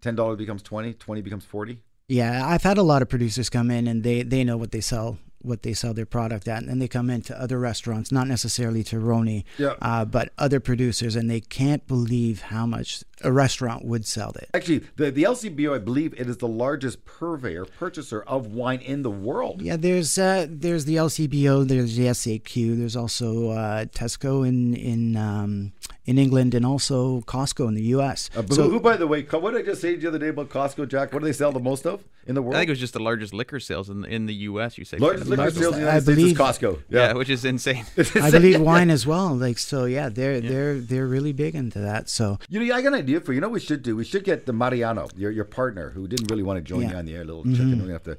ten 0.00 0.14
dollars 0.14 0.38
becomes 0.38 0.62
twenty. 0.62 0.92
Twenty 0.94 1.22
becomes 1.22 1.44
forty. 1.44 1.80
yeah, 2.08 2.46
I've 2.46 2.62
had 2.62 2.78
a 2.78 2.82
lot 2.82 3.02
of 3.02 3.08
producers 3.08 3.48
come 3.50 3.70
in 3.70 3.86
and 3.86 4.02
they 4.02 4.22
they 4.22 4.44
know 4.44 4.56
what 4.56 4.72
they 4.72 4.80
sell 4.80 5.18
what 5.42 5.62
they 5.62 5.72
sell 5.74 5.94
their 5.94 6.06
product 6.06 6.48
at, 6.48 6.58
and 6.58 6.68
then 6.68 6.80
they 6.80 6.88
come 6.88 7.08
into 7.08 7.38
other 7.40 7.56
restaurants, 7.60 8.10
not 8.10 8.26
necessarily 8.26 8.82
to 8.82 8.96
Roni, 8.96 9.44
Yeah. 9.58 9.74
uh, 9.80 10.04
but 10.04 10.32
other 10.38 10.58
producers, 10.58 11.14
and 11.14 11.30
they 11.30 11.40
can't 11.40 11.86
believe 11.86 12.40
how 12.42 12.66
much 12.66 13.04
a 13.24 13.32
restaurant 13.32 13.84
would 13.84 14.04
sell 14.06 14.30
it. 14.32 14.48
Actually, 14.54 14.82
the, 14.96 15.10
the 15.10 15.22
LCBO, 15.22 15.74
I 15.74 15.78
believe 15.78 16.12
it 16.18 16.28
is 16.28 16.36
the 16.38 16.48
largest 16.48 17.04
purveyor, 17.04 17.64
purchaser 17.64 18.22
of 18.22 18.48
wine 18.48 18.80
in 18.80 19.02
the 19.02 19.10
world. 19.10 19.62
Yeah, 19.62 19.76
there's 19.76 20.18
uh, 20.18 20.46
there's 20.48 20.84
the 20.84 20.96
LCBO, 20.96 21.66
there's 21.66 21.96
the 21.96 22.04
SAQ, 22.06 22.76
there's 22.78 22.96
also 22.96 23.50
uh, 23.50 23.84
Tesco 23.86 24.46
in 24.46 24.74
in 24.74 25.16
um, 25.16 25.72
in 26.04 26.18
England, 26.18 26.54
and 26.54 26.64
also 26.64 27.20
Costco 27.22 27.66
in 27.68 27.74
the 27.74 27.82
U.S. 27.96 28.30
Uh, 28.36 28.42
but 28.42 28.56
who, 28.56 28.70
who, 28.70 28.80
by 28.80 28.96
the 28.96 29.06
way, 29.06 29.22
what 29.22 29.52
did 29.52 29.62
I 29.62 29.64
just 29.64 29.80
say 29.80 29.96
the 29.96 30.08
other 30.08 30.18
day 30.18 30.28
about 30.28 30.48
Costco, 30.50 30.88
Jack? 30.88 31.12
What 31.12 31.20
do 31.20 31.26
they 31.26 31.32
sell 31.32 31.50
the 31.52 31.58
most 31.60 31.86
of 31.86 32.04
in 32.26 32.34
the 32.34 32.42
world? 32.42 32.54
I 32.54 32.58
think 32.60 32.68
it 32.68 32.72
was 32.72 32.78
just 32.80 32.92
the 32.92 33.02
largest 33.02 33.32
liquor 33.32 33.58
sales 33.60 33.88
in 33.90 34.04
in 34.04 34.26
the 34.26 34.34
U.S. 34.50 34.78
You 34.78 34.84
say 34.84 34.98
largest 34.98 35.26
liquor 35.28 35.42
Largest- 35.42 35.60
sales 35.62 35.74
in 35.74 35.80
the 35.82 35.86
I 35.88 35.90
United 35.96 36.04
States 36.04 36.18
is 36.18 36.34
believe- 36.34 36.36
Costco. 36.38 36.82
yeah. 36.90 37.12
which 37.14 37.30
is 37.30 37.44
insane. 37.44 37.84
I 38.22 38.30
believe 38.30 38.60
wine 38.60 38.90
as 38.90 39.06
well. 39.06 39.34
Like 39.34 39.58
so, 39.58 39.84
yeah, 39.86 40.08
they're 40.10 40.40
they're 40.40 40.78
they're 40.78 41.06
really 41.06 41.32
big 41.32 41.54
into 41.54 41.78
that. 41.80 42.08
So 42.08 42.38
You 42.48 42.64
know, 42.64 42.74
I 42.74 42.82
got 42.82 42.92
an 42.92 43.00
idea 43.06 43.20
for 43.20 43.32
you. 43.32 43.40
Know 43.40 43.48
what 43.48 43.54
we 43.54 43.60
should 43.60 43.82
do? 43.82 43.92
We 43.96 44.04
should 44.04 44.24
get 44.24 44.46
the 44.46 44.52
Mariano, 44.52 45.08
your 45.16 45.30
your 45.30 45.44
partner, 45.60 45.86
who 45.90 46.02
didn't 46.12 46.28
really 46.30 46.42
want 46.48 46.56
to 46.58 46.64
join 46.72 46.82
Yeah. 46.82 46.90
you 46.92 46.96
on 47.00 47.04
the 47.06 47.14
air, 47.18 47.24
little 47.24 47.44
chicken. 47.44 47.70
We're 47.78 47.88
gonna 47.90 47.92
have 48.00 48.02
to, 48.12 48.16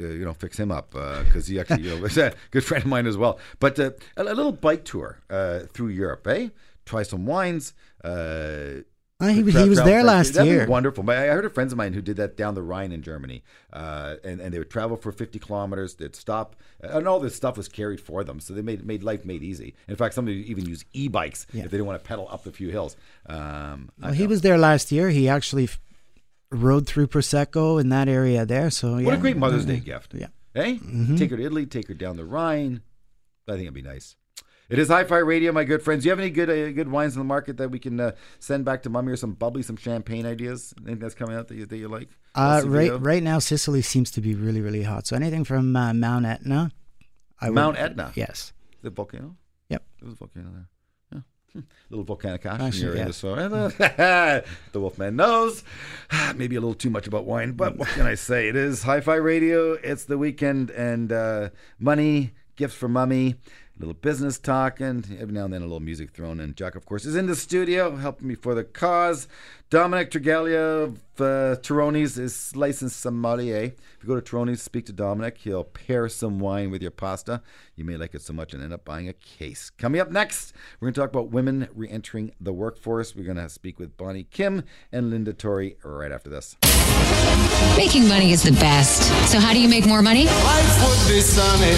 uh, 0.00 0.12
you 0.20 0.24
know, 0.24 0.34
fix 0.44 0.52
him 0.58 0.70
up 0.70 0.90
because 1.24 1.46
he 1.50 1.58
actually, 1.60 1.82
you 1.86 1.90
know, 1.98 2.04
is 2.10 2.16
a 2.18 2.32
good 2.54 2.64
friend 2.64 2.84
of 2.84 2.88
mine 2.90 3.06
as 3.06 3.16
well. 3.16 3.34
But 3.58 3.74
uh, 3.80 3.90
a, 4.16 4.22
a 4.22 4.36
little 4.40 4.52
bike 4.68 4.84
tour 4.84 5.10
uh, 5.30 5.60
through 5.72 5.88
Europe, 5.88 6.26
eh? 6.26 6.48
Try 6.84 7.02
some 7.02 7.26
wines. 7.26 7.74
Uh, 9.20 9.24
Uh, 9.24 9.28
he, 9.30 9.42
tra- 9.50 9.62
he 9.64 9.68
was 9.68 9.82
there 9.82 10.04
last 10.04 10.34
That'd 10.34 10.48
year. 10.50 10.66
wonderful. 10.68 11.02
But 11.02 11.16
I 11.18 11.26
heard 11.26 11.44
of 11.44 11.52
friends 11.52 11.72
of 11.72 11.76
mine 11.76 11.92
who 11.92 12.00
did 12.00 12.16
that 12.18 12.36
down 12.36 12.54
the 12.54 12.62
Rhine 12.62 12.92
in 12.92 13.02
Germany, 13.02 13.42
uh, 13.72 14.14
and 14.22 14.40
and 14.40 14.54
they 14.54 14.58
would 14.58 14.70
travel 14.70 14.96
for 14.96 15.10
50 15.10 15.38
kilometers. 15.40 15.94
They'd 15.96 16.14
stop, 16.14 16.54
and 16.80 17.08
all 17.08 17.18
this 17.18 17.34
stuff 17.34 17.56
was 17.56 17.66
carried 17.68 18.00
for 18.00 18.22
them, 18.22 18.38
so 18.38 18.54
they 18.54 18.62
made 18.62 18.84
made 18.86 19.02
life 19.02 19.24
made 19.24 19.42
easy. 19.42 19.74
In 19.88 19.96
fact, 19.96 20.14
some 20.14 20.28
of 20.28 20.32
them 20.34 20.44
even 20.46 20.66
use 20.66 20.84
e-bikes 20.92 21.46
Yeah. 21.52 21.64
if 21.64 21.70
they 21.72 21.78
didn't 21.78 21.86
want 21.88 22.00
to 22.02 22.06
pedal 22.06 22.28
up 22.30 22.44
the 22.44 22.52
few 22.52 22.68
hills. 22.70 22.96
Um, 23.26 23.90
Well, 24.00 24.12
he 24.12 24.26
was 24.28 24.42
there 24.42 24.56
last 24.58 24.92
year. 24.92 25.10
He 25.10 25.28
actually 25.28 25.64
f- 25.64 25.80
rode 26.52 26.86
through 26.86 27.08
Prosecco 27.08 27.80
in 27.80 27.88
that 27.88 28.08
area 28.08 28.46
there. 28.46 28.70
So 28.70 29.00
What 29.02 29.14
a 29.14 29.18
great 29.18 29.36
Mother's 29.36 29.64
Day 29.64 29.80
gift. 29.80 30.14
Yeah. 30.14 30.28
Hey, 30.54 30.78
take 31.16 31.30
her 31.30 31.36
to 31.36 31.42
Italy, 31.44 31.66
take 31.66 31.88
her 31.88 31.94
down 31.94 32.16
the 32.16 32.24
Rhine. 32.24 32.82
I 33.48 33.52
think 33.52 33.62
it'd 33.62 33.74
be 33.74 33.82
nice. 33.82 34.14
It 34.70 34.78
is 34.78 34.88
Hi-Fi 34.88 35.16
Radio, 35.16 35.50
my 35.50 35.64
good 35.64 35.82
friends. 35.82 36.02
Do 36.02 36.08
you 36.08 36.10
have 36.10 36.18
any 36.18 36.28
good 36.28 36.50
uh, 36.50 36.70
good 36.72 36.90
wines 36.90 37.14
in 37.14 37.20
the 37.20 37.24
market 37.24 37.56
that 37.56 37.70
we 37.70 37.78
can 37.78 37.98
uh, 37.98 38.12
send 38.38 38.66
back 38.66 38.82
to 38.82 38.90
Mummy 38.90 39.10
or 39.10 39.16
some 39.16 39.32
bubbly, 39.32 39.62
some 39.62 39.76
champagne 39.76 40.26
ideas? 40.26 40.74
Anything 40.84 40.98
that's 40.98 41.14
coming 41.14 41.36
out 41.36 41.48
that 41.48 41.54
you, 41.54 41.64
that 41.64 41.76
you 41.78 41.88
like? 41.88 42.10
Uh, 42.34 42.62
right 42.66 42.92
right 43.00 43.22
now, 43.22 43.38
Sicily 43.38 43.80
seems 43.80 44.10
to 44.10 44.20
be 44.20 44.34
really 44.34 44.60
really 44.60 44.82
hot. 44.82 45.06
So 45.06 45.16
anything 45.16 45.44
from 45.44 45.74
uh, 45.74 45.94
Mount 45.94 46.26
Etna, 46.26 46.70
I 47.40 47.48
Mount 47.48 47.78
would, 47.78 47.92
Etna? 47.92 48.12
Yes. 48.14 48.52
The 48.82 48.90
volcano? 48.90 49.36
Yep. 49.70 49.82
There 50.00 50.06
was 50.06 50.14
a 50.14 50.18
volcano 50.18 50.50
there. 50.52 50.68
Yeah. 51.12 51.20
Hmm. 51.54 51.60
Little 51.88 52.04
volcanic 52.04 52.44
ash 52.44 52.60
in 52.60 52.66
Actually, 52.66 52.82
your 52.82 52.92
in 52.92 52.98
yeah. 52.98 53.04
the 53.06 53.12
soil. 53.14 53.48
the 54.72 54.80
Wolfman 54.80 55.16
knows. 55.16 55.64
Maybe 56.36 56.56
a 56.56 56.60
little 56.60 56.74
too 56.74 56.90
much 56.90 57.06
about 57.06 57.24
wine, 57.24 57.52
but 57.52 57.78
what 57.78 57.88
can 57.88 58.06
I 58.06 58.16
say? 58.16 58.48
It 58.48 58.56
is 58.56 58.82
Hi-Fi 58.82 59.14
Radio. 59.14 59.72
It's 59.72 60.04
the 60.04 60.18
weekend, 60.18 60.70
and 60.70 61.10
uh, 61.10 61.48
money, 61.78 62.32
gifts 62.56 62.74
for 62.74 62.88
mummy, 62.88 63.36
little 63.78 63.94
business 63.94 64.38
talk, 64.38 64.80
and 64.80 65.16
every 65.20 65.32
now 65.32 65.44
and 65.44 65.52
then 65.52 65.62
a 65.62 65.64
little 65.66 65.80
music 65.80 66.10
thrown 66.10 66.40
in. 66.40 66.54
Jack, 66.54 66.74
of 66.74 66.84
course, 66.84 67.04
is 67.04 67.16
in 67.16 67.26
the 67.26 67.36
studio 67.36 67.96
helping 67.96 68.28
me 68.28 68.34
for 68.34 68.54
the 68.54 68.64
cause. 68.64 69.28
Dominic 69.70 70.10
Tregalia 70.10 70.84
of 70.84 70.98
uh, 71.20 71.60
Terroni's 71.60 72.16
is 72.16 72.56
licensed 72.56 73.00
sommelier. 73.00 73.64
If 73.64 74.02
you 74.02 74.08
go 74.08 74.18
to 74.18 74.22
Terroni's, 74.22 74.62
speak 74.62 74.86
to 74.86 74.92
Dominic. 74.92 75.38
He'll 75.38 75.64
pair 75.64 76.08
some 76.08 76.38
wine 76.38 76.70
with 76.70 76.80
your 76.80 76.90
pasta. 76.90 77.42
You 77.76 77.84
may 77.84 77.96
like 77.98 78.14
it 78.14 78.22
so 78.22 78.32
much 78.32 78.54
and 78.54 78.62
end 78.62 78.72
up 78.72 78.84
buying 78.86 79.08
a 79.08 79.12
case. 79.12 79.68
Coming 79.68 80.00
up 80.00 80.10
next, 80.10 80.54
we're 80.80 80.86
going 80.86 80.94
to 80.94 81.00
talk 81.00 81.10
about 81.10 81.30
women 81.30 81.68
re-entering 81.74 82.32
the 82.40 82.52
workforce. 82.52 83.14
We're 83.14 83.24
going 83.24 83.36
to 83.36 83.48
speak 83.50 83.78
with 83.78 83.96
Bonnie 83.98 84.24
Kim 84.24 84.64
and 84.90 85.10
Linda 85.10 85.34
Torrey 85.34 85.76
right 85.84 86.12
after 86.12 86.30
this. 86.30 86.56
Making 87.76 88.08
money 88.08 88.32
is 88.32 88.42
the 88.42 88.52
best. 88.52 89.02
So, 89.30 89.38
how 89.38 89.52
do 89.52 89.60
you 89.60 89.68
make 89.68 89.86
more 89.86 90.02
money? 90.02 90.24
Life 90.24 90.80
would 90.80 91.12
be 91.12 91.20
sunny, 91.20 91.74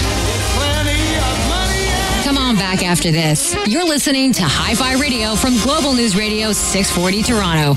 plenty 0.55 1.17
of 1.17 1.49
money. 1.49 1.90
Come 2.23 2.37
on 2.37 2.55
back 2.55 2.83
after 2.83 3.11
this. 3.11 3.55
You're 3.67 3.83
listening 3.83 4.31
to 4.33 4.43
Hi 4.43 4.75
Fi 4.75 4.93
Radio 5.01 5.35
from 5.35 5.57
Global 5.63 5.93
News 5.93 6.15
Radio 6.15 6.51
640 6.51 7.23
Toronto. 7.23 7.75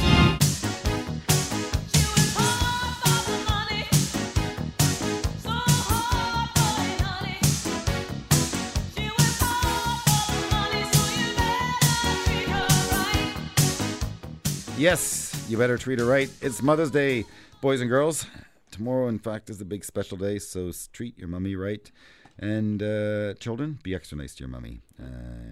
Yes, 14.77 15.47
you 15.49 15.57
better 15.57 15.79
treat 15.79 15.99
her 15.99 16.05
right. 16.05 16.29
It's 16.43 16.61
Mother's 16.61 16.91
Day, 16.91 17.25
boys 17.63 17.81
and 17.81 17.89
girls. 17.89 18.27
Tomorrow, 18.71 19.09
in 19.09 19.19
fact, 19.19 19.49
is 19.49 19.61
a 19.63 19.65
big 19.65 19.85
special 19.85 20.19
day, 20.19 20.39
so 20.39 20.71
treat 20.93 21.17
your 21.19 21.29
mummy 21.29 21.57
right. 21.57 21.91
And 22.39 22.83
uh, 22.83 23.35
children, 23.35 23.79
be 23.83 23.95
extra 23.95 24.19
nice 24.19 24.35
to 24.35 24.41
your 24.41 24.49
mummy 24.49 24.81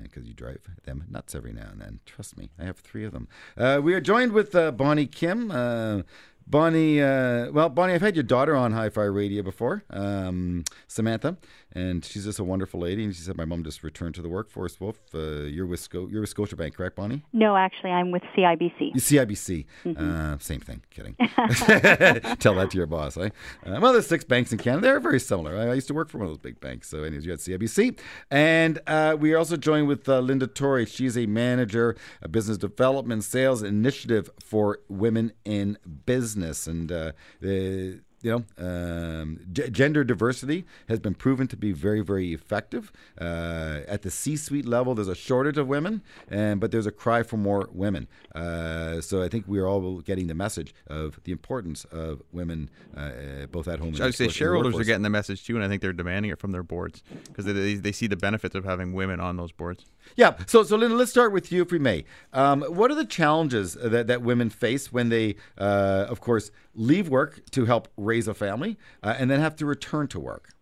because 0.02 0.26
you 0.26 0.34
drive 0.34 0.62
them 0.84 1.04
nuts 1.08 1.34
every 1.34 1.52
now 1.52 1.68
and 1.70 1.80
then. 1.80 2.00
Trust 2.06 2.36
me, 2.36 2.50
I 2.58 2.64
have 2.64 2.78
three 2.78 3.04
of 3.04 3.12
them. 3.12 3.28
Uh, 3.56 3.80
we 3.82 3.94
are 3.94 4.00
joined 4.00 4.32
with 4.32 4.54
uh, 4.54 4.72
Bonnie 4.72 5.06
Kim. 5.06 5.50
Uh, 5.50 6.02
Bonnie, 6.46 7.00
uh, 7.00 7.50
well, 7.52 7.68
Bonnie, 7.68 7.92
I've 7.94 8.02
had 8.02 8.16
your 8.16 8.24
daughter 8.24 8.56
on 8.56 8.72
Hi 8.72 8.88
Fi 8.88 9.04
Radio 9.04 9.42
before, 9.42 9.84
um, 9.90 10.64
Samantha, 10.88 11.36
and 11.74 12.04
she's 12.04 12.24
just 12.24 12.38
a 12.38 12.44
wonderful 12.44 12.80
lady. 12.80 13.04
And 13.04 13.14
she 13.14 13.22
said, 13.22 13.36
My 13.36 13.44
mom 13.44 13.64
just 13.64 13.82
returned 13.82 14.14
to 14.16 14.22
the 14.22 14.28
workforce. 14.28 14.80
Wolf, 14.80 14.98
uh, 15.14 15.18
you're, 15.18 15.66
with 15.66 15.80
Sco- 15.80 16.08
you're 16.08 16.20
with 16.20 16.34
Scotiabank, 16.34 16.74
correct, 16.74 16.96
Bonnie? 16.96 17.22
No, 17.32 17.56
actually, 17.56 17.90
I'm 17.90 18.10
with 18.10 18.22
CIBC. 18.36 18.94
CIBC. 18.94 19.66
Uh, 19.96 20.38
same 20.38 20.60
thing. 20.60 20.82
Kidding. 20.90 21.14
Tell 22.38 22.54
that 22.54 22.68
to 22.70 22.76
your 22.76 22.86
boss, 22.86 23.16
eh? 23.16 23.30
Uh, 23.66 23.78
well, 23.80 23.92
there's 23.92 24.06
six 24.06 24.24
banks 24.24 24.52
in 24.52 24.58
Canada. 24.58 24.82
They're 24.82 25.00
very 25.00 25.20
similar. 25.20 25.56
I, 25.56 25.68
I 25.68 25.74
used 25.74 25.88
to 25.88 25.94
work 25.94 26.08
for 26.08 26.18
one 26.18 26.26
of 26.26 26.30
those 26.30 26.38
big 26.38 26.60
banks. 26.60 26.88
So, 26.88 27.02
anyways, 27.02 27.24
you 27.24 27.30
had 27.30 27.40
CIBC. 27.40 27.98
And 28.30 28.80
uh, 28.86 29.16
we 29.18 29.32
are 29.32 29.38
also 29.38 29.56
joined 29.56 29.88
with 29.88 30.08
uh, 30.08 30.20
Linda 30.20 30.46
Torrey. 30.46 30.86
She's 30.86 31.16
a 31.16 31.26
manager, 31.26 31.96
a 32.20 32.28
business 32.28 32.58
development 32.58 33.24
sales 33.24 33.62
initiative 33.62 34.30
for 34.42 34.80
women 34.88 35.32
in 35.44 35.78
business. 36.06 36.66
And 36.66 36.90
uh, 36.90 37.12
the 37.40 38.00
you 38.22 38.30
know, 38.30 38.44
um, 38.64 39.40
g- 39.52 39.68
gender 39.70 40.04
diversity 40.04 40.64
has 40.88 41.00
been 41.00 41.14
proven 41.14 41.48
to 41.48 41.56
be 41.56 41.72
very, 41.72 42.00
very 42.00 42.32
effective. 42.32 42.92
Uh, 43.20 43.80
at 43.88 44.02
the 44.02 44.10
C-suite 44.10 44.64
level, 44.66 44.94
there's 44.94 45.08
a 45.08 45.14
shortage 45.14 45.58
of 45.58 45.66
women, 45.66 46.02
and 46.30 46.60
but 46.60 46.70
there's 46.70 46.86
a 46.86 46.92
cry 46.92 47.22
for 47.24 47.36
more 47.36 47.68
women. 47.72 48.06
Uh, 48.34 49.00
so 49.00 49.22
I 49.22 49.28
think 49.28 49.46
we're 49.48 49.66
all 49.66 50.00
getting 50.00 50.28
the 50.28 50.34
message 50.34 50.74
of 50.86 51.20
the 51.24 51.32
importance 51.32 51.84
of 51.86 52.22
women, 52.32 52.70
uh, 52.96 53.46
both 53.50 53.66
at 53.66 53.80
home. 53.80 53.88
and 53.88 54.00
I 54.00 54.06
would 54.06 54.14
say 54.14 54.24
course, 54.24 54.26
in 54.26 54.26
the 54.28 54.32
shareholders 54.32 54.78
are 54.78 54.84
getting 54.84 55.02
the 55.02 55.10
message 55.10 55.44
too, 55.44 55.56
and 55.56 55.64
I 55.64 55.68
think 55.68 55.82
they're 55.82 55.92
demanding 55.92 56.30
it 56.30 56.38
from 56.38 56.52
their 56.52 56.62
boards 56.62 57.02
because 57.26 57.44
they, 57.44 57.52
they, 57.52 57.74
they 57.74 57.92
see 57.92 58.06
the 58.06 58.16
benefits 58.16 58.54
of 58.54 58.64
having 58.64 58.92
women 58.92 59.18
on 59.20 59.36
those 59.36 59.52
boards. 59.52 59.84
Yeah. 60.16 60.36
So, 60.46 60.62
so 60.62 60.76
Linda, 60.76 60.96
let's 60.96 61.10
start 61.10 61.32
with 61.32 61.50
you, 61.52 61.62
if 61.62 61.72
we 61.72 61.78
may. 61.78 62.04
Um, 62.32 62.62
what 62.62 62.90
are 62.90 62.94
the 62.94 63.04
challenges 63.04 63.74
that, 63.74 64.06
that 64.06 64.22
women 64.22 64.50
face 64.50 64.92
when 64.92 65.08
they, 65.08 65.36
uh, 65.58 66.06
of 66.08 66.20
course, 66.20 66.50
leave 66.74 67.08
work 67.08 67.40
to 67.50 67.64
help 67.64 67.88
raise 67.96 68.28
a 68.28 68.34
family 68.34 68.78
uh, 69.02 69.14
and 69.18 69.30
then 69.30 69.40
have 69.40 69.56
to 69.56 69.66
return 69.66 70.08
to 70.08 70.20
work? 70.20 70.54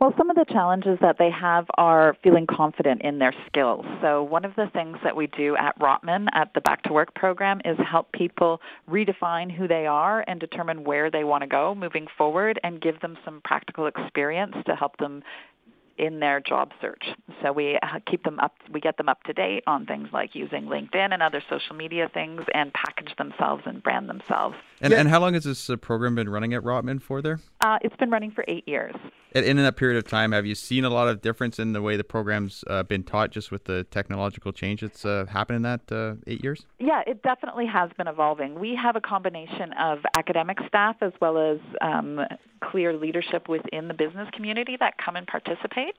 Well, 0.00 0.14
some 0.16 0.30
of 0.30 0.36
the 0.36 0.44
challenges 0.44 0.96
that 1.00 1.16
they 1.18 1.30
have 1.30 1.66
are 1.76 2.16
feeling 2.22 2.46
confident 2.46 3.02
in 3.02 3.18
their 3.18 3.34
skills. 3.48 3.84
So, 4.00 4.22
one 4.22 4.44
of 4.44 4.54
the 4.54 4.68
things 4.72 4.96
that 5.02 5.16
we 5.16 5.26
do 5.26 5.56
at 5.56 5.76
Rotman 5.80 6.28
at 6.34 6.54
the 6.54 6.60
Back 6.60 6.84
to 6.84 6.92
Work 6.92 7.14
program 7.16 7.60
is 7.64 7.76
help 7.78 8.12
people 8.12 8.60
redefine 8.88 9.50
who 9.50 9.66
they 9.66 9.86
are 9.86 10.24
and 10.28 10.38
determine 10.38 10.84
where 10.84 11.10
they 11.10 11.24
want 11.24 11.42
to 11.42 11.48
go 11.48 11.74
moving 11.74 12.06
forward 12.16 12.60
and 12.62 12.80
give 12.80 13.00
them 13.00 13.18
some 13.24 13.40
practical 13.42 13.88
experience 13.88 14.54
to 14.66 14.76
help 14.76 14.96
them 14.98 15.24
in 15.98 16.20
their 16.20 16.40
job 16.40 16.72
search. 16.80 17.04
So 17.42 17.52
we 17.52 17.78
uh, 17.82 17.98
keep 18.06 18.24
them 18.24 18.38
up 18.40 18.54
we 18.72 18.80
get 18.80 18.96
them 18.96 19.08
up 19.08 19.22
to 19.24 19.32
date 19.32 19.64
on 19.66 19.86
things 19.86 20.08
like 20.12 20.34
using 20.34 20.66
LinkedIn 20.66 21.12
and 21.12 21.22
other 21.22 21.42
social 21.48 21.74
media 21.76 22.10
things 22.12 22.42
and 22.54 22.72
package 22.72 23.14
themselves 23.16 23.62
and 23.66 23.82
brand 23.82 24.08
themselves. 24.08 24.56
And, 24.80 24.92
and 24.92 25.08
how 25.08 25.20
long 25.20 25.34
has 25.34 25.44
this 25.44 25.68
uh, 25.68 25.76
program 25.76 26.14
been 26.14 26.28
running 26.28 26.54
at 26.54 26.62
Rotman 26.62 27.02
for 27.02 27.20
there? 27.22 27.40
Uh, 27.60 27.78
it's 27.82 27.96
been 27.96 28.10
running 28.10 28.30
for 28.30 28.44
8 28.46 28.66
years. 28.68 28.94
In 29.34 29.58
that 29.58 29.76
period 29.76 29.98
of 29.98 30.08
time, 30.08 30.32
have 30.32 30.46
you 30.46 30.54
seen 30.54 30.84
a 30.84 30.90
lot 30.90 31.06
of 31.06 31.20
difference 31.20 31.58
in 31.58 31.74
the 31.74 31.82
way 31.82 31.98
the 31.98 32.04
program's 32.04 32.64
uh, 32.66 32.82
been 32.82 33.02
taught 33.02 33.30
just 33.30 33.50
with 33.50 33.64
the 33.64 33.84
technological 33.84 34.52
change 34.52 34.80
that's 34.80 35.04
uh, 35.04 35.26
happened 35.28 35.56
in 35.56 35.62
that 35.62 35.92
uh, 35.92 36.14
eight 36.26 36.42
years? 36.42 36.64
Yeah, 36.78 37.02
it 37.06 37.22
definitely 37.22 37.66
has 37.66 37.90
been 37.98 38.06
evolving. 38.06 38.58
We 38.58 38.74
have 38.82 38.96
a 38.96 39.02
combination 39.02 39.74
of 39.74 39.98
academic 40.16 40.56
staff 40.66 40.96
as 41.02 41.12
well 41.20 41.36
as 41.36 41.58
um, 41.82 42.20
clear 42.70 42.94
leadership 42.94 43.50
within 43.50 43.86
the 43.88 43.94
business 43.94 44.28
community 44.32 44.78
that 44.80 44.94
come 44.96 45.16
and 45.16 45.26
participate. 45.26 45.98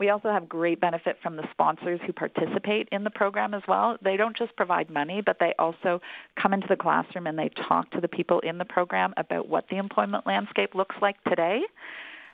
We 0.00 0.10
also 0.10 0.30
have 0.30 0.48
great 0.48 0.80
benefit 0.80 1.18
from 1.22 1.36
the 1.36 1.44
sponsors 1.52 2.00
who 2.04 2.12
participate 2.12 2.88
in 2.90 3.04
the 3.04 3.10
program 3.10 3.54
as 3.54 3.62
well. 3.68 3.96
They 4.02 4.16
don't 4.16 4.36
just 4.36 4.56
provide 4.56 4.90
money, 4.90 5.22
but 5.24 5.36
they 5.38 5.54
also 5.60 6.00
come 6.40 6.52
into 6.52 6.66
the 6.68 6.76
classroom 6.76 7.28
and 7.28 7.38
they 7.38 7.50
talk 7.68 7.92
to 7.92 8.00
the 8.00 8.08
people 8.08 8.40
in 8.40 8.58
the 8.58 8.64
program 8.64 9.14
about 9.16 9.48
what 9.48 9.68
the 9.70 9.76
employment 9.76 10.26
landscape 10.26 10.74
looks 10.74 10.96
like 11.00 11.22
today. 11.24 11.62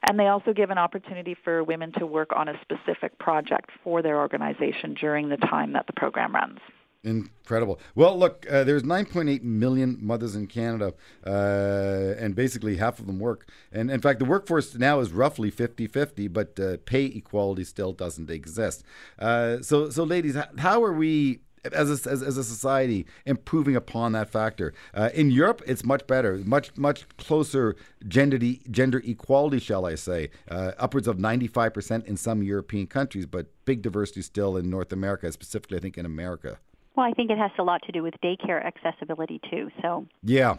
And 0.09 0.19
they 0.19 0.27
also 0.27 0.53
give 0.53 0.71
an 0.71 0.79
opportunity 0.79 1.37
for 1.45 1.63
women 1.63 1.93
to 1.99 2.07
work 2.07 2.31
on 2.35 2.49
a 2.49 2.55
specific 2.61 3.19
project 3.19 3.71
for 3.85 4.03
their 4.03 4.19
organization 4.19 4.95
during 4.95 5.29
the 5.29 5.37
time 5.37 5.73
that 5.75 5.87
the 5.87 5.93
program 5.93 6.35
runs. 6.35 6.59
Incredible. 7.05 7.81
Well, 7.97 8.17
look, 8.17 8.47
uh, 8.49 8.63
there's 8.63 8.85
9.8 8.85 9.43
million 9.43 9.99
mothers 10.01 10.37
in 10.37 10.47
Canada, 10.47 10.95
uh, 11.27 12.15
and 12.17 12.37
basically 12.37 12.77
half 12.77 13.01
of 13.01 13.07
them 13.07 13.19
work. 13.19 13.49
And 13.73 13.91
in 13.91 14.01
fact, 14.01 14.21
the 14.21 14.25
workforce 14.25 14.77
now 14.77 15.01
is 15.01 15.11
roughly 15.11 15.51
50-50, 15.51 16.33
but 16.33 16.61
uh, 16.61 16.77
pay 16.85 17.07
equality 17.07 17.65
still 17.65 17.93
doesn't 17.93 18.31
exist. 18.31 18.85
Uh, 19.19 19.63
so, 19.63 19.91
so 19.91 20.05
ladies, 20.05 20.37
how 20.59 20.85
are 20.85 20.93
we? 20.93 21.41
As 21.73 21.89
a, 21.89 22.11
as, 22.11 22.23
as 22.25 22.37
a 22.37 22.43
society, 22.43 23.07
improving 23.25 23.77
upon 23.77 24.11
that 24.13 24.29
factor. 24.29 24.75
Uh, 24.93 25.11
in 25.15 25.31
Europe, 25.31 25.63
it's 25.65 25.85
much 25.85 26.05
better, 26.09 26.39
much 26.45 26.77
much 26.77 27.07
closer 27.19 27.77
gender 28.09 28.37
gender 28.69 29.01
equality, 29.05 29.61
shall 29.61 29.87
I 29.87 29.95
say? 29.95 30.31
Uh, 30.51 30.73
upwards 30.77 31.07
of 31.07 31.21
ninety 31.21 31.47
five 31.47 31.73
percent 31.73 32.07
in 32.07 32.17
some 32.17 32.43
European 32.43 32.89
countries, 32.89 33.27
but 33.27 33.47
big 33.65 33.81
diversity 33.81 34.23
still 34.23 34.57
in 34.57 34.71
North 34.71 34.93
America, 34.93 35.31
specifically, 35.31 35.79
I 35.79 35.81
think 35.81 35.97
in 35.97 36.05
America. 36.05 36.59
Well, 36.97 37.07
I 37.07 37.13
think 37.13 37.31
it 37.31 37.39
has 37.39 37.53
a 37.59 37.63
lot 37.63 37.81
to 37.87 37.93
do 37.93 38.03
with 38.03 38.15
daycare 38.25 38.65
accessibility 38.65 39.41
too. 39.49 39.71
So 39.81 40.07
Yeah. 40.25 40.57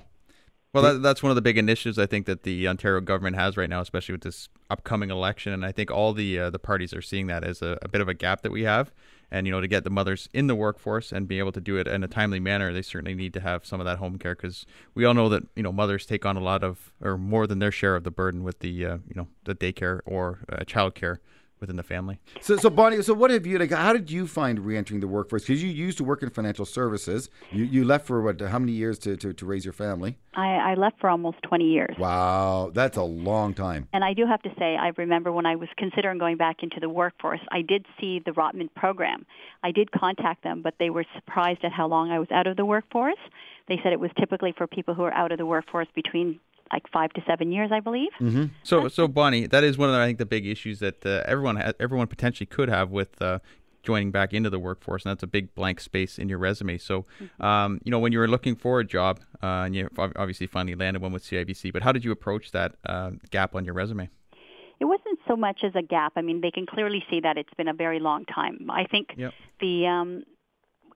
Well, 0.74 0.82
that, 0.82 1.04
that's 1.04 1.22
one 1.22 1.30
of 1.30 1.36
the 1.36 1.42
big 1.44 1.60
initiatives 1.60 2.00
I 2.00 2.08
think 2.08 2.26
that 2.26 2.42
the 2.42 2.68
Ontario 2.68 3.00
government 3.00 3.36
has 3.36 3.58
right 3.58 3.70
now, 3.70 3.82
especially 3.82 4.14
with 4.14 4.24
this 4.24 4.50
upcoming 4.72 5.12
election. 5.12 5.54
And 5.54 5.64
I 5.64 5.72
think 5.72 5.92
all 5.92 6.14
the 6.14 6.40
uh, 6.40 6.50
the 6.50 6.58
parties 6.58 6.96
are 6.96 7.02
seeing 7.02 7.28
that 7.28 7.44
as 7.44 7.62
a, 7.62 7.78
a 7.84 7.88
bit 7.88 8.02
of 8.02 8.08
a 8.08 8.16
gap 8.16 8.42
that 8.42 8.52
we 8.52 8.64
have. 8.64 8.92
And 9.30 9.46
you 9.46 9.54
know, 9.54 9.62
to 9.62 9.68
get 9.68 9.84
the 9.84 9.92
mothers 9.92 10.30
in 10.34 10.48
the 10.48 10.56
workforce 10.56 11.12
and 11.12 11.28
be 11.28 11.38
able 11.38 11.52
to 11.52 11.62
do 11.62 11.78
it 11.78 11.88
in 11.88 12.04
a 12.04 12.08
timely 12.08 12.40
manner, 12.40 12.74
they 12.74 12.82
certainly 12.82 13.14
need 13.14 13.34
to 13.36 13.40
have 13.40 13.68
some 13.68 13.80
of 13.80 13.86
that 13.86 14.00
home 14.00 14.18
care 14.18 14.34
because 14.34 14.66
we 14.96 15.06
all 15.06 15.14
know 15.14 15.30
that 15.30 15.44
you 15.56 15.62
know 15.62 15.72
mothers 15.72 16.08
take 16.08 16.26
on 16.26 16.38
a 16.38 16.42
lot 16.42 16.64
of 16.64 16.92
or 17.02 17.20
more 17.20 17.46
than 17.46 17.60
their 17.60 17.72
share 17.72 17.96
of 17.96 18.04
the 18.04 18.12
burden 18.12 18.44
with 18.44 18.60
the 18.60 18.84
uh, 18.84 18.98
you 19.08 19.14
know 19.16 19.28
the 19.44 19.54
daycare 19.54 20.00
or 20.06 20.40
uh, 20.52 20.64
child 20.64 20.96
care 20.96 21.20
within 21.64 21.78
the 21.78 21.84
family. 21.84 22.20
So, 22.42 22.58
so 22.58 22.70
Bonnie, 22.70 23.02
so 23.02 23.14
what 23.14 23.32
have 23.32 23.46
you 23.46 23.58
like? 23.58 23.72
How 23.72 23.94
did 23.94 24.12
you 24.12 24.28
find 24.28 24.60
re-entering 24.60 25.00
the 25.00 25.08
workforce? 25.08 25.44
Because 25.44 25.64
you 25.64 25.70
used 25.70 25.98
to 25.98 26.04
work 26.04 26.22
in 26.22 26.30
financial 26.30 26.66
services. 26.66 27.30
You 27.52 27.64
you 27.64 27.86
left 27.86 28.06
for 28.06 28.22
what? 28.22 28.42
How 28.42 28.60
many 28.60 28.74
years 28.74 29.00
to, 29.00 29.16
to, 29.18 29.34
to 29.34 29.46
raise 29.46 29.64
your 29.64 29.74
family? 29.74 30.18
I, 30.36 30.72
I 30.72 30.74
left 30.76 31.00
for 31.00 31.10
almost 31.10 31.38
20 31.44 31.64
years. 31.64 31.96
Wow, 31.98 32.72
that's 32.74 32.98
a 32.98 33.04
long 33.04 33.54
time. 33.54 33.88
And 33.94 34.04
I 34.04 34.14
do 34.14 34.26
have 34.26 34.42
to 34.42 34.50
say, 34.60 34.76
I 34.76 34.92
remember 34.98 35.32
when 35.32 35.46
I 35.46 35.56
was 35.56 35.70
considering 35.78 36.18
going 36.18 36.38
back 36.38 36.64
into 36.64 36.80
the 36.82 36.90
workforce, 36.90 37.40
I 37.52 37.62
did 37.62 37.86
see 38.00 38.20
the 38.26 38.32
Rotman 38.32 38.70
program. 38.76 39.26
I 39.64 39.72
did 39.72 39.92
contact 39.92 40.44
them, 40.44 40.62
but 40.62 40.74
they 40.80 40.90
were 40.90 41.06
surprised 41.16 41.64
at 41.64 41.72
how 41.72 41.88
long 41.88 42.12
I 42.12 42.20
was 42.20 42.28
out 42.32 42.48
of 42.48 42.58
the 42.58 42.66
workforce. 42.66 43.24
They 43.68 43.80
said 43.82 43.94
it 43.94 44.00
was 44.00 44.12
typically 44.20 44.54
for 44.58 44.68
people 44.68 44.94
who 44.94 45.04
are 45.04 45.14
out 45.14 45.32
of 45.32 45.38
the 45.38 45.46
workforce 45.46 45.88
between 45.96 46.40
like 46.72 46.90
five 46.92 47.12
to 47.14 47.22
seven 47.28 47.52
years, 47.52 47.72
I 47.72 47.80
believe. 47.80 48.12
So, 48.64 48.88
so 48.88 49.08
Bonnie, 49.08 49.48
that 49.48 49.64
is 49.64 49.78
one 49.78 49.90
of 49.90 49.96
the, 49.96 50.02
I 50.02 50.06
think 50.06 50.18
the 50.18 50.26
big 50.26 50.46
issues 50.48 50.80
that 50.80 51.06
uh, 51.06 51.24
everyone 51.26 51.58
ha- 51.58 51.74
everyone 51.80 52.08
potentially 52.08 52.48
could 52.48 52.70
have 52.70 52.90
with 52.92 53.22
uh, 53.22 53.40
joining 53.84 54.12
back 54.12 54.34
into 54.34 54.50
the 54.50 54.60
workforce, 54.60 55.06
and 55.06 55.12
that's 55.12 55.24
a 55.24 55.28
big 55.28 55.54
blank 55.56 55.80
space 55.80 56.18
in 56.18 56.30
your 56.30 56.40
resume. 56.40 56.78
So, 56.78 57.06
um, 57.40 57.80
you 57.84 57.92
know, 57.92 58.00
when 58.00 58.12
you 58.12 58.20
were 58.20 58.28
looking 58.28 58.56
for 58.56 58.80
a 58.80 58.86
job, 58.86 59.20
uh, 59.42 59.66
and 59.66 59.76
you 59.76 59.90
obviously 59.98 60.48
finally 60.48 60.76
landed 60.76 61.02
one 61.02 61.12
with 61.12 61.24
CIBC, 61.24 61.72
but 61.74 61.84
how 61.84 61.92
did 61.92 62.04
you 62.06 62.12
approach 62.12 62.52
that 62.52 62.76
uh, 62.86 63.12
gap 63.30 63.56
on 63.56 63.66
your 63.66 63.74
resume? 63.74 64.10
It 64.80 64.86
wasn't 64.86 65.20
so 65.28 65.36
much 65.36 65.62
as 65.64 65.74
a 65.76 65.82
gap. 65.82 66.14
I 66.16 66.22
mean, 66.22 66.42
they 66.42 66.52
can 66.52 66.66
clearly 66.66 67.04
see 67.10 67.20
that 67.22 67.38
it's 67.38 67.54
been 67.56 67.68
a 67.68 67.74
very 67.74 68.00
long 68.00 68.26
time. 68.26 68.70
I 68.70 68.86
think 68.86 69.14
Yep. 69.16 69.34
the 69.60 69.88
um, 69.88 70.24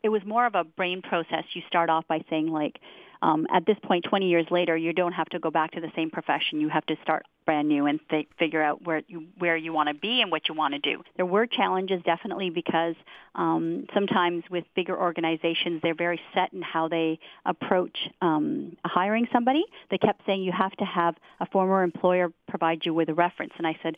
it 0.03 0.09
was 0.09 0.21
more 0.25 0.45
of 0.45 0.55
a 0.55 0.63
brain 0.63 1.01
process. 1.01 1.43
You 1.53 1.61
start 1.67 1.89
off 1.89 2.07
by 2.07 2.23
saying 2.29 2.47
like, 2.47 2.79
um, 3.21 3.47
at 3.51 3.65
this 3.65 3.77
point, 3.83 4.05
20 4.05 4.27
years 4.27 4.45
later, 4.51 4.75
you 4.75 4.93
don't 4.93 5.13
have 5.13 5.27
to 5.29 5.39
go 5.39 5.51
back 5.51 5.71
to 5.71 5.81
the 5.81 5.91
same 5.95 6.09
profession. 6.09 6.61
You 6.61 6.69
have 6.69 6.85
to 6.87 6.95
start 7.03 7.25
brand 7.47 7.69
new 7.69 7.85
and 7.85 7.99
th- 8.09 8.27
figure 8.37 8.61
out 8.61 8.83
where 8.85 9.01
you 9.07 9.25
where 9.39 9.55
you 9.55 9.71
want 9.71 9.87
to 9.87 9.95
be 9.95 10.21
and 10.21 10.29
what 10.29 10.47
you 10.49 10.53
want 10.53 10.73
to 10.73 10.79
do. 10.79 11.01
There 11.15 11.25
were 11.25 11.47
challenges 11.47 12.01
definitely 12.03 12.49
because 12.49 12.95
um, 13.35 13.87
sometimes 13.93 14.43
with 14.51 14.65
bigger 14.75 14.99
organizations, 14.99 15.81
they're 15.81 15.95
very 15.95 16.19
set 16.33 16.51
in 16.53 16.61
how 16.61 16.89
they 16.89 17.19
approach 17.45 17.97
um, 18.21 18.75
hiring 18.83 19.27
somebody. 19.31 19.63
They 19.89 19.97
kept 19.97 20.21
saying 20.25 20.43
you 20.43 20.51
have 20.51 20.73
to 20.73 20.85
have 20.85 21.15
a 21.39 21.45
former 21.47 21.83
employer 21.83 22.31
provide 22.47 22.85
you 22.85 22.93
with 22.93 23.09
a 23.09 23.13
reference, 23.13 23.53
and 23.57 23.65
I 23.65 23.77
said, 23.81 23.95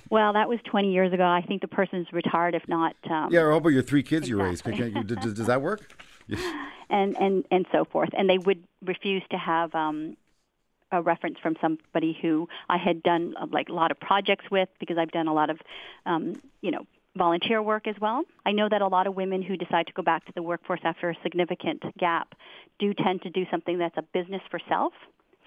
well, 0.10 0.32
that 0.32 0.48
was 0.48 0.58
20 0.64 0.92
years 0.92 1.12
ago. 1.12 1.24
I 1.24 1.42
think 1.42 1.62
the 1.62 1.68
person's 1.68 2.12
retired, 2.12 2.54
if 2.54 2.66
not. 2.66 2.96
Um, 3.08 3.28
Yeah, 3.30 3.42
or 3.42 3.50
how 3.52 3.58
about 3.58 3.70
your 3.70 3.82
three 3.82 4.02
kids 4.02 4.28
you 4.28 4.42
raised? 4.42 4.66
Exactly. 4.66 5.04
does, 5.04 5.34
does 5.34 5.46
that 5.46 5.62
work? 5.62 5.94
and 6.90 7.16
and 7.16 7.44
and 7.50 7.66
so 7.72 7.84
forth. 7.84 8.10
And 8.16 8.28
they 8.28 8.38
would 8.38 8.62
refuse 8.84 9.22
to 9.30 9.38
have 9.38 9.74
um, 9.74 10.16
a 10.90 11.02
reference 11.02 11.38
from 11.42 11.56
somebody 11.60 12.16
who 12.20 12.48
I 12.68 12.76
had 12.76 13.02
done 13.02 13.34
uh, 13.40 13.46
like 13.50 13.68
a 13.68 13.72
lot 13.72 13.90
of 13.90 13.98
projects 13.98 14.44
with 14.50 14.68
because 14.78 14.98
I've 14.98 15.12
done 15.12 15.28
a 15.28 15.34
lot 15.34 15.50
of 15.50 15.58
um, 16.06 16.40
you 16.60 16.70
know 16.70 16.86
volunteer 17.16 17.62
work 17.62 17.86
as 17.86 17.96
well. 18.00 18.22
I 18.46 18.52
know 18.52 18.68
that 18.68 18.80
a 18.80 18.86
lot 18.86 19.06
of 19.06 19.14
women 19.14 19.42
who 19.42 19.56
decide 19.56 19.86
to 19.88 19.92
go 19.92 20.02
back 20.02 20.24
to 20.26 20.32
the 20.34 20.42
workforce 20.42 20.80
after 20.82 21.10
a 21.10 21.14
significant 21.22 21.82
gap 21.98 22.34
do 22.78 22.94
tend 22.94 23.22
to 23.22 23.30
do 23.30 23.44
something 23.50 23.78
that's 23.78 23.96
a 23.96 24.02
business 24.14 24.42
for 24.50 24.60
self. 24.68 24.92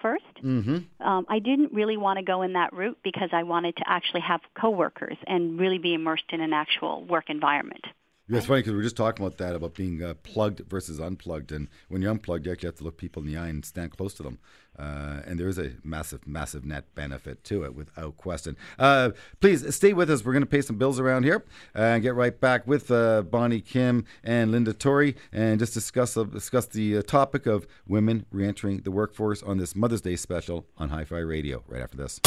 1st 0.04 0.44
Mm-hmm. 0.44 1.08
Um, 1.08 1.26
I 1.30 1.40
didn't 1.40 1.74
really 1.74 1.98
want 1.98 2.20
to 2.20 2.26
go 2.26 2.44
in 2.44 2.54
that 2.54 2.74
route 2.74 2.98
because 3.04 3.30
I 3.32 3.44
wanted 3.44 3.78
to 3.78 3.84
actually 3.88 4.22
have 4.22 4.42
coworkers 4.60 5.18
and 5.26 5.60
really 5.60 5.80
be 5.80 5.94
immersed 5.94 6.26
in 6.30 6.42
an 6.42 6.54
actual 6.54 7.04
work 7.04 7.30
environment. 7.30 7.84
Yeah, 8.28 8.38
it's 8.38 8.48
funny 8.48 8.62
because 8.62 8.71
we 8.71 8.78
were 8.78 8.84
just 8.84 8.98
talking 8.98 9.23
about 9.23 9.38
that 9.38 9.56
about 9.56 9.76
being 9.76 10.02
uh, 10.02 10.15
plugged 10.23 10.62
versus 10.62 11.00
unplugged, 11.00 11.52
and 11.52 11.67
when 11.90 12.02
you're 12.02 12.10
unplugged, 12.10 12.48
you 12.48 12.52
actually 12.52 12.67
have 12.69 12.76
to 12.78 12.84
look 12.84 12.98
people 12.98 13.21
in 13.21 13.28
the 13.28 13.38
eye 13.38 13.50
and 13.50 13.63
stand 13.63 13.96
close 13.96 14.15
to 14.15 14.23
them. 14.23 14.40
Uh, 14.78 15.21
and 15.26 15.40
there 15.40 15.48
is 15.48 15.58
a 15.58 15.71
massive, 15.84 16.28
massive 16.28 16.65
net 16.65 16.84
benefit 16.96 17.44
to 17.46 17.63
it, 17.63 17.76
without 17.76 18.17
question. 18.17 18.58
Uh, 18.78 19.12
please 19.40 19.73
stay 19.76 19.94
with 19.94 20.10
us. 20.10 20.23
We're 20.23 20.34
going 20.34 20.44
to 20.44 20.50
pay 20.50 20.62
some 20.62 20.78
bills 20.78 21.00
around 21.00 21.23
here 21.23 21.44
and 21.73 22.02
get 22.04 22.15
right 22.15 22.38
back 22.38 22.67
with 22.67 22.92
uh, 22.92 23.21
Bonnie 23.23 23.62
Kim 23.62 24.06
and 24.23 24.52
Linda 24.52 24.73
Torrey, 24.73 25.15
and 25.32 25.60
just 25.60 25.73
discuss 25.73 26.17
uh, 26.17 26.23
discuss 26.23 26.65
the 26.67 26.98
uh, 26.98 27.02
topic 27.02 27.46
of 27.46 27.67
women 27.88 28.26
reentering 28.32 28.82
the 28.82 28.92
workforce 28.92 29.42
on 29.44 29.58
this 29.58 29.76
Mother's 29.76 30.02
Day 30.02 30.15
special 30.15 30.65
on 30.78 30.90
Hi-Fi 30.90 31.19
Radio. 31.19 31.63
Right 31.67 31.82
after 31.82 31.98
this. 31.98 32.19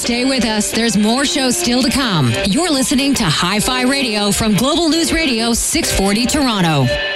Stay 0.00 0.24
with 0.24 0.44
us. 0.44 0.70
There's 0.70 0.96
more 0.96 1.24
shows 1.24 1.56
still 1.56 1.82
to 1.82 1.90
come. 1.90 2.32
You're 2.46 2.70
listening 2.70 3.14
to 3.14 3.24
Hi 3.24 3.60
Fi 3.60 3.82
Radio 3.82 4.30
from 4.30 4.54
Global 4.54 4.88
News 4.88 5.12
Radio 5.12 5.52
640 5.52 6.26
Toronto. 6.26 7.15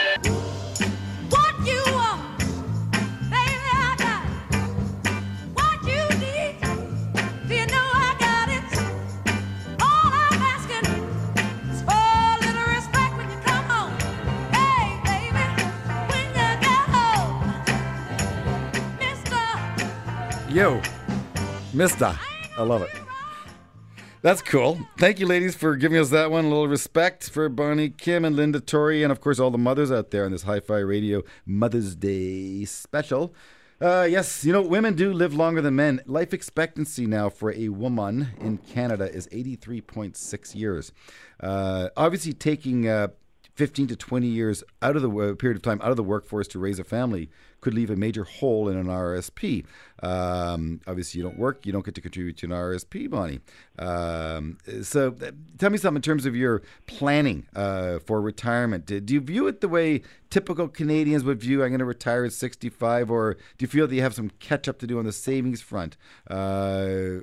Yo, 20.50 20.80
Mister. 21.72 22.18
I 22.58 22.62
love 22.62 22.82
it. 22.82 22.90
That's 24.22 24.42
cool. 24.42 24.78
Thank 24.98 25.20
you, 25.20 25.26
ladies, 25.26 25.54
for 25.54 25.76
giving 25.76 25.96
us 25.96 26.10
that 26.10 26.30
one. 26.30 26.44
A 26.44 26.48
little 26.48 26.66
respect 26.68 27.30
for 27.30 27.48
Bonnie 27.48 27.88
Kim 27.88 28.24
and 28.24 28.34
Linda 28.34 28.60
Torrey, 28.60 29.02
and 29.04 29.12
of 29.12 29.20
course, 29.20 29.38
all 29.38 29.50
the 29.50 29.58
mothers 29.58 29.92
out 29.92 30.10
there 30.10 30.24
on 30.24 30.32
this 30.32 30.42
Hi 30.42 30.58
Fi 30.60 30.78
Radio 30.78 31.22
Mother's 31.46 31.94
Day 31.94 32.64
special. 32.64 33.32
Uh, 33.80 34.06
yes, 34.10 34.44
you 34.44 34.52
know, 34.52 34.60
women 34.60 34.94
do 34.94 35.12
live 35.12 35.32
longer 35.32 35.62
than 35.62 35.76
men. 35.76 36.00
Life 36.04 36.34
expectancy 36.34 37.06
now 37.06 37.30
for 37.30 37.52
a 37.52 37.68
woman 37.70 38.30
in 38.40 38.58
Canada 38.58 39.10
is 39.10 39.26
83.6 39.28 40.54
years. 40.54 40.92
Uh, 41.38 41.88
obviously, 41.96 42.34
taking 42.34 42.88
uh, 42.88 43.08
15 43.54 43.86
to 43.86 43.96
20 43.96 44.26
years 44.26 44.64
out 44.82 44.96
of 44.96 45.02
the 45.02 45.08
wo- 45.10 45.34
period 45.34 45.56
of 45.56 45.62
time 45.62 45.80
out 45.82 45.90
of 45.90 45.96
the 45.96 46.02
workforce 46.02 46.48
to 46.48 46.58
raise 46.58 46.78
a 46.78 46.84
family 46.84 47.30
could 47.60 47.74
leave 47.74 47.90
a 47.90 47.96
major 47.96 48.24
hole 48.24 48.68
in 48.68 48.76
an 48.76 48.86
RSP. 48.86 49.64
Um, 50.02 50.80
obviously, 50.86 51.18
you 51.18 51.24
don't 51.24 51.38
work, 51.38 51.66
you 51.66 51.72
don't 51.72 51.84
get 51.84 51.94
to 51.94 52.00
contribute 52.00 52.36
to 52.38 52.46
an 52.46 52.52
RSP, 52.52 53.10
Bonnie. 53.10 53.40
Um, 53.78 54.58
so, 54.82 55.14
uh, 55.22 55.30
tell 55.58 55.70
me 55.70 55.78
something 55.78 55.96
in 55.96 56.02
terms 56.02 56.26
of 56.26 56.34
your 56.34 56.62
planning 56.86 57.46
uh, 57.54 57.98
for 58.00 58.20
retirement. 58.20 58.86
Do, 58.86 59.00
do 59.00 59.14
you 59.14 59.20
view 59.20 59.46
it 59.46 59.60
the 59.60 59.68
way 59.68 60.02
typical 60.30 60.68
Canadians 60.68 61.24
would 61.24 61.40
view? 61.40 61.62
I'm 61.62 61.70
going 61.70 61.80
to 61.80 61.84
retire 61.84 62.24
at 62.24 62.32
65, 62.32 63.10
or 63.10 63.34
do 63.34 63.40
you 63.60 63.68
feel 63.68 63.86
that 63.86 63.94
you 63.94 64.02
have 64.02 64.14
some 64.14 64.30
catch 64.38 64.68
up 64.68 64.78
to 64.78 64.86
do 64.86 64.98
on 64.98 65.04
the 65.04 65.12
savings 65.12 65.60
front? 65.60 65.96
Uh, 66.28 67.20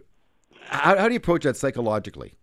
how, 0.61 0.97
how 0.97 1.07
do 1.07 1.13
you 1.13 1.17
approach 1.17 1.43
that 1.43 1.57
psychologically? 1.57 2.36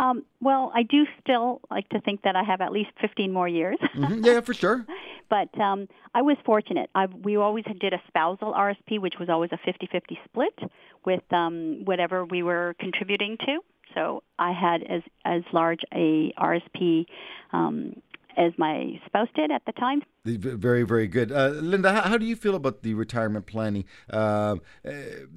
Um, 0.00 0.24
well, 0.40 0.72
I 0.74 0.82
do 0.82 1.04
still 1.20 1.60
like 1.70 1.88
to 1.90 2.00
think 2.00 2.22
that 2.22 2.34
I 2.34 2.42
have 2.42 2.60
at 2.60 2.72
least 2.72 2.90
15 3.00 3.32
more 3.32 3.48
years. 3.48 3.78
Mhm, 3.94 4.24
Yeah, 4.24 4.40
for 4.40 4.54
sure. 4.54 4.86
but 5.28 5.50
um, 5.60 5.88
I 6.14 6.22
was 6.22 6.36
fortunate. 6.44 6.88
I, 6.94 7.06
we 7.06 7.36
always 7.36 7.64
did 7.84 7.92
a 7.92 8.00
spousal 8.08 8.52
RSP, 8.54 8.98
which 8.98 9.14
was 9.20 9.28
always 9.28 9.50
a 9.52 9.58
50-50 9.68 10.16
split 10.24 10.58
with 11.04 11.22
um, 11.32 11.82
whatever 11.84 12.24
we 12.24 12.42
were 12.42 12.74
contributing 12.80 13.36
to. 13.46 13.60
So 13.94 14.22
I 14.38 14.52
had 14.52 14.82
as 14.84 15.02
as 15.24 15.42
large 15.52 15.80
a 15.92 16.32
RSP 16.38 17.06
um, 17.52 18.00
as 18.40 18.52
my 18.56 18.98
spouse 19.06 19.28
did 19.34 19.50
at 19.50 19.62
the 19.66 19.72
time. 19.72 20.02
Very, 20.24 20.82
very 20.82 21.06
good. 21.06 21.30
Uh, 21.30 21.48
Linda, 21.48 21.92
how, 21.92 22.02
how 22.02 22.18
do 22.18 22.24
you 22.24 22.36
feel 22.36 22.54
about 22.54 22.82
the 22.82 22.94
retirement 22.94 23.46
planning? 23.46 23.84
Uh, 24.10 24.56
uh, 24.84 24.90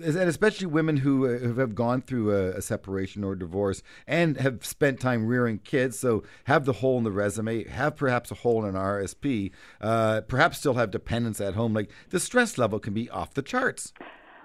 and 0.03 0.17
especially 0.17 0.67
women 0.67 0.97
who 0.97 1.27
uh, 1.27 1.39
who 1.39 1.55
have 1.59 1.75
gone 1.75 2.01
through 2.01 2.31
a, 2.31 2.57
a 2.57 2.61
separation 2.61 3.23
or 3.23 3.35
divorce 3.35 3.83
and 4.07 4.37
have 4.37 4.65
spent 4.65 4.99
time 4.99 5.27
rearing 5.27 5.59
kids, 5.59 5.99
so 5.99 6.23
have 6.45 6.65
the 6.65 6.73
hole 6.73 6.97
in 6.97 7.03
the 7.03 7.11
resume, 7.11 7.65
have 7.65 7.95
perhaps 7.95 8.31
a 8.31 8.35
hole 8.35 8.63
in 8.63 8.75
an 8.75 8.81
RSP, 8.81 9.51
uh, 9.81 10.21
perhaps 10.21 10.57
still 10.57 10.75
have 10.75 10.89
dependents 10.91 11.41
at 11.41 11.55
home. 11.55 11.73
Like 11.73 11.91
the 12.09 12.19
stress 12.19 12.57
level 12.57 12.79
can 12.79 12.93
be 12.93 13.09
off 13.09 13.33
the 13.33 13.41
charts. 13.41 13.93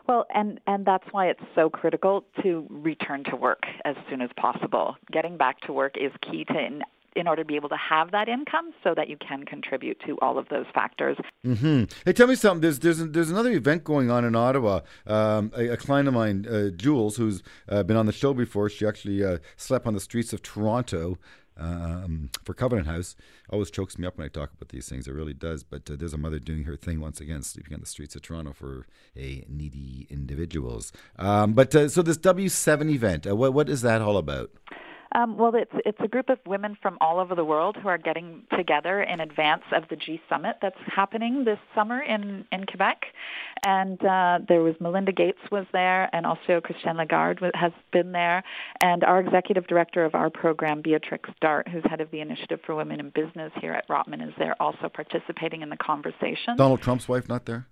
Well, 0.08 0.24
and 0.34 0.58
and 0.66 0.86
that's 0.86 1.06
why 1.12 1.26
it's 1.26 1.42
so 1.54 1.68
critical 1.68 2.24
to 2.42 2.66
return 2.70 3.24
to 3.24 3.36
work 3.36 3.62
as 3.84 3.94
soon 4.08 4.22
as 4.22 4.30
possible. 4.40 4.96
Getting 5.12 5.36
back 5.36 5.60
to 5.62 5.72
work 5.72 5.96
is 5.96 6.10
key 6.22 6.44
to 6.44 6.54
in, 7.16 7.28
order 7.28 7.42
to 7.42 7.46
be 7.46 7.56
able 7.56 7.68
to 7.68 7.76
have 7.76 8.10
that 8.12 8.28
income 8.28 8.72
so 8.82 8.94
that 8.94 9.08
you 9.08 9.16
can 9.16 9.44
contribute 9.44 9.98
to 10.06 10.16
all 10.20 10.38
of 10.38 10.48
those 10.48 10.66
factors. 10.74 11.16
Mm-hmm. 11.46 11.84
Hey, 12.04 12.12
tell 12.12 12.26
me 12.26 12.34
something. 12.34 12.60
There's 12.60 12.78
there's 12.78 12.98
there's 12.98 13.30
another 13.30 13.52
event 13.52 13.84
going 13.84 14.10
on 14.10 14.24
in 14.24 14.34
Ottawa. 14.34 14.80
Um, 15.06 15.52
a, 15.56 15.68
a 15.68 15.76
client 15.76 16.08
of 16.08 16.14
mine, 16.14 16.46
uh, 16.46 16.70
Jules, 16.70 17.16
who's 17.16 17.42
uh, 17.68 17.82
been 17.82 17.96
on 17.96 18.06
the 18.06 18.12
show 18.12 18.34
before. 18.34 18.68
She 18.68 18.86
actually 18.86 19.24
uh, 19.24 19.38
slept 19.56 19.86
on 19.86 19.94
the 19.94 20.00
streets 20.00 20.32
of 20.32 20.42
Toronto. 20.42 21.18
Um, 21.60 22.30
for 22.44 22.54
Covenant 22.54 22.86
House, 22.86 23.16
always 23.50 23.68
chokes 23.68 23.98
me 23.98 24.06
up 24.06 24.16
when 24.16 24.24
I 24.24 24.28
talk 24.28 24.52
about 24.52 24.68
these 24.68 24.88
things. 24.88 25.08
It 25.08 25.12
really 25.12 25.34
does. 25.34 25.64
But 25.64 25.90
uh, 25.90 25.96
there's 25.96 26.14
a 26.14 26.18
mother 26.18 26.38
doing 26.38 26.62
her 26.64 26.76
thing 26.76 27.00
once 27.00 27.20
again, 27.20 27.42
sleeping 27.42 27.74
on 27.74 27.80
the 27.80 27.86
streets 27.86 28.14
of 28.14 28.22
Toronto 28.22 28.52
for 28.52 28.86
a 29.16 29.44
needy 29.48 30.06
individuals. 30.08 30.92
Um, 31.18 31.54
but 31.54 31.74
uh, 31.74 31.88
so 31.88 32.02
this 32.02 32.16
W7 32.18 32.90
event, 32.90 33.26
uh, 33.26 33.34
what 33.34 33.54
what 33.54 33.68
is 33.68 33.82
that 33.82 34.00
all 34.00 34.16
about? 34.16 34.52
Um, 35.14 35.36
well, 35.36 35.54
it's 35.54 35.72
it's 35.86 35.98
a 36.00 36.08
group 36.08 36.28
of 36.28 36.38
women 36.46 36.76
from 36.80 36.98
all 37.00 37.18
over 37.18 37.34
the 37.34 37.44
world 37.44 37.76
who 37.76 37.88
are 37.88 37.98
getting 37.98 38.42
together 38.56 39.02
in 39.02 39.20
advance 39.20 39.62
of 39.72 39.84
the 39.88 39.96
G 39.96 40.20
Summit 40.28 40.56
that's 40.60 40.78
happening 40.86 41.44
this 41.44 41.58
summer 41.74 42.00
in 42.02 42.44
in 42.52 42.66
Quebec, 42.66 43.04
and 43.64 44.02
uh, 44.04 44.40
there 44.48 44.60
was 44.60 44.74
Melinda 44.80 45.12
Gates 45.12 45.38
was 45.50 45.66
there, 45.72 46.08
and 46.14 46.26
also 46.26 46.60
Christiane 46.60 46.96
Lagarde 46.96 47.50
has 47.54 47.72
been 47.92 48.12
there, 48.12 48.42
and 48.82 49.04
our 49.04 49.20
executive 49.20 49.66
director 49.66 50.04
of 50.04 50.14
our 50.14 50.30
program, 50.30 50.82
Beatrix 50.82 51.30
Dart, 51.40 51.68
who's 51.68 51.84
head 51.88 52.00
of 52.00 52.10
the 52.10 52.20
Initiative 52.20 52.60
for 52.66 52.74
Women 52.74 53.00
in 53.00 53.10
Business 53.10 53.52
here 53.60 53.72
at 53.72 53.88
Rotman, 53.88 54.26
is 54.26 54.34
there 54.38 54.60
also 54.60 54.88
participating 54.88 55.62
in 55.62 55.70
the 55.70 55.76
conversation. 55.76 56.56
Donald 56.56 56.82
Trump's 56.82 57.08
wife 57.08 57.28
not 57.28 57.46
there? 57.46 57.66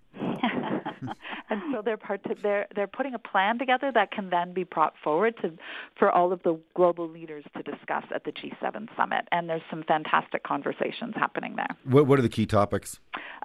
and 1.50 1.62
so 1.72 1.82
they're 1.82 1.96
part 1.96 2.20
they're 2.42 2.66
they're 2.74 2.86
putting 2.86 3.14
a 3.14 3.18
plan 3.18 3.58
together 3.58 3.90
that 3.92 4.10
can 4.10 4.30
then 4.30 4.52
be 4.52 4.64
brought 4.64 4.94
forward 5.02 5.34
to 5.42 5.52
for 5.98 6.10
all 6.10 6.32
of 6.32 6.42
the 6.42 6.58
global 6.74 7.08
leaders 7.08 7.44
to 7.56 7.62
discuss 7.62 8.04
at 8.14 8.24
the 8.24 8.32
G7 8.32 8.88
summit. 8.96 9.28
And 9.32 9.48
there's 9.48 9.62
some 9.70 9.84
fantastic 9.84 10.42
conversations 10.42 11.14
happening 11.14 11.56
there. 11.56 11.68
What 11.84 12.06
what 12.06 12.18
are 12.18 12.22
the 12.22 12.28
key 12.28 12.46
topics? 12.46 13.00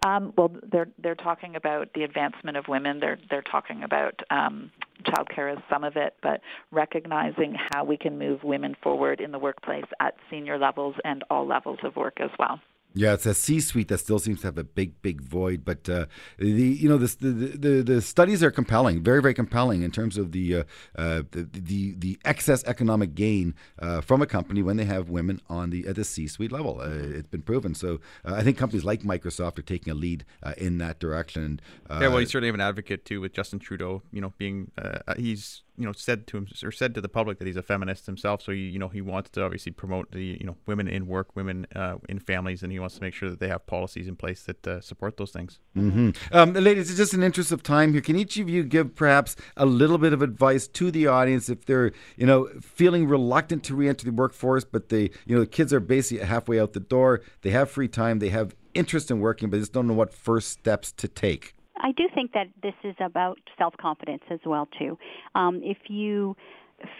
Um, 0.05 0.33
well, 0.37 0.51
they're 0.71 0.89
they're 1.01 1.15
talking 1.15 1.55
about 1.55 1.93
the 1.93 2.03
advancement 2.03 2.57
of 2.57 2.67
women. 2.67 2.99
They're 2.99 3.19
they're 3.29 3.43
talking 3.43 3.83
about 3.83 4.19
um, 4.29 4.71
childcare 5.03 5.51
as 5.55 5.63
some 5.69 5.83
of 5.83 5.95
it, 5.95 6.15
but 6.21 6.41
recognizing 6.71 7.55
how 7.71 7.83
we 7.83 7.97
can 7.97 8.17
move 8.17 8.43
women 8.43 8.75
forward 8.81 9.19
in 9.19 9.31
the 9.31 9.39
workplace 9.39 9.85
at 9.99 10.15
senior 10.29 10.57
levels 10.57 10.95
and 11.03 11.23
all 11.29 11.45
levels 11.45 11.79
of 11.83 11.95
work 11.95 12.19
as 12.19 12.29
well. 12.39 12.59
Yeah, 12.93 13.13
it's 13.13 13.25
a 13.25 13.33
C-suite 13.33 13.87
that 13.87 13.99
still 13.99 14.19
seems 14.19 14.41
to 14.41 14.47
have 14.47 14.57
a 14.57 14.63
big, 14.63 15.01
big 15.01 15.21
void. 15.21 15.63
But 15.63 15.87
uh, 15.87 16.07
the 16.37 16.49
you 16.49 16.89
know 16.89 16.97
the, 16.97 17.15
the 17.19 17.57
the 17.57 17.83
the 17.83 18.01
studies 18.01 18.43
are 18.43 18.51
compelling, 18.51 19.01
very, 19.01 19.21
very 19.21 19.33
compelling 19.33 19.81
in 19.81 19.91
terms 19.91 20.17
of 20.17 20.31
the 20.33 20.55
uh, 20.55 20.63
uh, 20.97 21.23
the, 21.31 21.47
the 21.51 21.95
the 21.97 22.19
excess 22.25 22.63
economic 22.65 23.15
gain 23.15 23.55
uh, 23.79 24.01
from 24.01 24.21
a 24.21 24.27
company 24.27 24.61
when 24.61 24.77
they 24.77 24.85
have 24.85 25.09
women 25.09 25.41
on 25.49 25.69
the 25.69 25.87
at 25.87 25.95
the 25.95 26.03
C-suite 26.03 26.51
level. 26.51 26.81
Uh, 26.81 26.89
it's 26.89 27.27
been 27.27 27.41
proven. 27.41 27.73
So 27.73 28.01
uh, 28.25 28.35
I 28.35 28.43
think 28.43 28.57
companies 28.57 28.83
like 28.83 29.03
Microsoft 29.03 29.57
are 29.57 29.63
taking 29.63 29.91
a 29.91 29.95
lead 29.95 30.25
uh, 30.43 30.53
in 30.57 30.77
that 30.79 30.99
direction. 30.99 31.61
Uh, 31.89 31.99
yeah, 32.01 32.07
well, 32.09 32.17
he's 32.17 32.31
certainly 32.31 32.53
an 32.53 32.61
advocate 32.61 33.05
too 33.05 33.21
with 33.21 33.33
Justin 33.33 33.59
Trudeau. 33.59 34.01
You 34.11 34.21
know, 34.21 34.33
being 34.37 34.71
uh, 34.77 35.13
he's 35.15 35.63
you 35.77 35.85
know 35.85 35.93
said 35.93 36.27
to 36.27 36.37
him 36.37 36.47
or 36.63 36.71
said 36.71 36.93
to 36.95 37.01
the 37.01 37.09
public 37.09 37.39
that 37.39 37.47
he's 37.47 37.57
a 37.57 37.63
feminist 37.63 38.05
himself. 38.05 38.41
So 38.41 38.51
he, 38.51 38.59
you 38.59 38.79
know 38.79 38.89
he 38.89 39.01
wants 39.01 39.29
to 39.31 39.43
obviously 39.43 39.71
promote 39.71 40.11
the 40.11 40.37
you 40.39 40.45
know 40.45 40.55
women 40.65 40.87
in 40.87 41.07
work, 41.07 41.35
women 41.35 41.67
uh, 41.75 41.95
in 42.09 42.19
families, 42.19 42.63
and 42.63 42.71
he 42.71 42.79
wants 42.79 42.95
to 42.95 43.01
make 43.01 43.13
sure 43.13 43.29
that 43.29 43.39
they 43.39 43.47
have 43.47 43.65
policies 43.65 44.07
in 44.07 44.15
place 44.15 44.43
that 44.43 44.67
uh, 44.67 44.81
support 44.81 45.17
those 45.17 45.31
things. 45.31 45.59
Mm-hmm. 45.75 46.11
Um, 46.31 46.53
ladies, 46.53 46.89
it's 46.89 46.97
just 46.97 47.13
an 47.13 47.23
interest 47.23 47.51
of 47.51 47.63
time 47.63 47.93
here. 47.93 48.01
Can 48.01 48.15
each 48.15 48.37
of 48.37 48.49
you 48.49 48.63
give 48.63 48.95
perhaps 48.95 49.35
a 49.57 49.65
little 49.65 49.97
bit 49.97 50.13
of 50.13 50.21
advice 50.21 50.67
to 50.67 50.91
the 50.91 51.07
audience 51.07 51.49
if 51.49 51.65
they're, 51.65 51.91
you 52.17 52.25
know, 52.25 52.49
feeling 52.61 53.07
reluctant 53.07 53.63
to 53.65 53.75
re-enter 53.75 54.05
the 54.05 54.11
workforce, 54.11 54.65
but 54.65 54.89
they, 54.89 55.09
you 55.25 55.35
know, 55.35 55.39
the 55.39 55.47
kids 55.47 55.73
are 55.73 55.79
basically 55.79 56.25
halfway 56.25 56.59
out 56.59 56.73
the 56.73 56.79
door. 56.79 57.21
They 57.41 57.51
have 57.51 57.69
free 57.69 57.87
time. 57.87 58.19
They 58.19 58.29
have 58.29 58.55
interest 58.73 59.11
in 59.11 59.19
working, 59.19 59.49
but 59.49 59.59
just 59.59 59.73
don't 59.73 59.87
know 59.87 59.93
what 59.93 60.13
first 60.13 60.49
steps 60.49 60.91
to 60.93 61.07
take. 61.07 61.53
I 61.81 61.91
do 61.91 62.07
think 62.13 62.33
that 62.33 62.47
this 62.61 62.75
is 62.83 62.95
about 62.99 63.39
self 63.57 63.75
confidence 63.77 64.23
as 64.29 64.39
well 64.45 64.67
too. 64.77 64.97
Um, 65.35 65.61
if 65.63 65.77
you 65.87 66.35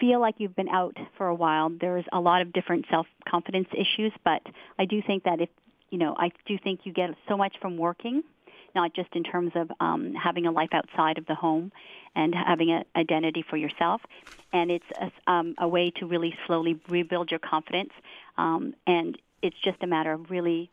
feel 0.00 0.20
like 0.20 0.36
you've 0.38 0.56
been 0.56 0.68
out 0.68 0.96
for 1.16 1.28
a 1.28 1.34
while, 1.34 1.70
there's 1.80 2.04
a 2.12 2.20
lot 2.20 2.42
of 2.42 2.52
different 2.52 2.86
self 2.90 3.06
confidence 3.28 3.68
issues, 3.72 4.12
but 4.24 4.42
I 4.78 4.84
do 4.84 5.00
think 5.06 5.24
that 5.24 5.40
if 5.40 5.48
you 5.90 5.98
know, 5.98 6.14
I 6.16 6.30
do 6.46 6.58
think 6.62 6.80
you 6.84 6.92
get 6.92 7.10
so 7.28 7.36
much 7.36 7.54
from 7.60 7.76
working 7.76 8.22
not 8.74 8.94
just 8.94 9.08
in 9.14 9.22
terms 9.22 9.52
of 9.54 9.70
um, 9.80 10.14
having 10.14 10.46
a 10.46 10.50
life 10.50 10.70
outside 10.72 11.18
of 11.18 11.26
the 11.26 11.34
home 11.34 11.72
and 12.14 12.34
having 12.34 12.70
an 12.70 12.84
identity 12.96 13.44
for 13.48 13.56
yourself. 13.56 14.00
And 14.52 14.70
it's 14.70 14.84
a, 15.00 15.30
um, 15.30 15.54
a 15.58 15.68
way 15.68 15.90
to 15.96 16.06
really 16.06 16.34
slowly 16.46 16.78
rebuild 16.88 17.30
your 17.30 17.40
confidence. 17.40 17.90
Um, 18.36 18.74
and 18.86 19.16
it's 19.42 19.56
just 19.64 19.82
a 19.82 19.86
matter 19.86 20.12
of 20.12 20.30
really 20.30 20.70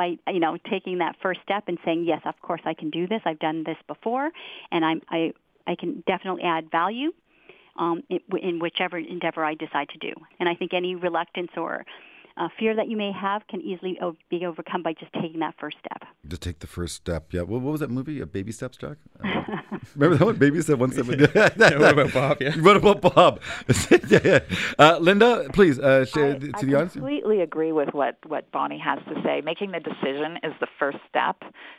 by 0.00 0.16
you 0.32 0.40
know 0.40 0.56
taking 0.74 0.98
that 0.98 1.14
first 1.20 1.40
step 1.42 1.64
and 1.66 1.78
saying 1.84 2.04
yes 2.06 2.22
of 2.24 2.36
course 2.40 2.62
i 2.64 2.74
can 2.80 2.88
do 2.88 3.06
this. 3.06 3.20
I've 3.26 3.38
done 3.38 3.64
this 3.64 3.76
before 3.86 4.30
and 4.72 4.84
i'm 4.88 5.00
i 5.10 5.32
i 5.66 5.74
can 5.74 6.02
definitely 6.06 6.42
add 6.42 6.70
value 6.70 7.12
um, 7.76 8.02
in, 8.08 8.20
in 8.48 8.58
whichever 8.60 8.96
endeavor 8.98 9.44
i 9.44 9.54
decide 9.54 9.88
to 9.90 9.98
do. 9.98 10.12
And 10.38 10.48
i 10.48 10.54
think 10.54 10.72
any 10.72 10.94
reluctance 10.94 11.52
or 11.56 11.84
uh, 12.40 12.48
fear 12.58 12.74
that 12.74 12.88
you 12.88 12.96
may 12.96 13.12
have 13.12 13.46
can 13.48 13.60
easily 13.60 13.98
o- 14.02 14.16
be 14.30 14.46
overcome 14.46 14.82
by 14.82 14.94
just 14.94 15.12
taking 15.12 15.40
that 15.40 15.54
first 15.60 15.76
step 15.78 16.08
To 16.28 16.38
take 16.38 16.60
the 16.60 16.66
first 16.66 16.94
step. 16.96 17.32
Yeah. 17.32 17.42
What, 17.42 17.60
what 17.60 17.72
was 17.72 17.80
that 17.80 17.90
movie? 17.90 18.20
A 18.20 18.26
Baby 18.26 18.52
Steps, 18.52 18.78
Jack? 18.78 18.96
Uh, 19.22 19.42
remember 19.94 20.16
that 20.16 20.24
one? 20.24 20.36
Baby 20.36 20.62
Step, 20.62 20.78
one 20.78 20.90
step. 20.92 21.06
what 21.56 21.92
about 21.92 22.12
Bob? 22.12 22.38
Yeah. 22.40 22.56
What 22.56 22.76
about 22.76 23.00
Bob? 23.02 23.40
yeah, 24.08 24.18
yeah. 24.24 24.38
Uh, 24.78 24.98
Linda, 24.98 25.48
please, 25.52 25.78
uh, 25.78 26.06
share 26.06 26.36
I, 26.36 26.38
to 26.38 26.52
I 26.54 26.62
the 26.62 26.74
audience. 26.74 26.92
I 26.92 27.00
completely 27.00 27.42
agree 27.42 27.72
with 27.72 27.90
what, 27.92 28.16
what 28.26 28.50
Bonnie 28.52 28.78
has 28.78 28.98
to 29.08 29.20
say. 29.22 29.42
Making 29.44 29.72
the 29.72 29.80
decision 29.80 30.38
is 30.42 30.52
the 30.60 30.68
first 30.78 30.98
step. 31.08 31.36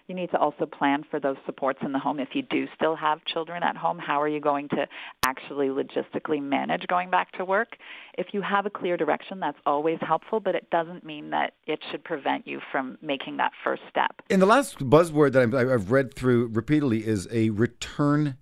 You 0.07 0.15
need 0.15 0.29
to 0.31 0.37
also 0.37 0.65
plan 0.65 1.03
for 1.09 1.19
those 1.19 1.37
supports 1.45 1.79
in 1.81 1.91
the 1.91 1.99
home. 1.99 2.19
If 2.19 2.29
you 2.33 2.43
do 2.43 2.67
still 2.75 2.95
have 2.95 3.25
children 3.25 3.63
at 3.63 3.75
home, 3.75 3.97
how 3.97 4.21
are 4.21 4.27
you 4.27 4.39
going 4.39 4.69
to 4.69 4.87
actually 5.25 5.67
logistically 5.67 6.41
manage 6.41 6.85
going 6.87 7.09
back 7.09 7.31
to 7.33 7.45
work? 7.45 7.77
If 8.17 8.27
you 8.33 8.41
have 8.41 8.65
a 8.65 8.69
clear 8.69 8.97
direction, 8.97 9.39
that's 9.39 9.57
always 9.65 9.97
helpful, 10.01 10.39
but 10.39 10.55
it 10.55 10.69
doesn't 10.69 11.05
mean 11.05 11.29
that 11.31 11.53
it 11.67 11.79
should 11.89 12.03
prevent 12.03 12.47
you 12.47 12.59
from 12.71 12.97
making 13.01 13.37
that 13.37 13.51
first 13.63 13.83
step. 13.89 14.21
And 14.29 14.41
the 14.41 14.45
last 14.45 14.79
buzzword 14.79 15.33
that 15.33 15.43
I've, 15.43 15.53
I've 15.53 15.91
read 15.91 16.13
through 16.13 16.47
repeatedly 16.47 17.05
is 17.05 17.27
a 17.31 17.49
return 17.51 18.37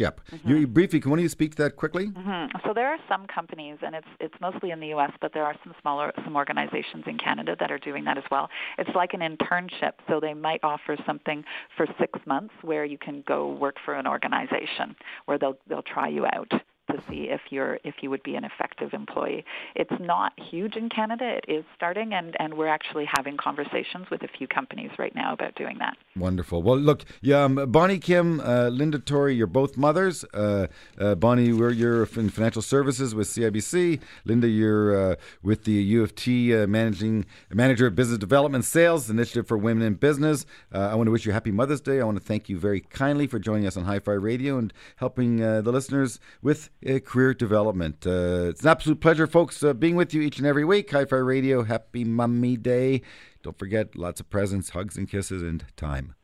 ship. 0.00 0.20
You 0.44 0.66
briefly, 0.66 1.00
can 1.00 1.10
one 1.10 1.18
of 1.18 1.22
you 1.22 1.28
speak 1.28 1.56
to 1.56 1.62
that 1.64 1.76
quickly? 1.76 2.06
hmm 2.06 2.46
So 2.64 2.72
there 2.74 2.88
are 2.88 2.98
some 3.08 3.26
companies, 3.26 3.78
and 3.82 3.94
it's 3.94 4.06
it's 4.18 4.34
mostly 4.40 4.70
in 4.70 4.80
the 4.80 4.88
U.S., 4.88 5.12
but 5.20 5.32
there 5.32 5.44
are 5.44 5.54
some 5.64 5.74
smaller 5.80 6.12
some 6.24 6.36
organizations 6.36 7.04
in 7.06 7.18
Canada 7.18 7.56
that 7.58 7.70
are 7.70 7.78
doing 7.78 8.04
that 8.04 8.16
as 8.18 8.24
well. 8.30 8.48
It's 8.78 8.90
like 8.94 9.14
an 9.14 9.20
internship, 9.20 9.92
so 10.08 10.20
they 10.20 10.34
might 10.34 10.60
offer 10.62 10.96
something 11.06 11.44
for 11.76 11.86
six 11.98 12.18
months 12.26 12.54
where 12.62 12.84
you 12.84 12.98
can 12.98 13.22
go 13.26 13.48
work 13.52 13.76
for 13.84 13.94
an 13.94 14.06
organization 14.06 14.96
where 15.26 15.38
they'll 15.38 15.58
they'll 15.68 15.82
try 15.82 16.08
you 16.08 16.26
out 16.26 16.52
to 16.92 17.02
see 17.08 17.28
if 17.30 17.40
you're 17.50 17.78
if 17.84 17.96
you 18.02 18.10
would 18.10 18.22
be 18.22 18.34
an 18.34 18.44
effective 18.44 18.92
employee. 18.92 19.44
It's 19.74 20.00
not 20.00 20.32
huge 20.38 20.76
in 20.76 20.88
Canada. 20.88 21.38
It 21.38 21.44
is 21.48 21.64
starting, 21.74 22.12
and 22.12 22.36
and 22.38 22.54
we're 22.54 22.68
actually 22.68 23.06
having 23.10 23.36
conversations 23.36 24.08
with 24.10 24.22
a 24.22 24.28
few 24.28 24.46
companies 24.46 24.90
right 24.98 25.14
now 25.14 25.32
about 25.32 25.54
doing 25.54 25.78
that. 25.78 25.96
Wonderful. 26.16 26.62
Well, 26.62 26.78
look, 26.78 27.04
yeah, 27.20 27.44
um, 27.44 27.70
Bonnie 27.70 27.98
Kim, 27.98 28.40
uh, 28.40 28.68
Linda 28.68 28.98
Torrey, 28.98 29.34
you're 29.34 29.46
both 29.46 29.76
mothers. 29.76 30.24
Uh, 30.34 30.66
uh, 30.98 31.14
Bonnie, 31.14 31.52
we're, 31.52 31.70
you're 31.70 32.04
in 32.16 32.30
financial 32.30 32.62
services 32.62 33.14
with 33.14 33.28
CIBC. 33.28 34.00
Linda, 34.24 34.48
you're 34.48 35.12
uh, 35.12 35.16
with 35.42 35.64
the 35.64 35.72
U 35.72 36.02
of 36.02 36.14
T 36.14 36.54
uh, 36.54 36.66
managing 36.66 37.26
manager 37.52 37.86
of 37.86 37.94
business 37.94 38.18
development 38.18 38.64
sales 38.64 39.08
initiative 39.10 39.46
for 39.46 39.56
women 39.56 39.86
in 39.86 39.94
business. 39.94 40.46
Uh, 40.72 40.88
I 40.90 40.94
want 40.94 41.06
to 41.06 41.10
wish 41.10 41.26
you 41.26 41.32
happy 41.32 41.50
Mother's 41.50 41.80
Day. 41.80 42.00
I 42.00 42.04
want 42.04 42.18
to 42.18 42.24
thank 42.24 42.48
you 42.48 42.58
very 42.58 42.80
kindly 42.80 43.26
for 43.26 43.38
joining 43.38 43.66
us 43.66 43.76
on 43.76 43.84
Hi-Fi 43.84 44.12
Radio 44.12 44.58
and 44.58 44.72
helping 44.96 45.36
the 45.38 45.62
listeners 45.62 46.20
with 46.42 46.70
career 47.04 47.34
development. 47.34 48.06
Uh, 48.06 48.48
it's 48.48 48.62
an 48.62 48.68
absolute 48.68 49.00
pleasure, 49.00 49.26
folks, 49.26 49.62
uh, 49.62 49.72
being 49.74 49.96
with 49.96 50.14
you 50.14 50.22
each 50.22 50.38
and 50.38 50.46
every 50.46 50.64
week. 50.64 50.90
Hi-Fi 50.90 51.16
Radio, 51.16 51.62
happy 51.62 52.04
Mummy 52.04 52.56
Day. 52.56 53.02
Don't 53.42 53.58
forget, 53.58 53.96
lots 53.96 54.20
of 54.20 54.28
presents, 54.30 54.70
hugs 54.70 54.96
and 54.96 55.08
kisses, 55.08 55.42
and 55.42 55.64
time. 55.76 56.14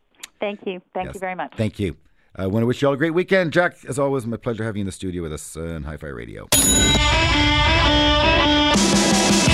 Thank 0.41 0.61
you. 0.67 0.81
Thank 0.95 1.07
Yes. 1.07 1.15
you 1.15 1.21
very 1.21 1.35
much. 1.35 1.53
Thank 1.57 1.79
you. 1.79 1.97
I 2.35 2.47
want 2.47 2.63
to 2.63 2.67
wish 2.67 2.83
you 2.83 2.89
all 2.89 2.95
a 2.95 2.99
great 2.99 3.15
weekend. 3.15 3.53
Jack, 3.55 3.77
as 3.89 3.99
always, 3.99 4.27
my 4.27 4.37
pleasure 4.37 4.65
having 4.65 4.81
you 4.81 4.83
in 4.83 4.87
the 4.87 4.93
studio 4.93 5.23
with 5.23 5.33
us 5.33 5.57
uh, 5.57 5.63
on 5.77 5.85
Hi 5.85 5.97
Fi 5.97 6.09
Radio. 6.09 6.47